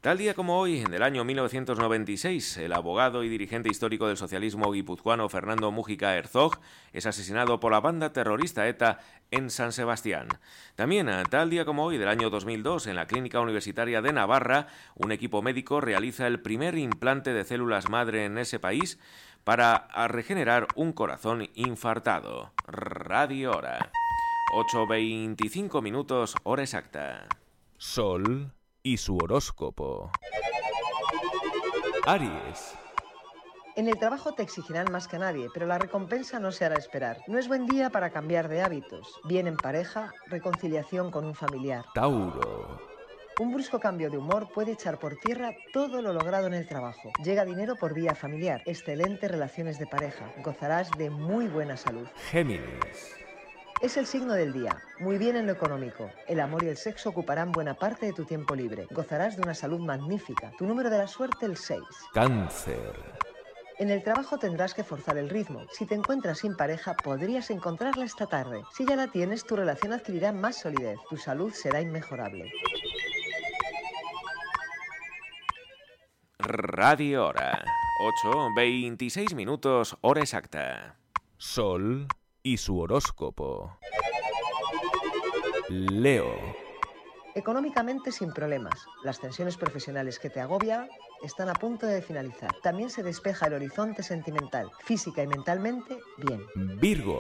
[0.01, 4.71] Tal día como hoy, en el año 1996, el abogado y dirigente histórico del socialismo
[4.71, 6.57] guipuzcoano Fernando Mújica Herzog
[6.91, 8.97] es asesinado por la banda terrorista ETA
[9.29, 10.27] en San Sebastián.
[10.73, 14.65] También, tal día como hoy, del año 2002, en la Clínica Universitaria de Navarra,
[14.95, 18.97] un equipo médico realiza el primer implante de células madre en ese país
[19.43, 22.53] para regenerar un corazón infartado.
[22.65, 23.91] Radio Hora.
[24.73, 27.27] 8.25 minutos, hora exacta.
[27.77, 28.51] Sol
[28.83, 30.11] y su horóscopo.
[32.05, 32.75] Aries.
[33.75, 36.75] En el trabajo te exigirán más que a nadie, pero la recompensa no se hará
[36.75, 37.19] esperar.
[37.27, 39.19] No es buen día para cambiar de hábitos.
[39.23, 41.85] Bien en pareja, reconciliación con un familiar.
[41.93, 42.81] Tauro.
[43.39, 47.11] Un brusco cambio de humor puede echar por tierra todo lo logrado en el trabajo.
[47.23, 48.61] Llega dinero por vía familiar.
[48.65, 50.31] Excelentes relaciones de pareja.
[50.43, 52.07] Gozarás de muy buena salud.
[52.29, 53.20] Géminis.
[53.81, 54.79] Es el signo del día.
[54.99, 56.11] Muy bien en lo económico.
[56.27, 58.85] El amor y el sexo ocuparán buena parte de tu tiempo libre.
[58.91, 60.51] Gozarás de una salud magnífica.
[60.59, 61.81] Tu número de la suerte el 6.
[62.13, 62.93] Cáncer.
[63.79, 65.65] En el trabajo tendrás que forzar el ritmo.
[65.71, 68.61] Si te encuentras sin pareja, podrías encontrarla esta tarde.
[68.71, 70.99] Si ya la tienes, tu relación adquirirá más solidez.
[71.09, 72.51] Tu salud será inmejorable.
[76.37, 77.65] Radio Hora.
[78.23, 80.97] 8, 26 minutos, hora exacta.
[81.37, 82.07] Sol
[82.43, 83.77] y su horóscopo.
[85.69, 86.35] Leo.
[87.35, 88.85] Económicamente sin problemas.
[89.03, 90.89] Las tensiones profesionales que te agobia
[91.23, 92.53] están a punto de finalizar.
[92.61, 94.69] También se despeja el horizonte sentimental.
[94.83, 96.41] Física y mentalmente, bien.
[96.79, 97.19] Virgo.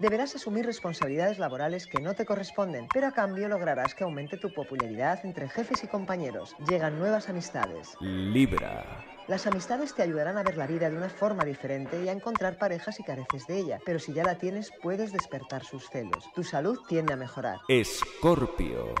[0.00, 4.52] Deberás asumir responsabilidades laborales que no te corresponden, pero a cambio lograrás que aumente tu
[4.52, 6.56] popularidad entre jefes y compañeros.
[6.66, 7.96] Llegan nuevas amistades.
[8.00, 9.04] Libra.
[9.32, 12.58] Las amistades te ayudarán a ver la vida de una forma diferente y a encontrar
[12.58, 16.30] parejas si careces de ella, pero si ya la tienes puedes despertar sus celos.
[16.34, 17.56] Tu salud tiende a mejorar.
[17.66, 18.94] Escorpio.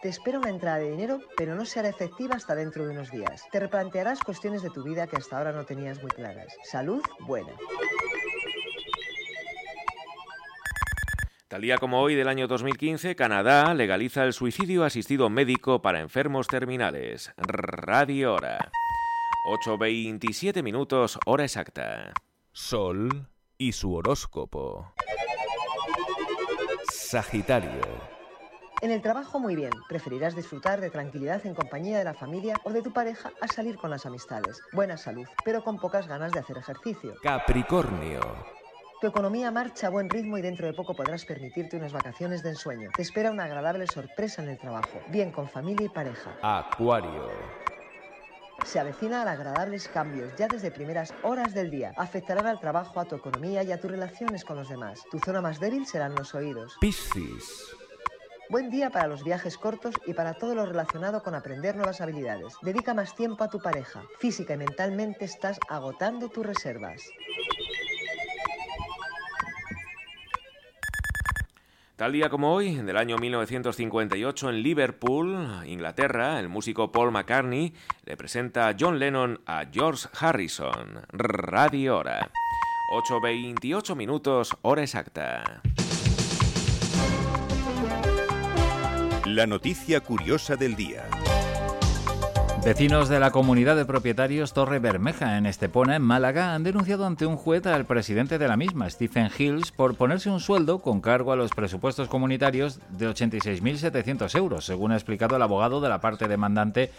[0.00, 3.42] Te espera una entrada de dinero, pero no será efectiva hasta dentro de unos días.
[3.52, 6.56] Te replantearás cuestiones de tu vida que hasta ahora no tenías muy claras.
[6.62, 7.52] Salud buena.
[11.48, 16.46] Tal día como hoy del año 2015, Canadá legaliza el suicidio asistido médico para enfermos
[16.46, 17.34] terminales.
[17.36, 18.70] Radio Hora.
[19.44, 22.14] 8.27 minutos, hora exacta.
[22.52, 24.94] Sol y su horóscopo.
[26.90, 27.82] Sagitario.
[28.80, 32.70] En el trabajo muy bien, preferirás disfrutar de tranquilidad en compañía de la familia o
[32.70, 34.62] de tu pareja a salir con las amistades.
[34.72, 37.14] Buena salud, pero con pocas ganas de hacer ejercicio.
[37.22, 38.20] Capricornio.
[39.02, 42.48] Tu economía marcha a buen ritmo y dentro de poco podrás permitirte unas vacaciones de
[42.48, 42.88] ensueño.
[42.96, 46.34] Te espera una agradable sorpresa en el trabajo, bien con familia y pareja.
[46.40, 47.28] Acuario.
[48.64, 51.92] Se avecinan agradables cambios ya desde primeras horas del día.
[51.96, 55.02] Afectarán al trabajo, a tu economía y a tus relaciones con los demás.
[55.10, 56.76] Tu zona más débil serán los oídos.
[56.80, 57.76] Piscis.
[58.50, 62.54] Buen día para los viajes cortos y para todo lo relacionado con aprender nuevas habilidades.
[62.62, 64.02] Dedica más tiempo a tu pareja.
[64.18, 67.02] Física y mentalmente estás agotando tus reservas.
[71.96, 77.72] Tal día como hoy, en el año 1958, en Liverpool, Inglaterra, el músico Paul McCartney
[78.04, 81.02] le presenta a John Lennon a George Harrison.
[81.12, 82.32] Radio Hora.
[82.92, 85.62] 8.28 minutos, hora exacta.
[89.24, 91.08] La noticia curiosa del día.
[92.64, 97.26] Vecinos de la comunidad de propietarios Torre Bermeja en Estepona, en Málaga, han denunciado ante
[97.26, 101.32] un juez al presidente de la misma, Stephen Hills, por ponerse un sueldo con cargo
[101.32, 106.26] a los presupuestos comunitarios de 86.700 euros, según ha explicado el abogado de la parte
[106.26, 106.90] demandante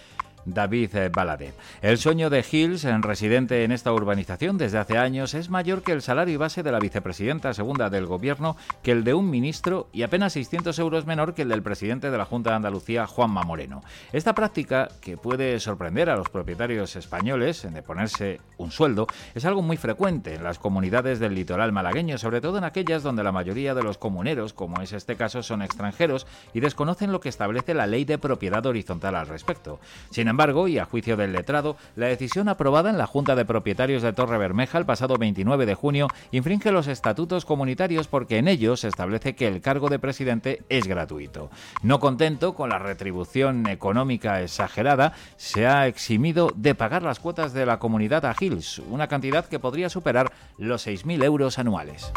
[0.45, 1.53] David eh, Balade.
[1.81, 5.91] El sueño de Hills, en residente en esta urbanización desde hace años, es mayor que
[5.91, 10.03] el salario base de la vicepresidenta segunda del gobierno, que el de un ministro y
[10.03, 13.83] apenas 600 euros menor que el del presidente de la Junta de Andalucía, Juanma Moreno.
[14.13, 19.61] Esta práctica, que puede sorprender a los propietarios españoles de ponerse un sueldo, es algo
[19.61, 23.73] muy frecuente en las comunidades del litoral malagueño, sobre todo en aquellas donde la mayoría
[23.73, 27.87] de los comuneros, como es este caso, son extranjeros y desconocen lo que establece la
[27.87, 29.79] ley de propiedad horizontal al respecto.
[30.09, 34.03] Sin embargo, y a juicio del letrado, la decisión aprobada en la Junta de Propietarios
[34.03, 38.81] de Torre Bermeja el pasado 29 de junio infringe los estatutos comunitarios porque en ellos
[38.81, 41.49] se establece que el cargo de presidente es gratuito.
[41.83, 47.65] No contento con la retribución económica exagerada, se ha eximido de pagar las cuotas de
[47.65, 52.11] la comunidad a Hills, una cantidad que podría superar los 6.000 euros anuales.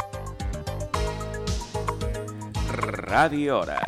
[2.67, 3.79] Radio Hora.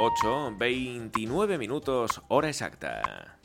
[0.00, 3.37] 8, 29 minutos, hora exacta.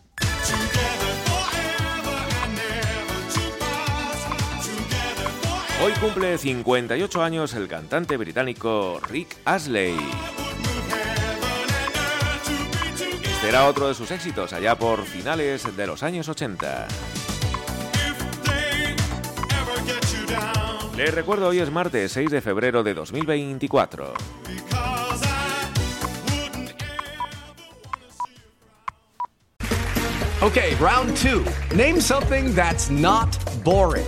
[5.83, 9.97] Hoy cumple 58 años el cantante británico Rick Astley.
[13.21, 16.87] Este era otro de sus éxitos allá por finales de los años 80.
[20.95, 24.13] Les recuerdo, hoy es martes 6 de febrero de 2024.
[30.43, 31.43] Okay, round two.
[31.75, 34.07] Name something that's not boring.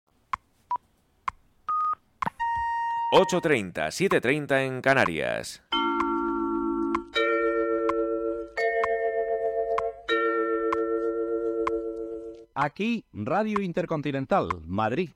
[3.13, 5.61] 8.30, 7.30 en Canarias.
[12.55, 15.09] Aquí, Radio Intercontinental, Madrid.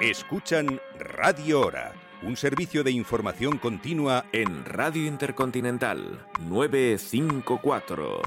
[0.00, 1.92] Escuchan Radio Hora,
[2.24, 8.22] un servicio de información continua en Radio Intercontinental 954.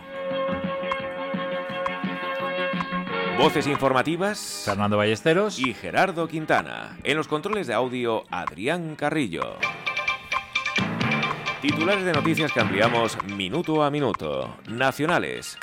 [3.37, 4.63] Voces informativas.
[4.65, 5.59] Fernando Ballesteros.
[5.59, 6.97] Y Gerardo Quintana.
[7.03, 9.57] En los controles de audio, Adrián Carrillo.
[11.61, 14.55] Titulares de noticias que ampliamos minuto a minuto.
[14.69, 15.57] Nacionales.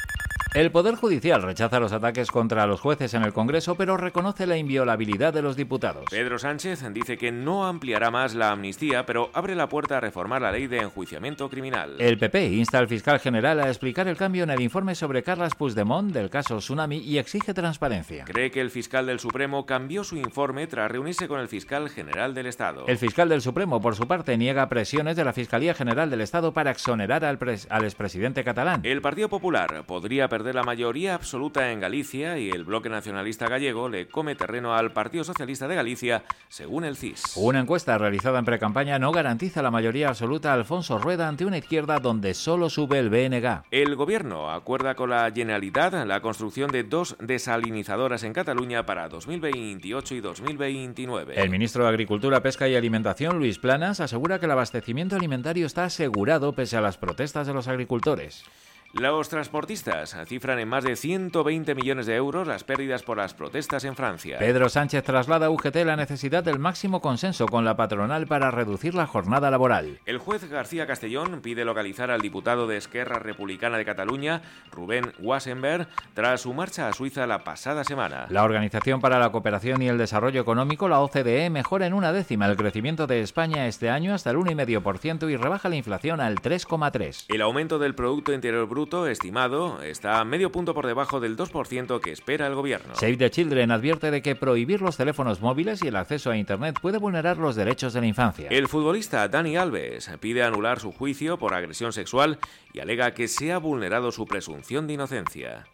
[0.55, 4.59] El Poder Judicial rechaza los ataques contra los jueces en el Congreso, pero reconoce la
[4.59, 6.05] inviolabilidad de los diputados.
[6.11, 10.43] Pedro Sánchez dice que no ampliará más la amnistía, pero abre la puerta a reformar
[10.43, 11.97] la ley de enjuiciamiento criminal.
[11.99, 15.55] El PP insta al fiscal general a explicar el cambio en el informe sobre Carlas
[15.55, 18.27] Puigdemont del caso Tsunami y exige transparencia.
[18.27, 22.35] Cree que el fiscal del Supremo cambió su informe tras reunirse con el fiscal general
[22.35, 22.85] del Estado.
[22.89, 26.53] El fiscal del Supremo, por su parte, niega presiones de la Fiscalía General del Estado
[26.53, 27.39] para exonerar al,
[27.71, 28.83] al expresidente catalán.
[28.85, 33.49] El Partido Popular podría perder de la mayoría absoluta en Galicia y el bloque nacionalista
[33.49, 37.37] gallego le come terreno al Partido Socialista de Galicia, según el CIS.
[37.37, 41.59] Una encuesta realizada en precampaña no garantiza la mayoría absoluta a Alfonso Rueda ante una
[41.59, 43.63] izquierda donde solo sube el BNG.
[43.71, 50.15] El gobierno acuerda con la Generalitat la construcción de dos desalinizadoras en Cataluña para 2028
[50.15, 51.35] y 2029.
[51.37, 55.85] El ministro de Agricultura, Pesca y Alimentación, Luis Planas, asegura que el abastecimiento alimentario está
[55.85, 58.45] asegurado pese a las protestas de los agricultores.
[58.93, 63.85] Los transportistas cifran en más de 120 millones de euros las pérdidas por las protestas
[63.85, 64.39] en Francia.
[64.39, 68.95] Pedro Sánchez traslada a UGT la necesidad del máximo consenso con la patronal para reducir
[68.95, 69.99] la jornada laboral.
[70.05, 75.89] El juez García Castellón pide localizar al diputado de Esquerra Republicana de Cataluña, Rubén Wassenberg,
[76.13, 78.27] tras su marcha a Suiza la pasada semana.
[78.29, 82.45] La Organización para la Cooperación y el Desarrollo Económico, la OCDE, mejora en una décima
[82.45, 87.25] el crecimiento de España este año hasta el 1,5% y rebaja la inflación al 3,3%.
[87.29, 92.13] El aumento del Producto Interior Bruto estimado está medio punto por debajo del 2% que
[92.13, 92.95] espera el gobierno.
[92.95, 96.79] Save the Children advierte de que prohibir los teléfonos móviles y el acceso a Internet
[96.81, 98.49] puede vulnerar los derechos de la infancia.
[98.51, 102.39] El futbolista Dani Alves pide anular su juicio por agresión sexual
[102.73, 105.65] y alega que se ha vulnerado su presunción de inocencia.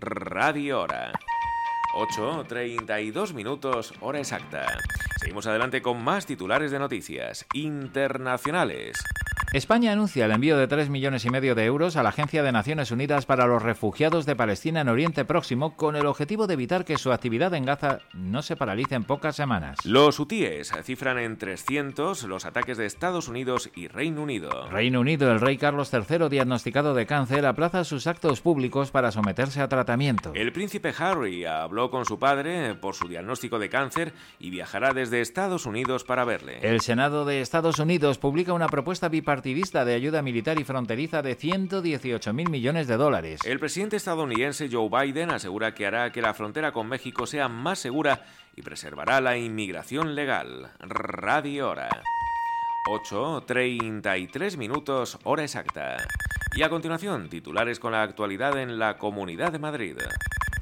[0.00, 1.12] Radio Hora.
[1.94, 4.66] 8.32 minutos, hora exacta.
[5.18, 8.98] Seguimos adelante con más titulares de noticias internacionales.
[9.52, 12.50] España anuncia el envío de 3 millones y medio de euros a la Agencia de
[12.50, 16.84] Naciones Unidas para los Refugiados de Palestina en Oriente Próximo con el objetivo de evitar
[16.84, 19.78] que su actividad en Gaza no se paralice en pocas semanas.
[19.84, 24.68] Los hutíes cifran en 300 los ataques de Estados Unidos y Reino Unido.
[24.68, 29.60] Reino Unido, el rey Carlos III, diagnosticado de cáncer, aplaza sus actos públicos para someterse
[29.60, 30.32] a tratamiento.
[30.34, 35.20] El príncipe Harry habló con su padre por su diagnóstico de cáncer y viajará desde
[35.20, 36.58] Estados Unidos para verle.
[36.62, 41.34] El Senado de Estados Unidos publica una propuesta bipartidista de ayuda militar y fronteriza de
[41.34, 43.40] 118 mil millones de dólares.
[43.44, 47.78] El presidente estadounidense Joe Biden asegura que hará que la frontera con México sea más
[47.78, 48.24] segura
[48.56, 50.72] y preservará la inmigración legal.
[50.80, 51.88] Radio Hora.
[52.88, 55.96] 8.33 minutos, hora exacta.
[56.54, 59.96] Y a continuación, titulares con la actualidad en la Comunidad de Madrid.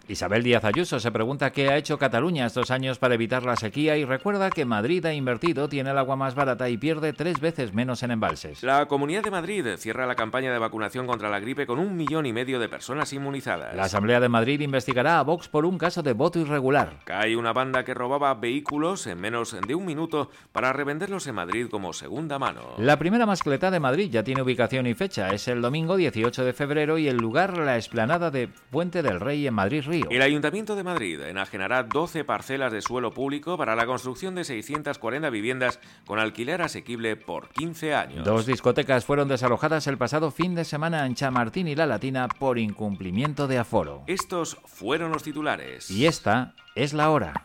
[0.06, 3.96] Isabel Díaz Ayuso se pregunta qué ha hecho Cataluña estos años para evitar la sequía
[3.96, 7.72] y recuerda que Madrid ha invertido, tiene el agua más barata y pierde tres veces
[7.72, 8.62] menos en embalses.
[8.62, 12.26] La Comunidad de Madrid cierra la campaña de vacunación contra la gripe con un millón
[12.26, 13.74] y medio de personas inmunizadas.
[13.74, 16.98] La Asamblea de Madrid investigará a Vox por un caso de voto irregular.
[17.04, 21.68] Cae una banda que robaba vehículos en menos de un minuto para revenderlos en Madrid
[21.70, 22.74] como segunda mano.
[22.76, 25.30] La primera mascleta de Madrid ya tiene ubicación y fecha.
[25.30, 29.46] Es el domingo 18 de febrero y el lugar la explanada de Puente del Rey
[29.46, 30.06] en Madrid Río.
[30.10, 35.30] El Ayuntamiento de Madrid enajenará 12 parcelas de suelo público para la construcción de 640
[35.30, 38.24] viviendas con alquiler asequible por 15 años.
[38.24, 42.58] Dos discotecas fueron desalojadas el pasado fin de semana en Chamartín y La Latina por
[42.58, 44.02] incumplimiento de aforo.
[44.06, 45.90] Estos fueron los titulares.
[45.90, 47.44] Y esta es la hora.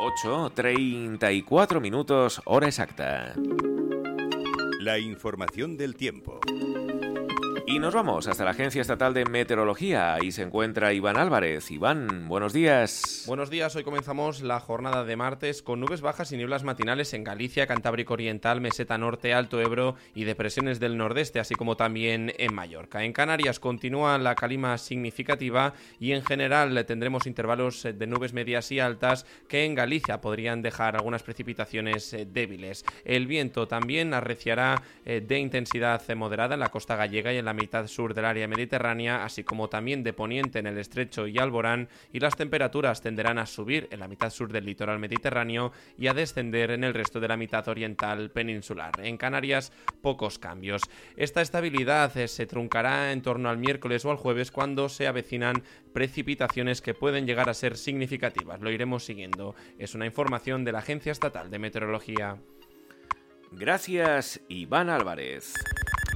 [0.00, 3.34] 8.34 minutos, hora exacta.
[4.80, 6.38] La información del tiempo.
[7.70, 10.14] Y nos vamos hasta la Agencia Estatal de Meteorología.
[10.14, 11.70] Ahí se encuentra Iván Álvarez.
[11.70, 13.24] Iván, buenos días.
[13.26, 13.76] Buenos días.
[13.76, 18.14] Hoy comenzamos la jornada de martes con nubes bajas y nieblas matinales en Galicia, Cantábrico
[18.14, 23.04] Oriental, Meseta Norte, Alto Ebro y depresiones del nordeste, así como también en Mallorca.
[23.04, 28.80] En Canarias continúa la calima significativa y en general tendremos intervalos de nubes medias y
[28.80, 32.86] altas que en Galicia podrían dejar algunas precipitaciones eh, débiles.
[33.04, 37.58] El viento también arreciará eh, de intensidad moderada en la costa gallega y en la
[37.58, 41.88] mitad sur del área mediterránea, así como también de poniente en el estrecho y Alborán,
[42.12, 46.14] y las temperaturas tenderán a subir en la mitad sur del litoral mediterráneo y a
[46.14, 48.92] descender en el resto de la mitad oriental peninsular.
[49.02, 50.82] En Canarias, pocos cambios.
[51.16, 55.62] Esta estabilidad eh, se truncará en torno al miércoles o al jueves cuando se avecinan
[55.92, 58.60] precipitaciones que pueden llegar a ser significativas.
[58.60, 59.54] Lo iremos siguiendo.
[59.78, 62.36] Es una información de la Agencia Estatal de Meteorología.
[63.50, 65.54] Gracias, Iván Álvarez.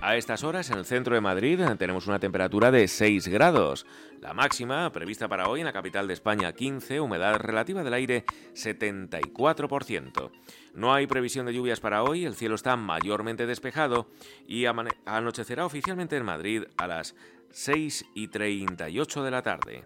[0.04, 3.86] A estas horas en el centro de Madrid tenemos una temperatura de 6 grados.
[4.20, 8.24] La máxima prevista para hoy en la capital de España 15, humedad relativa del aire
[8.52, 10.32] 74%.
[10.74, 14.08] No hay previsión de lluvias para hoy, el cielo está mayormente despejado
[14.44, 17.14] y anochecerá oficialmente en Madrid a las
[17.52, 19.84] 6 y 38 de la tarde.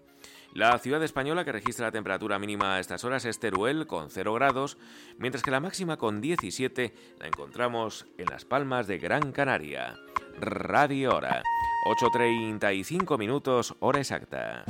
[0.53, 4.33] La ciudad española que registra la temperatura mínima a estas horas es Teruel con 0
[4.33, 4.79] grados,
[5.19, 9.99] mientras que la máxima con 17 la encontramos en Las Palmas de Gran Canaria.
[10.39, 11.41] Radio Hora,
[11.85, 14.63] 8.35 minutos, hora exacta.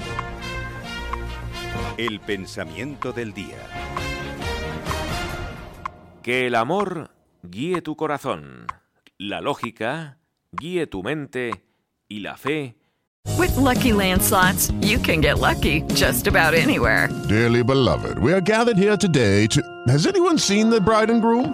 [1.98, 3.58] El pensamiento del día.
[6.24, 7.12] Que el amor
[7.44, 8.68] guíe tu corazón,
[9.18, 10.20] la lógica
[10.52, 11.64] guíe tu mente
[12.08, 12.78] y la fe
[13.38, 17.10] With lucky landslots, you can get lucky just about anywhere.
[17.28, 19.62] Dearly beloved, we are gathered here today to.
[19.88, 21.54] Has anyone seen the bride and groom?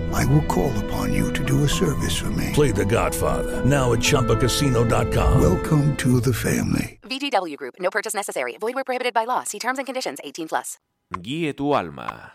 [0.13, 2.51] I will call upon you to do a service for me.
[2.53, 5.41] Play the Godfather, now at ChumbaCasino.com.
[5.41, 6.99] Welcome to the family.
[7.03, 8.57] VGW Group, no purchase necessary.
[8.59, 9.43] Void where prohibited by law.
[9.43, 10.77] See terms and conditions 18 plus.
[11.13, 12.33] Guíe tu alma.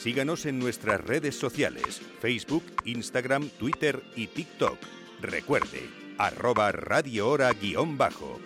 [0.00, 4.78] Síganos en nuestras redes sociales, Facebook, Instagram, Twitter y TikTok.
[5.22, 5.88] Recuerde,
[6.18, 8.38] arroba Radio Hora guión bajo.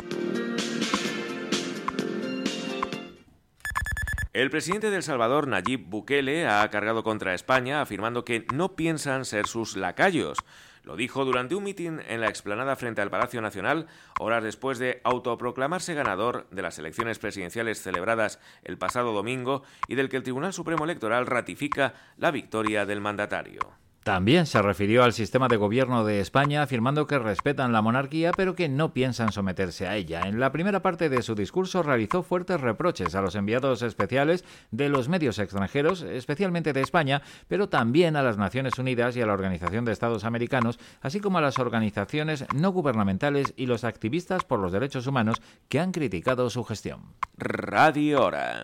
[4.35, 9.25] El presidente de El Salvador, Nayib Bukele, ha cargado contra España afirmando que no piensan
[9.25, 10.37] ser sus lacayos.
[10.85, 13.87] Lo dijo durante un mitin en la explanada frente al Palacio Nacional,
[14.19, 20.11] horas después de autoproclamarse ganador de las elecciones presidenciales celebradas el pasado domingo y del
[20.11, 23.61] que el Tribunal Supremo Electoral ratifica la victoria del mandatario.
[24.09, 28.55] También se refirió al sistema de gobierno de España afirmando que respetan la monarquía pero
[28.55, 30.23] que no piensan someterse a ella.
[30.23, 34.89] En la primera parte de su discurso realizó fuertes reproches a los enviados especiales de
[34.89, 39.35] los medios extranjeros, especialmente de España, pero también a las Naciones Unidas y a la
[39.35, 44.59] Organización de Estados Americanos, así como a las organizaciones no gubernamentales y los activistas por
[44.59, 45.37] los derechos humanos
[45.69, 47.03] que han criticado su gestión.
[47.37, 48.63] Radio Hora.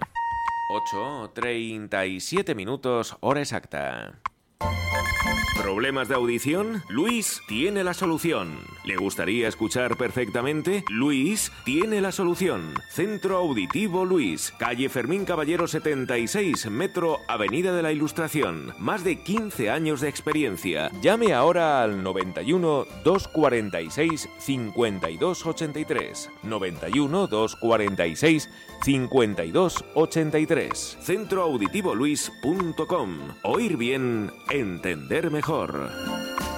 [0.95, 4.23] 8.37 minutos, hora exacta.
[4.61, 5.44] Thank you.
[5.57, 6.83] ¿Problemas de audición?
[6.89, 8.59] Luis tiene la solución.
[8.85, 10.83] ¿Le gustaría escuchar perfectamente?
[10.89, 12.75] Luis tiene la solución.
[12.91, 18.75] Centro Auditivo Luis, calle Fermín Caballero 76, Metro Avenida de la Ilustración.
[18.81, 20.91] Más de 15 años de experiencia.
[21.01, 26.31] Llame ahora al 91 246 5283.
[26.43, 28.51] 91 246
[28.83, 30.99] 5283.
[31.01, 33.19] Centroauditivoluis.com.
[33.45, 35.44] Oír bien, entender mejor.
[35.47, 36.54] mejor.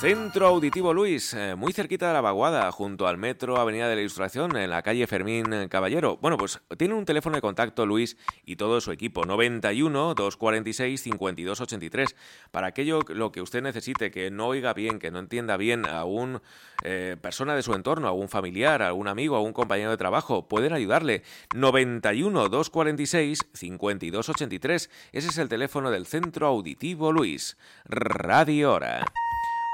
[0.00, 4.00] Centro Auditivo Luis, eh, muy cerquita de la vaguada, junto al metro Avenida de la
[4.00, 6.16] Ilustración, en la calle Fermín Caballero.
[6.22, 8.16] Bueno, pues tiene un teléfono de contacto Luis
[8.46, 12.16] y todo su equipo, 91 246 5283.
[12.50, 16.06] Para aquello lo que usted necesite, que no oiga bien, que no entienda bien a
[16.06, 16.40] una
[16.82, 19.98] eh, persona de su entorno, a un familiar, a un amigo, a un compañero de
[19.98, 21.24] trabajo, pueden ayudarle.
[21.54, 24.90] 91 246 5283.
[25.12, 27.58] Ese es el teléfono del Centro Auditivo Luis.
[27.84, 29.04] Radio Hora.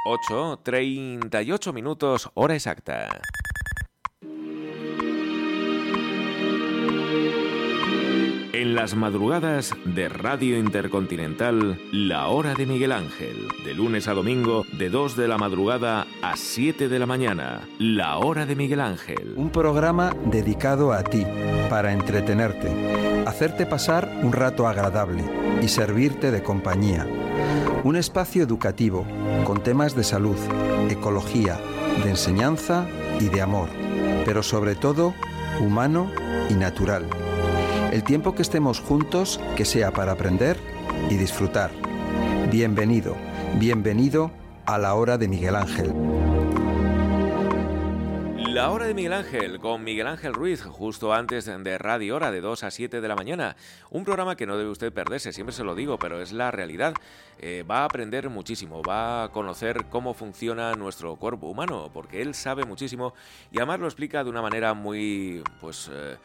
[0.08, 3.08] 8, 38 minutos, hora exacta.
[8.77, 14.90] Las madrugadas de Radio Intercontinental, la hora de Miguel Ángel, de lunes a domingo, de
[14.90, 19.32] 2 de la madrugada a 7 de la mañana, la hora de Miguel Ángel.
[19.35, 21.24] Un programa dedicado a ti,
[21.70, 22.69] para entretenerte,
[23.27, 25.24] hacerte pasar un rato agradable
[25.62, 27.07] y servirte de compañía.
[27.82, 29.07] Un espacio educativo
[29.47, 30.36] con temas de salud,
[30.90, 31.59] ecología,
[32.05, 32.86] de enseñanza
[33.20, 33.70] y de amor,
[34.27, 35.15] pero sobre todo
[35.61, 36.11] humano
[36.51, 37.07] y natural.
[37.92, 40.58] El tiempo que estemos juntos, que sea para aprender
[41.08, 41.70] y disfrutar.
[42.50, 43.16] Bienvenido,
[43.58, 44.32] bienvenido
[44.66, 45.94] a la hora de Miguel Ángel.
[48.56, 52.40] La hora de Miguel Ángel con Miguel Ángel Ruiz, justo antes de Radio Hora, de
[52.40, 53.54] 2 a 7 de la mañana.
[53.90, 56.94] Un programa que no debe usted perderse, siempre se lo digo, pero es la realidad.
[57.38, 62.34] Eh, va a aprender muchísimo, va a conocer cómo funciona nuestro cuerpo humano, porque él
[62.34, 63.14] sabe muchísimo
[63.52, 65.90] y además lo explica de una manera muy, pues...
[65.92, 66.16] Eh,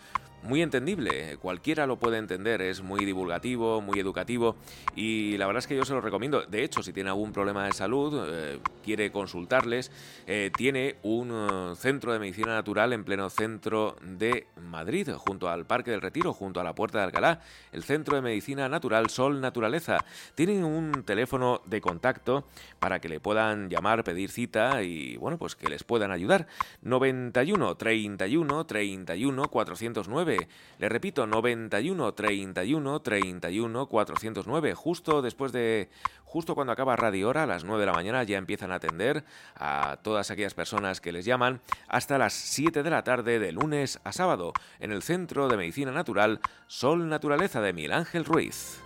[0.44, 4.56] muy entendible, cualquiera lo puede entender, es muy divulgativo, muy educativo
[4.96, 6.42] y la verdad es que yo se lo recomiendo.
[6.44, 9.92] De hecho, si tiene algún problema de salud, eh, quiere consultarles,
[10.26, 15.66] eh, tiene un eh, centro de medicina natural en pleno centro de Madrid, junto al
[15.66, 17.42] Parque del Retiro, junto a la Puerta de Alcalá,
[17.72, 19.98] el Centro de Medicina Natural Sol Naturaleza.
[20.36, 22.46] Tienen un teléfono de contacto
[22.80, 26.48] para que le puedan llamar, pedir cita y bueno, pues que les puedan ayudar.
[26.82, 30.31] 91 31 31 409
[30.78, 34.74] le repito, 91 31 31 409.
[34.74, 35.90] Justo después de.
[36.24, 39.26] Justo cuando acaba Radio Hora, a las 9 de la mañana, ya empiezan a atender
[39.56, 41.60] a todas aquellas personas que les llaman
[41.90, 45.92] hasta las 7 de la tarde de lunes a sábado en el Centro de Medicina
[45.92, 48.80] Natural Sol Naturaleza de Miguel Ángel Ruiz.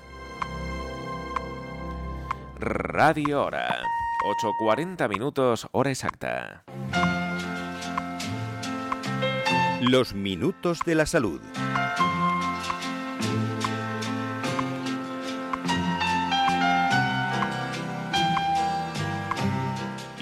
[2.57, 3.79] Radio Hora.
[4.25, 6.63] 8.40 minutos, hora exacta.
[9.87, 11.39] Los minutos de la salud.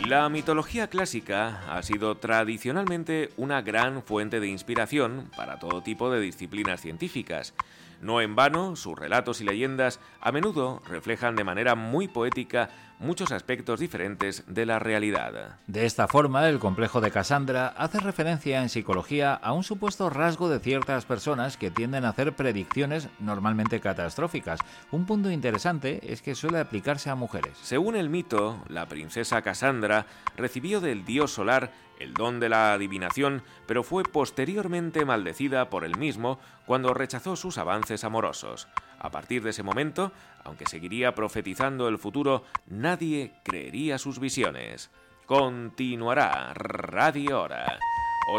[0.06, 6.20] La mitología clásica ha sido tradicionalmente una gran fuente de inspiración para todo tipo de
[6.20, 7.54] disciplinas científicas.
[8.04, 12.70] No en vano, sus relatos y leyendas a menudo reflejan de manera muy poética
[13.00, 15.58] muchos aspectos diferentes de la realidad.
[15.68, 20.50] De esta forma, el complejo de Cassandra hace referencia en psicología a un supuesto rasgo
[20.50, 24.60] de ciertas personas que tienden a hacer predicciones normalmente catastróficas.
[24.92, 27.58] Un punto interesante es que suele aplicarse a mujeres.
[27.62, 30.06] Según el mito, la princesa Cassandra
[30.36, 31.72] recibió del dios solar
[32.04, 37.58] el don de la adivinación, pero fue posteriormente maldecida por él mismo cuando rechazó sus
[37.58, 38.68] avances amorosos.
[39.00, 40.12] A partir de ese momento,
[40.44, 44.92] aunque seguiría profetizando el futuro, nadie creería sus visiones.
[45.26, 47.78] Continuará Radio Hora.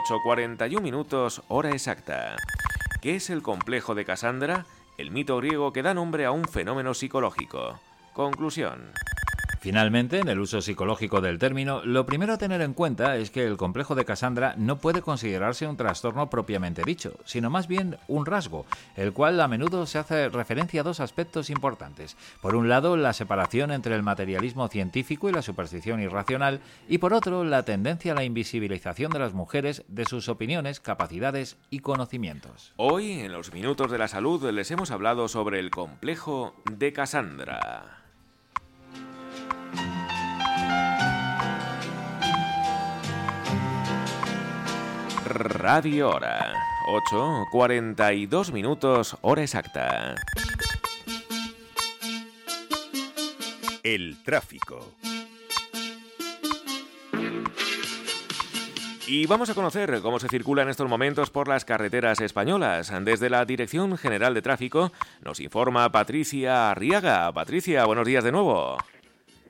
[0.08, 2.36] 8.41 minutos, hora exacta.
[3.02, 4.64] ¿Qué es el complejo de Cassandra?
[4.96, 7.80] El mito griego que da nombre a un fenómeno psicológico.
[8.14, 8.92] Conclusión.
[9.64, 13.46] Finalmente, en el uso psicológico del término, lo primero a tener en cuenta es que
[13.46, 18.26] el complejo de Cassandra no puede considerarse un trastorno propiamente dicho, sino más bien un
[18.26, 22.14] rasgo, el cual a menudo se hace referencia a dos aspectos importantes.
[22.42, 27.14] Por un lado, la separación entre el materialismo científico y la superstición irracional, y por
[27.14, 32.74] otro, la tendencia a la invisibilización de las mujeres de sus opiniones, capacidades y conocimientos.
[32.76, 38.03] Hoy, en los minutos de la salud, les hemos hablado sobre el complejo de Cassandra.
[45.24, 46.52] Radio Hora.
[46.86, 50.14] 8, 42 minutos, hora exacta.
[53.82, 54.92] El tráfico.
[59.06, 62.92] Y vamos a conocer cómo se circula en estos momentos por las carreteras españolas.
[63.04, 64.92] Desde la Dirección General de Tráfico
[65.22, 67.30] nos informa Patricia Arriaga.
[67.32, 68.78] Patricia, buenos días de nuevo.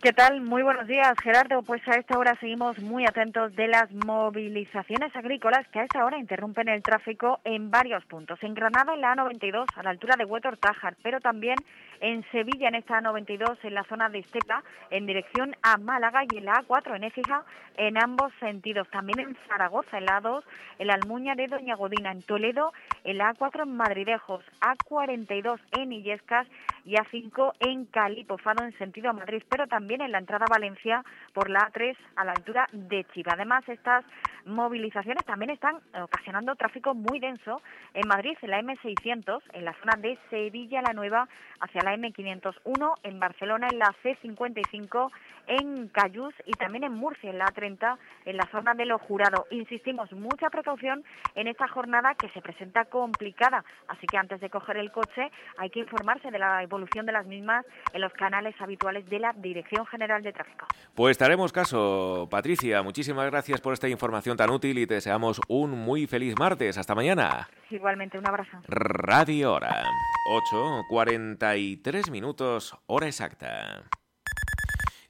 [0.04, 0.42] ¿Qué tal?
[0.42, 1.62] Muy buenos días, Gerardo.
[1.62, 6.18] Pues a esta hora seguimos muy atentos de las movilizaciones agrícolas que a esta hora
[6.18, 8.38] interrumpen el tráfico en varios puntos.
[8.42, 11.56] En Granada, en la A92, a la altura de Huetor Tájar, pero también
[12.00, 16.38] en Sevilla, en esta A92, en la zona de Estepa, en dirección a Málaga y
[16.38, 17.44] en la A4, en Écija,
[17.76, 18.88] en ambos sentidos.
[18.90, 20.42] También en Zaragoza, en la A2,
[20.78, 22.72] en la Almuña de Doña Godina, en Toledo,
[23.04, 26.46] en la A4 en Madridejos, A42 en Illescas
[26.84, 31.02] y A5 en Calipofado, en sentido a Madrid, pero también en la entrada a Valencia
[31.32, 33.32] por la A3 a la altura de Chiva.
[33.32, 34.04] Además, estas
[34.44, 37.62] movilizaciones también están ocasionando tráfico muy denso
[37.94, 41.28] en Madrid, en la M600, en la zona de Sevilla la Nueva,
[41.60, 45.10] hacia la M501, en Barcelona, en la C55,
[45.46, 49.46] en Cayús y también en Murcia, en la A30, en la zona de Lo Jurado.
[49.50, 51.04] Insistimos, mucha precaución
[51.34, 55.70] en esta jornada que se presenta complicada, así que antes de coger el coche hay
[55.70, 59.86] que informarse de la evolución de las mismas en los canales habituales de la Dirección
[59.86, 60.66] General de Tráfico.
[60.94, 62.82] Pues daremos caso, Patricia.
[62.82, 66.78] Muchísimas gracias por esta información tan útil y te deseamos un muy feliz martes.
[66.78, 67.48] Hasta mañana.
[67.74, 68.58] Igualmente, un abrazo.
[68.68, 69.84] Radio Hora.
[70.26, 73.82] 8.43 minutos, hora exacta.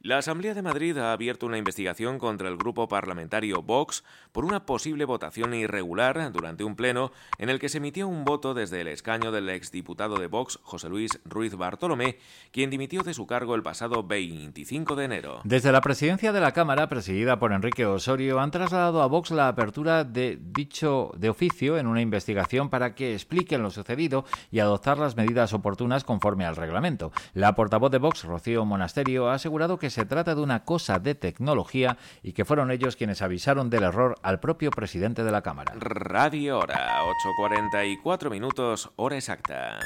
[0.04, 4.66] La Asamblea de Madrid ha abierto una investigación contra el grupo parlamentario Vox por una
[4.66, 8.88] posible votación irregular durante un pleno en el que se emitió un voto desde el
[8.88, 12.18] escaño del exdiputado de Vox, José Luis Ruiz Bartolomé,
[12.52, 15.40] quien dimitió de su cargo el pasado 25 de enero.
[15.42, 19.48] Desde la presidencia de la Cámara, presidida por Enrique Osorio, han trasladado a Vox la
[19.48, 24.98] apertura de dicho de oficio en una investigación para que expliquen lo sucedido y adoptar
[24.98, 27.10] las medidas oportunas conforme al reglamento.
[27.32, 31.14] La portavoz de Vox, Rocío Monasterio, ha asegurado que se trata de una cosa de
[31.14, 35.72] tecnología y que fueron ellos quienes avisaron del error al propio presidente de la Cámara.
[35.76, 37.00] Radio Hora,
[37.38, 39.78] 8.44 minutos, hora exacta.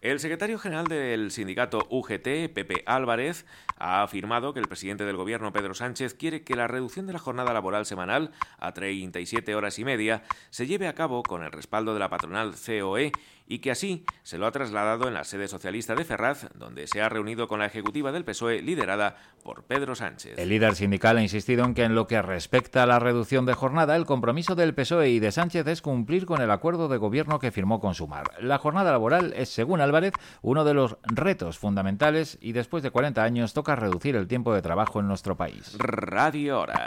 [0.00, 3.46] El secretario general del sindicato UGT, Pepe Álvarez,
[3.78, 7.18] ha afirmado que el presidente del gobierno, Pedro Sánchez, quiere que la reducción de la
[7.18, 11.94] jornada laboral semanal a 37 horas y media se lleve a cabo con el respaldo
[11.94, 13.12] de la patronal COE
[13.46, 17.00] y que así se lo ha trasladado en la sede socialista de Ferraz, donde se
[17.00, 20.36] ha reunido con la ejecutiva del PSOE liderada por Pedro Sánchez.
[20.36, 23.54] El líder sindical ha insistido en que en lo que respecta a la reducción de
[23.54, 27.38] jornada, el compromiso del PSOE y de Sánchez es cumplir con el acuerdo de gobierno
[27.38, 28.32] que firmó con Sumar.
[28.40, 33.22] La jornada laboral es, según Álvarez, uno de los retos fundamentales y después de 40
[33.22, 35.76] años toca reducir el tiempo de trabajo en nuestro país.
[35.78, 36.86] Radio Hora.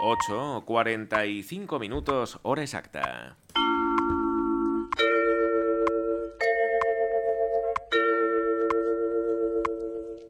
[0.00, 3.36] 8, 45 minutos, hora exacta.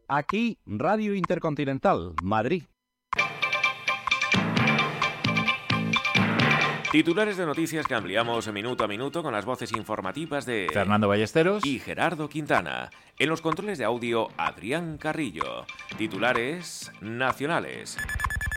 [0.09, 2.63] Aquí, Radio Intercontinental, Madrid.
[6.97, 11.62] Titulares de noticias que ampliamos minuto a minuto con las voces informativas de Fernando Ballesteros
[11.62, 12.89] y Gerardo Quintana.
[13.18, 15.66] En los controles de audio, Adrián Carrillo.
[15.98, 17.98] Titulares nacionales.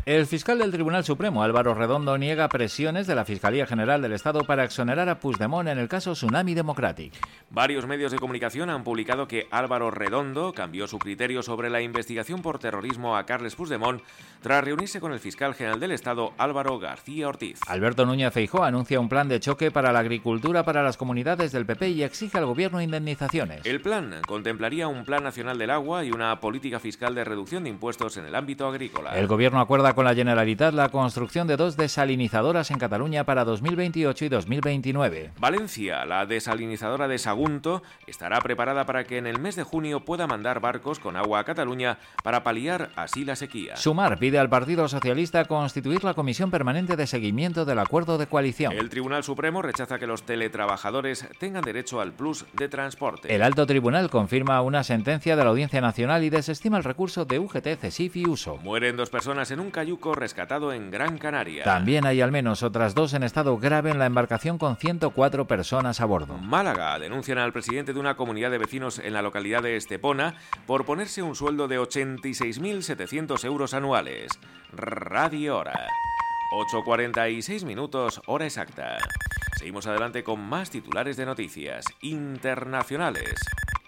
[0.09, 4.43] El fiscal del Tribunal Supremo, Álvaro Redondo, niega presiones de la Fiscalía General del Estado
[4.43, 7.13] para exonerar a Puigdemont en el caso Tsunami Democratic.
[7.51, 12.41] Varios medios de comunicación han publicado que Álvaro Redondo cambió su criterio sobre la investigación
[12.41, 14.01] por terrorismo a Carles Puigdemont
[14.41, 17.59] tras reunirse con el fiscal general del Estado, Álvaro García Ortiz.
[17.67, 21.67] Alberto Núñez Feijóo anuncia un plan de choque para la agricultura para las comunidades del
[21.67, 23.63] PP y exige al gobierno indemnizaciones.
[23.63, 27.69] El plan contemplaría un plan nacional del agua y una política fiscal de reducción de
[27.69, 29.11] impuestos en el ámbito agrícola.
[29.11, 34.23] El gobierno acuerda con la Generalitat la construcción de dos desalinizadoras en Cataluña para 2028
[34.23, 35.31] y 2029.
[35.37, 40.25] Valencia, la desalinizadora de Sagunto, estará preparada para que en el mes de junio pueda
[40.25, 43.75] mandar barcos con agua a Cataluña para paliar así la sequía.
[43.75, 48.71] Sumar pide al Partido Socialista constituir la Comisión Permanente de Seguimiento del Acuerdo de Coalición.
[48.71, 53.35] El Tribunal Supremo rechaza que los teletrabajadores tengan derecho al plus de transporte.
[53.35, 57.37] El Alto Tribunal confirma una sentencia de la Audiencia Nacional y desestima el recurso de
[57.37, 58.55] UGT, CESIF y USO.
[58.63, 61.63] Mueren dos personas en un cayuco rescatado en Gran Canaria.
[61.63, 65.99] También hay al menos otras dos en estado grave en la embarcación con 104 personas
[65.99, 66.37] a bordo.
[66.37, 70.35] Málaga denuncian al presidente de una comunidad de vecinos en la localidad de Estepona
[70.67, 74.31] por ponerse un sueldo de 86.700 euros anuales.
[74.71, 75.87] Radio Hora.
[76.51, 78.97] 8.46 minutos, hora exacta.
[79.57, 83.39] Seguimos adelante con más titulares de noticias internacionales.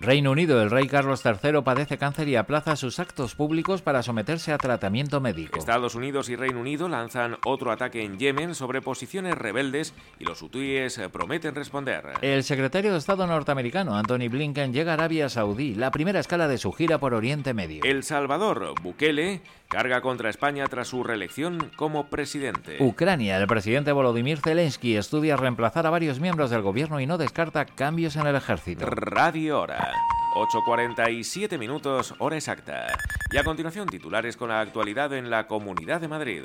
[0.01, 4.51] Reino Unido, el rey Carlos III padece cáncer y aplaza sus actos públicos para someterse
[4.51, 5.59] a tratamiento médico.
[5.59, 10.41] Estados Unidos y Reino Unido lanzan otro ataque en Yemen sobre posiciones rebeldes y los
[10.41, 12.13] hutíes prometen responder.
[12.23, 16.57] El secretario de Estado norteamericano, Anthony Blinken, llega a Arabia Saudí, la primera escala de
[16.57, 17.83] su gira por Oriente Medio.
[17.83, 19.41] El Salvador, Bukele,
[19.72, 22.76] carga contra España tras su reelección como presidente.
[22.81, 27.65] Ucrania, el presidente Volodymyr Zelensky estudia reemplazar a varios miembros del gobierno y no descarta
[27.65, 28.85] cambios en el ejército.
[28.85, 29.93] Radio Hora.
[30.35, 32.88] 8.47 minutos, hora exacta.
[33.31, 36.43] Y a continuación, titulares con la actualidad en la Comunidad de Madrid.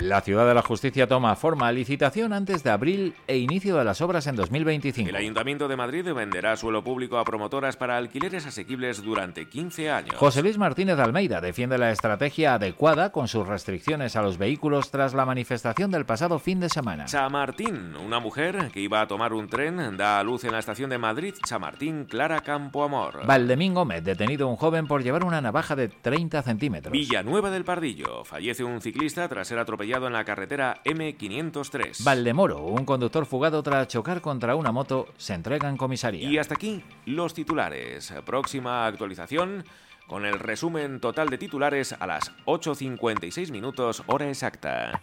[0.00, 4.00] La Ciudad de la Justicia toma forma licitación antes de abril e inicio de las
[4.00, 5.10] obras en 2025.
[5.10, 10.16] El Ayuntamiento de Madrid venderá suelo público a promotoras para alquileres asequibles durante 15 años.
[10.16, 15.12] José Luis Martínez Almeida defiende la estrategia adecuada con sus restricciones a los vehículos tras
[15.12, 17.04] la manifestación del pasado fin de semana.
[17.04, 20.88] Chamartín, una mujer que iba a tomar un tren, da a luz en la estación
[20.88, 23.26] de Madrid Chamartín Clara Campoamor.
[23.26, 26.92] Valdemín Gómez, detenido un joven por llevar una navaja de 30 centímetros.
[26.92, 32.04] Villanueva del Pardillo, fallece un ciclista tras ser atropellado en la carretera M503.
[32.04, 36.28] Valdemoro, un conductor fugado tras chocar contra una moto, se entrega en comisaría.
[36.28, 38.12] Y hasta aquí los titulares.
[38.24, 39.64] Próxima actualización
[40.06, 45.00] con el resumen total de titulares a las 8.56 minutos hora exacta.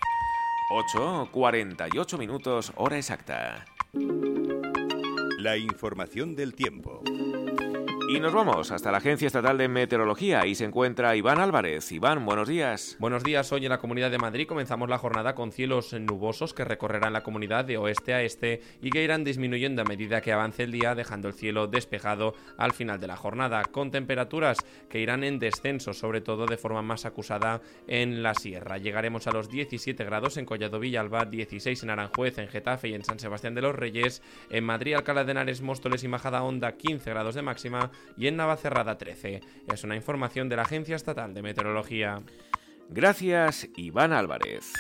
[0.72, 3.66] 8.48 minutos hora exacta.
[5.40, 7.04] La información del tiempo.
[8.10, 10.40] Y nos vamos hasta la Agencia Estatal de Meteorología.
[10.40, 11.92] Ahí se encuentra Iván Álvarez.
[11.92, 12.96] Iván, buenos días.
[13.00, 13.52] Buenos días.
[13.52, 17.24] Hoy en la Comunidad de Madrid comenzamos la jornada con cielos nubosos que recorrerán la
[17.24, 20.96] comunidad de oeste a este y que irán disminuyendo a medida que avance el día,
[20.96, 24.58] dejando el cielo despejado al final de la jornada, con temperaturas
[24.88, 28.78] que irán en descenso, sobre todo de forma más acusada en la sierra.
[28.78, 33.04] Llegaremos a los 17 grados en Collado Villalba, 16 en Aranjuez, en Getafe y en
[33.04, 37.10] San Sebastián de los Reyes, en Madrid, Alcalá de Henares, Móstoles y Majada Honda, 15
[37.10, 39.42] grados de máxima y en Navacerrada 13.
[39.72, 42.22] Es una información de la Agencia Estatal de Meteorología.
[42.90, 44.72] Gracias, Iván Álvarez.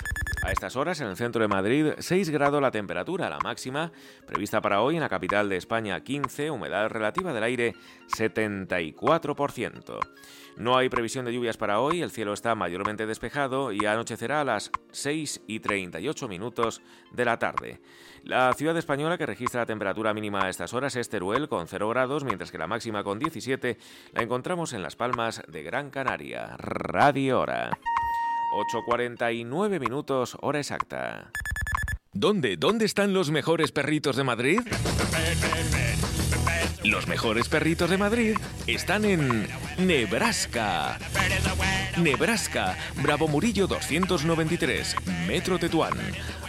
[0.43, 3.91] A estas horas en el centro de Madrid 6 grados la temperatura, la máxima
[4.25, 7.75] prevista para hoy en la capital de España 15, humedad relativa del aire
[8.15, 9.99] 74%.
[10.57, 14.43] No hay previsión de lluvias para hoy, el cielo está mayormente despejado y anochecerá a
[14.43, 16.81] las 6 y 38 minutos
[17.11, 17.79] de la tarde.
[18.23, 21.89] La ciudad española que registra la temperatura mínima a estas horas es Teruel con 0
[21.89, 23.77] grados, mientras que la máxima con 17
[24.13, 26.55] la encontramos en Las Palmas de Gran Canaria.
[26.57, 27.77] Radio Hora.
[28.73, 31.31] 8.49 minutos, hora exacta.
[32.13, 32.57] ¿Dónde?
[32.57, 34.61] ¿Dónde están los mejores perritos de Madrid?
[36.87, 39.45] Los mejores perritos de Madrid están en
[39.77, 40.97] Nebraska.
[41.97, 44.95] Nebraska, Bravo Murillo 293,
[45.27, 45.97] Metro Tetuán.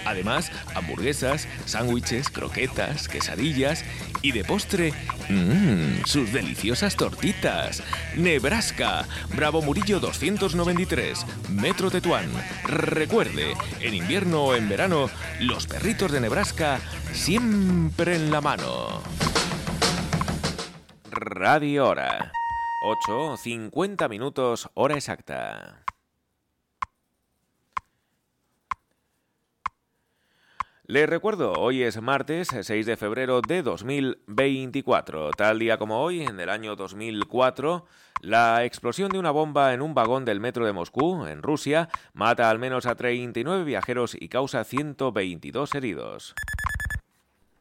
[0.04, 3.84] Además, hamburguesas, sándwiches, croquetas, quesadillas
[4.22, 4.92] y de postre,
[5.28, 7.82] mmm, sus deliciosas tortitas.
[8.14, 12.30] Nebraska, Bravo Murillo 293, Metro Tetuán.
[12.62, 15.10] Recuerde, en invierno o en verano,
[15.40, 16.78] los perritos de Nebraska
[17.12, 19.02] siempre en la mano.
[21.20, 22.30] Radio Hora.
[22.80, 25.84] 8, 50 minutos, hora exacta.
[30.84, 35.32] Les recuerdo, hoy es martes 6 de febrero de 2024.
[35.32, 37.84] Tal día como hoy, en el año 2004,
[38.20, 42.48] la explosión de una bomba en un vagón del metro de Moscú, en Rusia, mata
[42.48, 46.34] al menos a 39 viajeros y causa 122 heridos.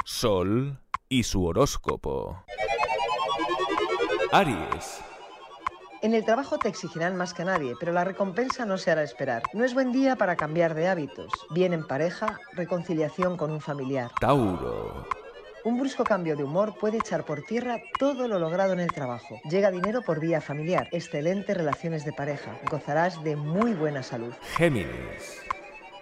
[0.06, 0.80] Sol
[1.10, 2.46] y su horóscopo.
[4.32, 5.02] Aries.
[6.02, 9.44] En el trabajo te exigirán más que nadie, pero la recompensa no se hará esperar.
[9.54, 11.32] No es buen día para cambiar de hábitos.
[11.52, 14.12] Bien en pareja, reconciliación con un familiar.
[14.20, 15.08] Tauro.
[15.64, 19.40] Un brusco cambio de humor puede echar por tierra todo lo logrado en el trabajo.
[19.50, 20.88] Llega dinero por vía familiar.
[20.92, 22.58] Excelentes relaciones de pareja.
[22.70, 24.34] Gozarás de muy buena salud.
[24.56, 25.47] Géminis.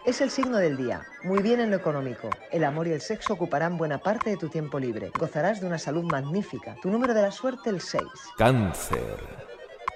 [0.05, 1.03] Es el signo del día.
[1.23, 2.29] Muy bien en lo económico.
[2.51, 5.09] El amor y el sexo ocuparán buena parte de tu tiempo libre.
[5.17, 6.75] Gozarás de una salud magnífica.
[6.83, 8.03] Tu número de la suerte el 6.
[8.37, 9.17] Cáncer.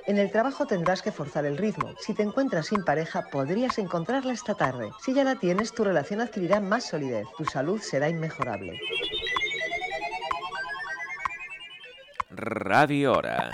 [0.08, 1.94] En el trabajo tendrás que forzar el ritmo.
[2.00, 4.90] Si te encuentras sin pareja, podrías encontrarla esta tarde.
[5.00, 7.28] Si ya la tienes, tu relación adquirirá más solidez.
[7.38, 8.80] Tu salud será inmejorable.
[12.32, 13.52] Radio Hora.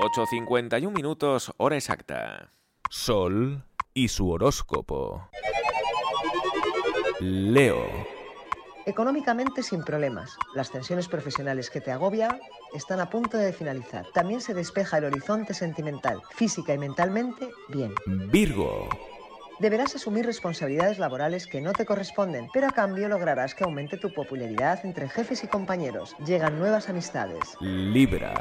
[0.00, 2.50] 8.51 minutos, hora exacta.
[2.90, 3.62] Sol
[3.94, 5.28] y su horóscopo.
[7.22, 7.86] Leo.
[8.84, 10.36] Económicamente sin problemas.
[10.56, 12.40] Las tensiones profesionales que te agobian
[12.74, 14.06] están a punto de finalizar.
[14.12, 16.20] También se despeja el horizonte sentimental.
[16.34, 17.94] Física y mentalmente, bien.
[18.32, 18.88] Virgo.
[19.60, 24.12] Deberás asumir responsabilidades laborales que no te corresponden, pero a cambio lograrás que aumente tu
[24.12, 26.16] popularidad entre jefes y compañeros.
[26.26, 27.56] Llegan nuevas amistades.
[27.60, 28.34] Libra.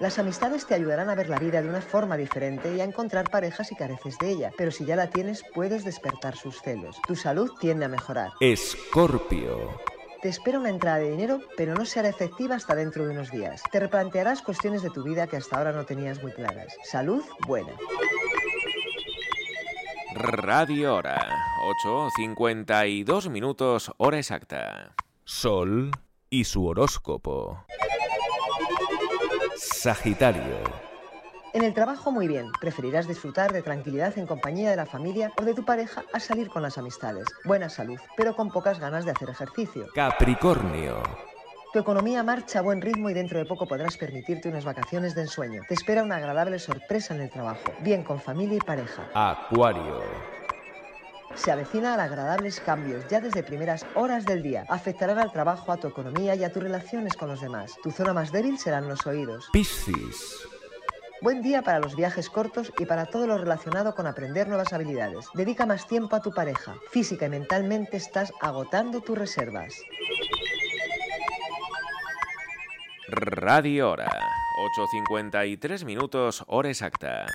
[0.00, 3.30] Las amistades te ayudarán a ver la vida de una forma diferente y a encontrar
[3.30, 7.00] parejas si careces de ella, pero si ya la tienes puedes despertar sus celos.
[7.06, 8.32] Tu salud tiende a mejorar.
[8.40, 9.80] Escorpio.
[10.20, 13.62] Te espera una entrada de dinero, pero no será efectiva hasta dentro de unos días.
[13.70, 16.74] Te replantearás cuestiones de tu vida que hasta ahora no tenías muy claras.
[16.82, 17.72] Salud buena.
[20.14, 21.26] Radio Hora.
[21.84, 24.94] 8.52 minutos, hora exacta.
[25.24, 25.90] Sol
[26.30, 27.64] y su horóscopo.
[29.84, 30.56] Sagitario.
[31.52, 35.44] En el trabajo muy bien, preferirás disfrutar de tranquilidad en compañía de la familia o
[35.44, 37.28] de tu pareja a salir con las amistades.
[37.44, 39.88] Buena salud, pero con pocas ganas de hacer ejercicio.
[39.94, 41.02] Capricornio.
[41.74, 45.20] Tu economía marcha a buen ritmo y dentro de poco podrás permitirte unas vacaciones de
[45.20, 45.60] ensueño.
[45.68, 49.10] Te espera una agradable sorpresa en el trabajo, bien con familia y pareja.
[49.12, 50.00] Acuario.
[51.34, 54.64] Se avecinan agradables cambios ya desde primeras horas del día.
[54.68, 57.74] Afectarán al trabajo, a tu economía y a tus relaciones con los demás.
[57.82, 59.48] Tu zona más débil serán los oídos.
[59.52, 60.46] Piscis.
[61.20, 65.26] Buen día para los viajes cortos y para todo lo relacionado con aprender nuevas habilidades.
[65.34, 66.74] Dedica más tiempo a tu pareja.
[66.90, 69.74] Física y mentalmente estás agotando tus reservas.
[73.08, 74.10] Radio Hora.
[74.56, 77.26] 8.53 minutos, hora exacta.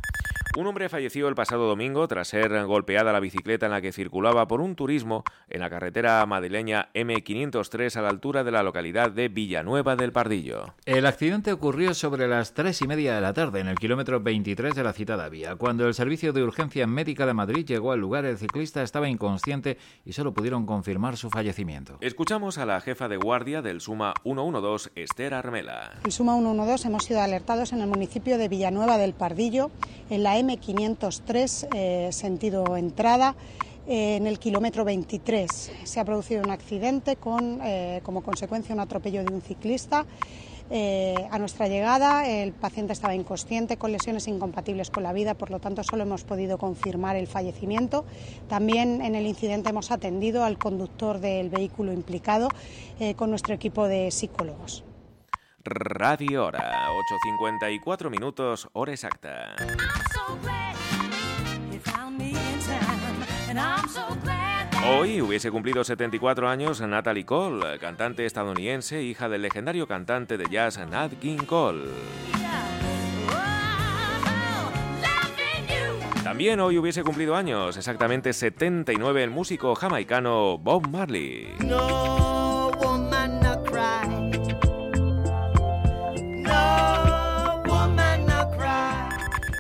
[0.58, 4.48] Un hombre falleció el pasado domingo tras ser golpeada la bicicleta en la que circulaba
[4.48, 9.30] por un turismo en la carretera madrileña M503 a la altura de la localidad de
[9.30, 10.74] Villanueva del Pardillo.
[10.86, 14.74] El accidente ocurrió sobre las tres y media de la tarde en el kilómetro 23
[14.74, 15.56] de la citada vía.
[15.56, 19.78] Cuando el servicio de urgencia médica de Madrid llegó al lugar, el ciclista estaba inconsciente
[20.04, 21.98] y solo pudieron confirmar su fallecimiento.
[22.02, 25.92] Escuchamos a la jefa de guardia del Suma 112, Esther Armela.
[26.04, 29.70] El Suma 112 hemos sido alertados en el municipio de Villanueva del Pardillo,
[30.10, 33.36] en la M503, eh, sentido entrada,
[33.88, 35.72] eh, en el kilómetro 23.
[35.84, 40.06] Se ha producido un accidente con, eh, como consecuencia, un atropello de un ciclista.
[41.32, 45.60] A nuestra llegada el paciente estaba inconsciente con lesiones incompatibles con la vida, por lo
[45.60, 48.06] tanto solo hemos podido confirmar el fallecimiento.
[48.48, 52.50] También en el incidente hemos atendido al conductor del vehículo implicado
[53.16, 54.84] con nuestro equipo de psicólogos.
[55.64, 56.88] Radio Hora,
[57.22, 59.56] 8.54 minutos, hora exacta.
[64.88, 70.80] Hoy hubiese cumplido 74 años Natalie Cole, cantante estadounidense, hija del legendario cantante de jazz
[70.90, 71.90] Nat King Cole.
[76.24, 81.54] También hoy hubiese cumplido años, exactamente 79, el músico jamaicano Bob Marley.
[81.60, 82.29] No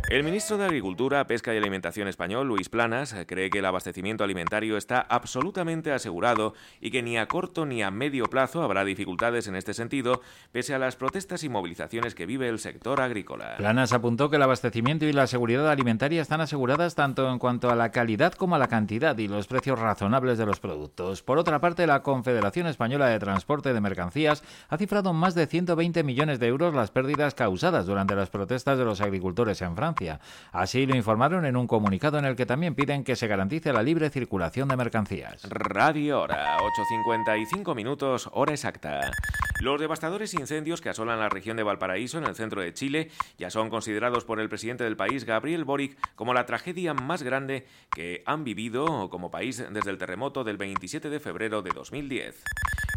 [0.09, 4.75] El ministro de Agricultura, Pesca y Alimentación español, Luis Planas, cree que el abastecimiento alimentario
[4.75, 9.55] está absolutamente asegurado y que ni a corto ni a medio plazo habrá dificultades en
[9.55, 10.21] este sentido,
[10.51, 13.57] pese a las protestas y movilizaciones que vive el sector agrícola.
[13.57, 17.75] Planas apuntó que el abastecimiento y la seguridad alimentaria están aseguradas tanto en cuanto a
[17.75, 21.21] la calidad como a la cantidad y los precios razonables de los productos.
[21.21, 26.01] Por otra parte, la Confederación Española de Transporte de Mercancías ha cifrado más de 120
[26.03, 29.98] millones de euros las pérdidas causadas durante las protestas de los agricultores en Francia.
[30.51, 33.83] Así lo informaron en un comunicado en el que también piden que se garantice la
[33.83, 35.43] libre circulación de mercancías.
[35.49, 36.57] Radio Hora,
[37.05, 39.11] 8.55 minutos, hora exacta.
[39.59, 43.49] Los devastadores incendios que asolan la región de Valparaíso, en el centro de Chile, ya
[43.49, 48.23] son considerados por el presidente del país, Gabriel Boric, como la tragedia más grande que
[48.25, 52.43] han vivido como país desde el terremoto del 27 de febrero de 2010.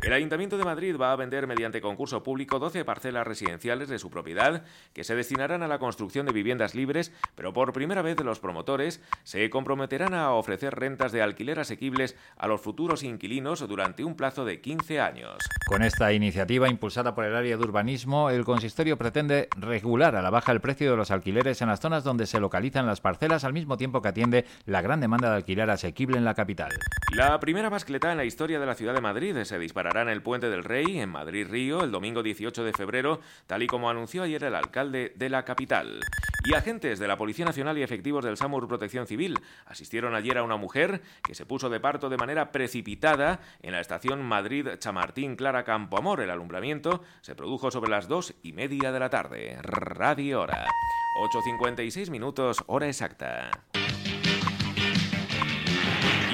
[0.02, 4.10] El Ayuntamiento de Madrid va a vender mediante concurso público 12 parcelas residenciales de su
[4.10, 8.40] propiedad que se destinarán a la construcción de viviendas libres, pero por primera vez los
[8.40, 14.16] promotores se comprometerán a ofrecer rentas de alquiler asequibles a los futuros inquilinos durante un
[14.16, 15.38] plazo de 15 años.
[15.68, 20.30] Con esta iniciativa impulsada por el área de urbanismo, el consistorio pretende regular a la
[20.30, 23.52] baja el precio de los alquileres en las zonas donde se localizan las parcelas al
[23.52, 26.72] mismo tiempo que atiende la gran demanda de alquiler asequible en la capital.
[27.14, 30.22] La primera mascleta en la historia de la ciudad de Madrid se disparará en el
[30.22, 34.42] Puente del Rey, en Madrid-Río, el domingo 18 de febrero, tal y como anunció ayer
[34.44, 36.00] el alcalde de la capital.
[36.44, 40.42] Y agentes de la Policía Nacional y efectivos del SAMUR Protección Civil asistieron ayer a
[40.42, 45.64] una mujer que se puso de parto de manera precipitada en la estación Madrid-Chamartín Clara
[45.64, 46.20] Campoamor.
[46.20, 49.58] El alumbramiento se produjo sobre las dos y media de la tarde.
[49.60, 50.66] Radio Hora.
[51.14, 53.50] 8.56 minutos, hora exacta.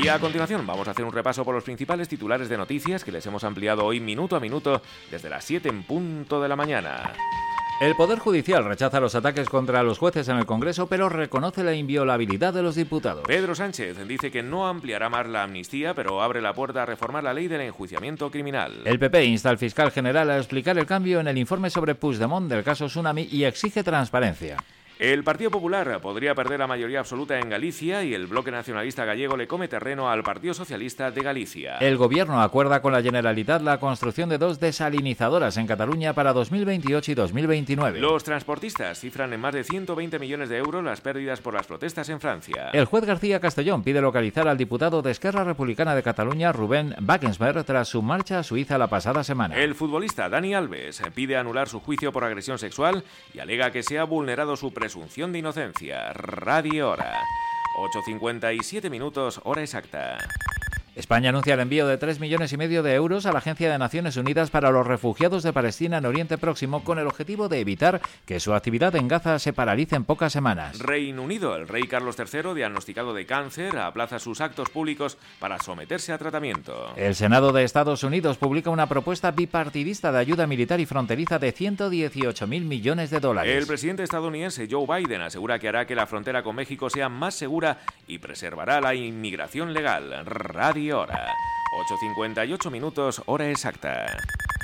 [0.01, 3.11] Y a continuación vamos a hacer un repaso por los principales titulares de noticias que
[3.11, 4.81] les hemos ampliado hoy minuto a minuto
[5.11, 7.13] desde las 7 en punto de la mañana.
[7.81, 11.75] El Poder Judicial rechaza los ataques contra los jueces en el Congreso, pero reconoce la
[11.75, 13.25] inviolabilidad de los diputados.
[13.27, 17.25] Pedro Sánchez dice que no ampliará más la amnistía, pero abre la puerta a reformar
[17.25, 18.83] la ley del enjuiciamiento criminal.
[18.85, 22.49] El PP insta al fiscal general a explicar el cambio en el informe sobre Puigdemont
[22.49, 24.59] del caso Tsunami y exige transparencia.
[24.99, 29.37] El Partido Popular podría perder la mayoría absoluta en Galicia y el bloque nacionalista gallego
[29.37, 31.77] le come terreno al Partido Socialista de Galicia.
[31.77, 37.13] El gobierno acuerda con la Generalitat la construcción de dos desalinizadoras en Cataluña para 2028
[37.13, 38.01] y 2029.
[38.01, 42.09] Los transportistas cifran en más de 120 millones de euros las pérdidas por las protestas
[42.09, 42.71] en Francia.
[42.73, 47.63] El juez García Castellón pide localizar al diputado de Esquerra Republicana de Cataluña, Rubén Wagensberg,
[47.63, 49.55] tras su marcha a Suiza la pasada semana.
[49.55, 54.01] El futbolista Dani Alves pide anular su juicio por agresión sexual y alega que se
[54.01, 56.15] ha vulnerado su presunción de inocencia.
[56.15, 57.13] Radio Hora.
[57.77, 60.17] 8.57 minutos, hora exacta.
[60.99, 63.79] España anuncia el envío de 3 millones y medio de euros a la Agencia de
[63.79, 68.01] Naciones Unidas para los Refugiados de Palestina en Oriente Próximo con el objetivo de evitar
[68.27, 70.81] que su actividad en Gaza se paralice en pocas semanas.
[70.81, 71.55] Reino Unido.
[71.55, 76.93] El rey Carlos III, diagnosticado de cáncer, aplaza sus actos públicos para someterse a tratamiento.
[76.97, 81.53] El Senado de Estados Unidos publica una propuesta bipartidista de ayuda militar y fronteriza de
[81.53, 83.57] 118 mil millones de dólares.
[83.57, 87.37] El presidente estadounidense Joe Biden asegura que hará que la frontera con México sea más
[87.37, 90.27] segura y preservará la inmigración legal.
[90.27, 91.35] Radio Hora.
[91.73, 94.07] 8.58 minutos, hora exacta.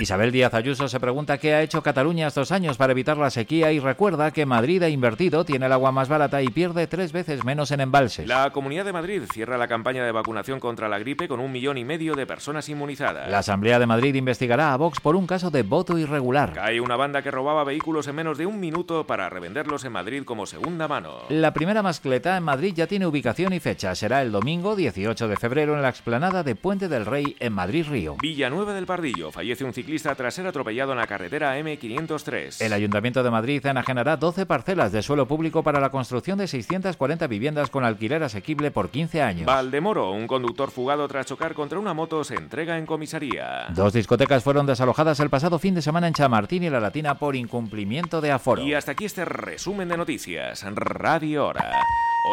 [0.00, 3.70] Isabel Díaz Ayuso se pregunta qué ha hecho Cataluña estos años para evitar la sequía
[3.70, 7.44] y recuerda que Madrid ha invertido, tiene el agua más barata y pierde tres veces
[7.44, 8.26] menos en embalses.
[8.26, 11.78] La Comunidad de Madrid cierra la campaña de vacunación contra la gripe con un millón
[11.78, 13.30] y medio de personas inmunizadas.
[13.30, 16.58] La Asamblea de Madrid investigará a Vox por un caso de voto irregular.
[16.60, 20.24] Hay una banda que robaba vehículos en menos de un minuto para revenderlos en Madrid
[20.24, 21.18] como segunda mano.
[21.28, 23.94] La primera mascleta en Madrid ya tiene ubicación y fecha.
[23.94, 27.86] Será el domingo 18 de febrero en la explanada de Puente del Rey en Madrid
[27.88, 28.16] Río.
[28.20, 29.30] Villanueva del Pardillo.
[29.30, 32.64] Fallece un ciclista tras ser atropellado en la carretera M503.
[32.64, 37.26] El Ayuntamiento de Madrid enajenará 12 parcelas de suelo público para la construcción de 640
[37.26, 39.44] viviendas con alquiler asequible por 15 años.
[39.44, 43.66] Valdemoro, un conductor fugado tras chocar contra una moto, se entrega en comisaría.
[43.74, 47.36] Dos discotecas fueron desalojadas el pasado fin de semana en Chamartín y La Latina por
[47.36, 48.62] incumplimiento de aforo.
[48.62, 50.64] Y hasta aquí este resumen de noticias.
[50.74, 51.70] Radio Hora.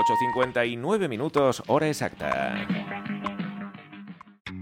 [0.08, 2.66] 8.59 minutos, hora exacta.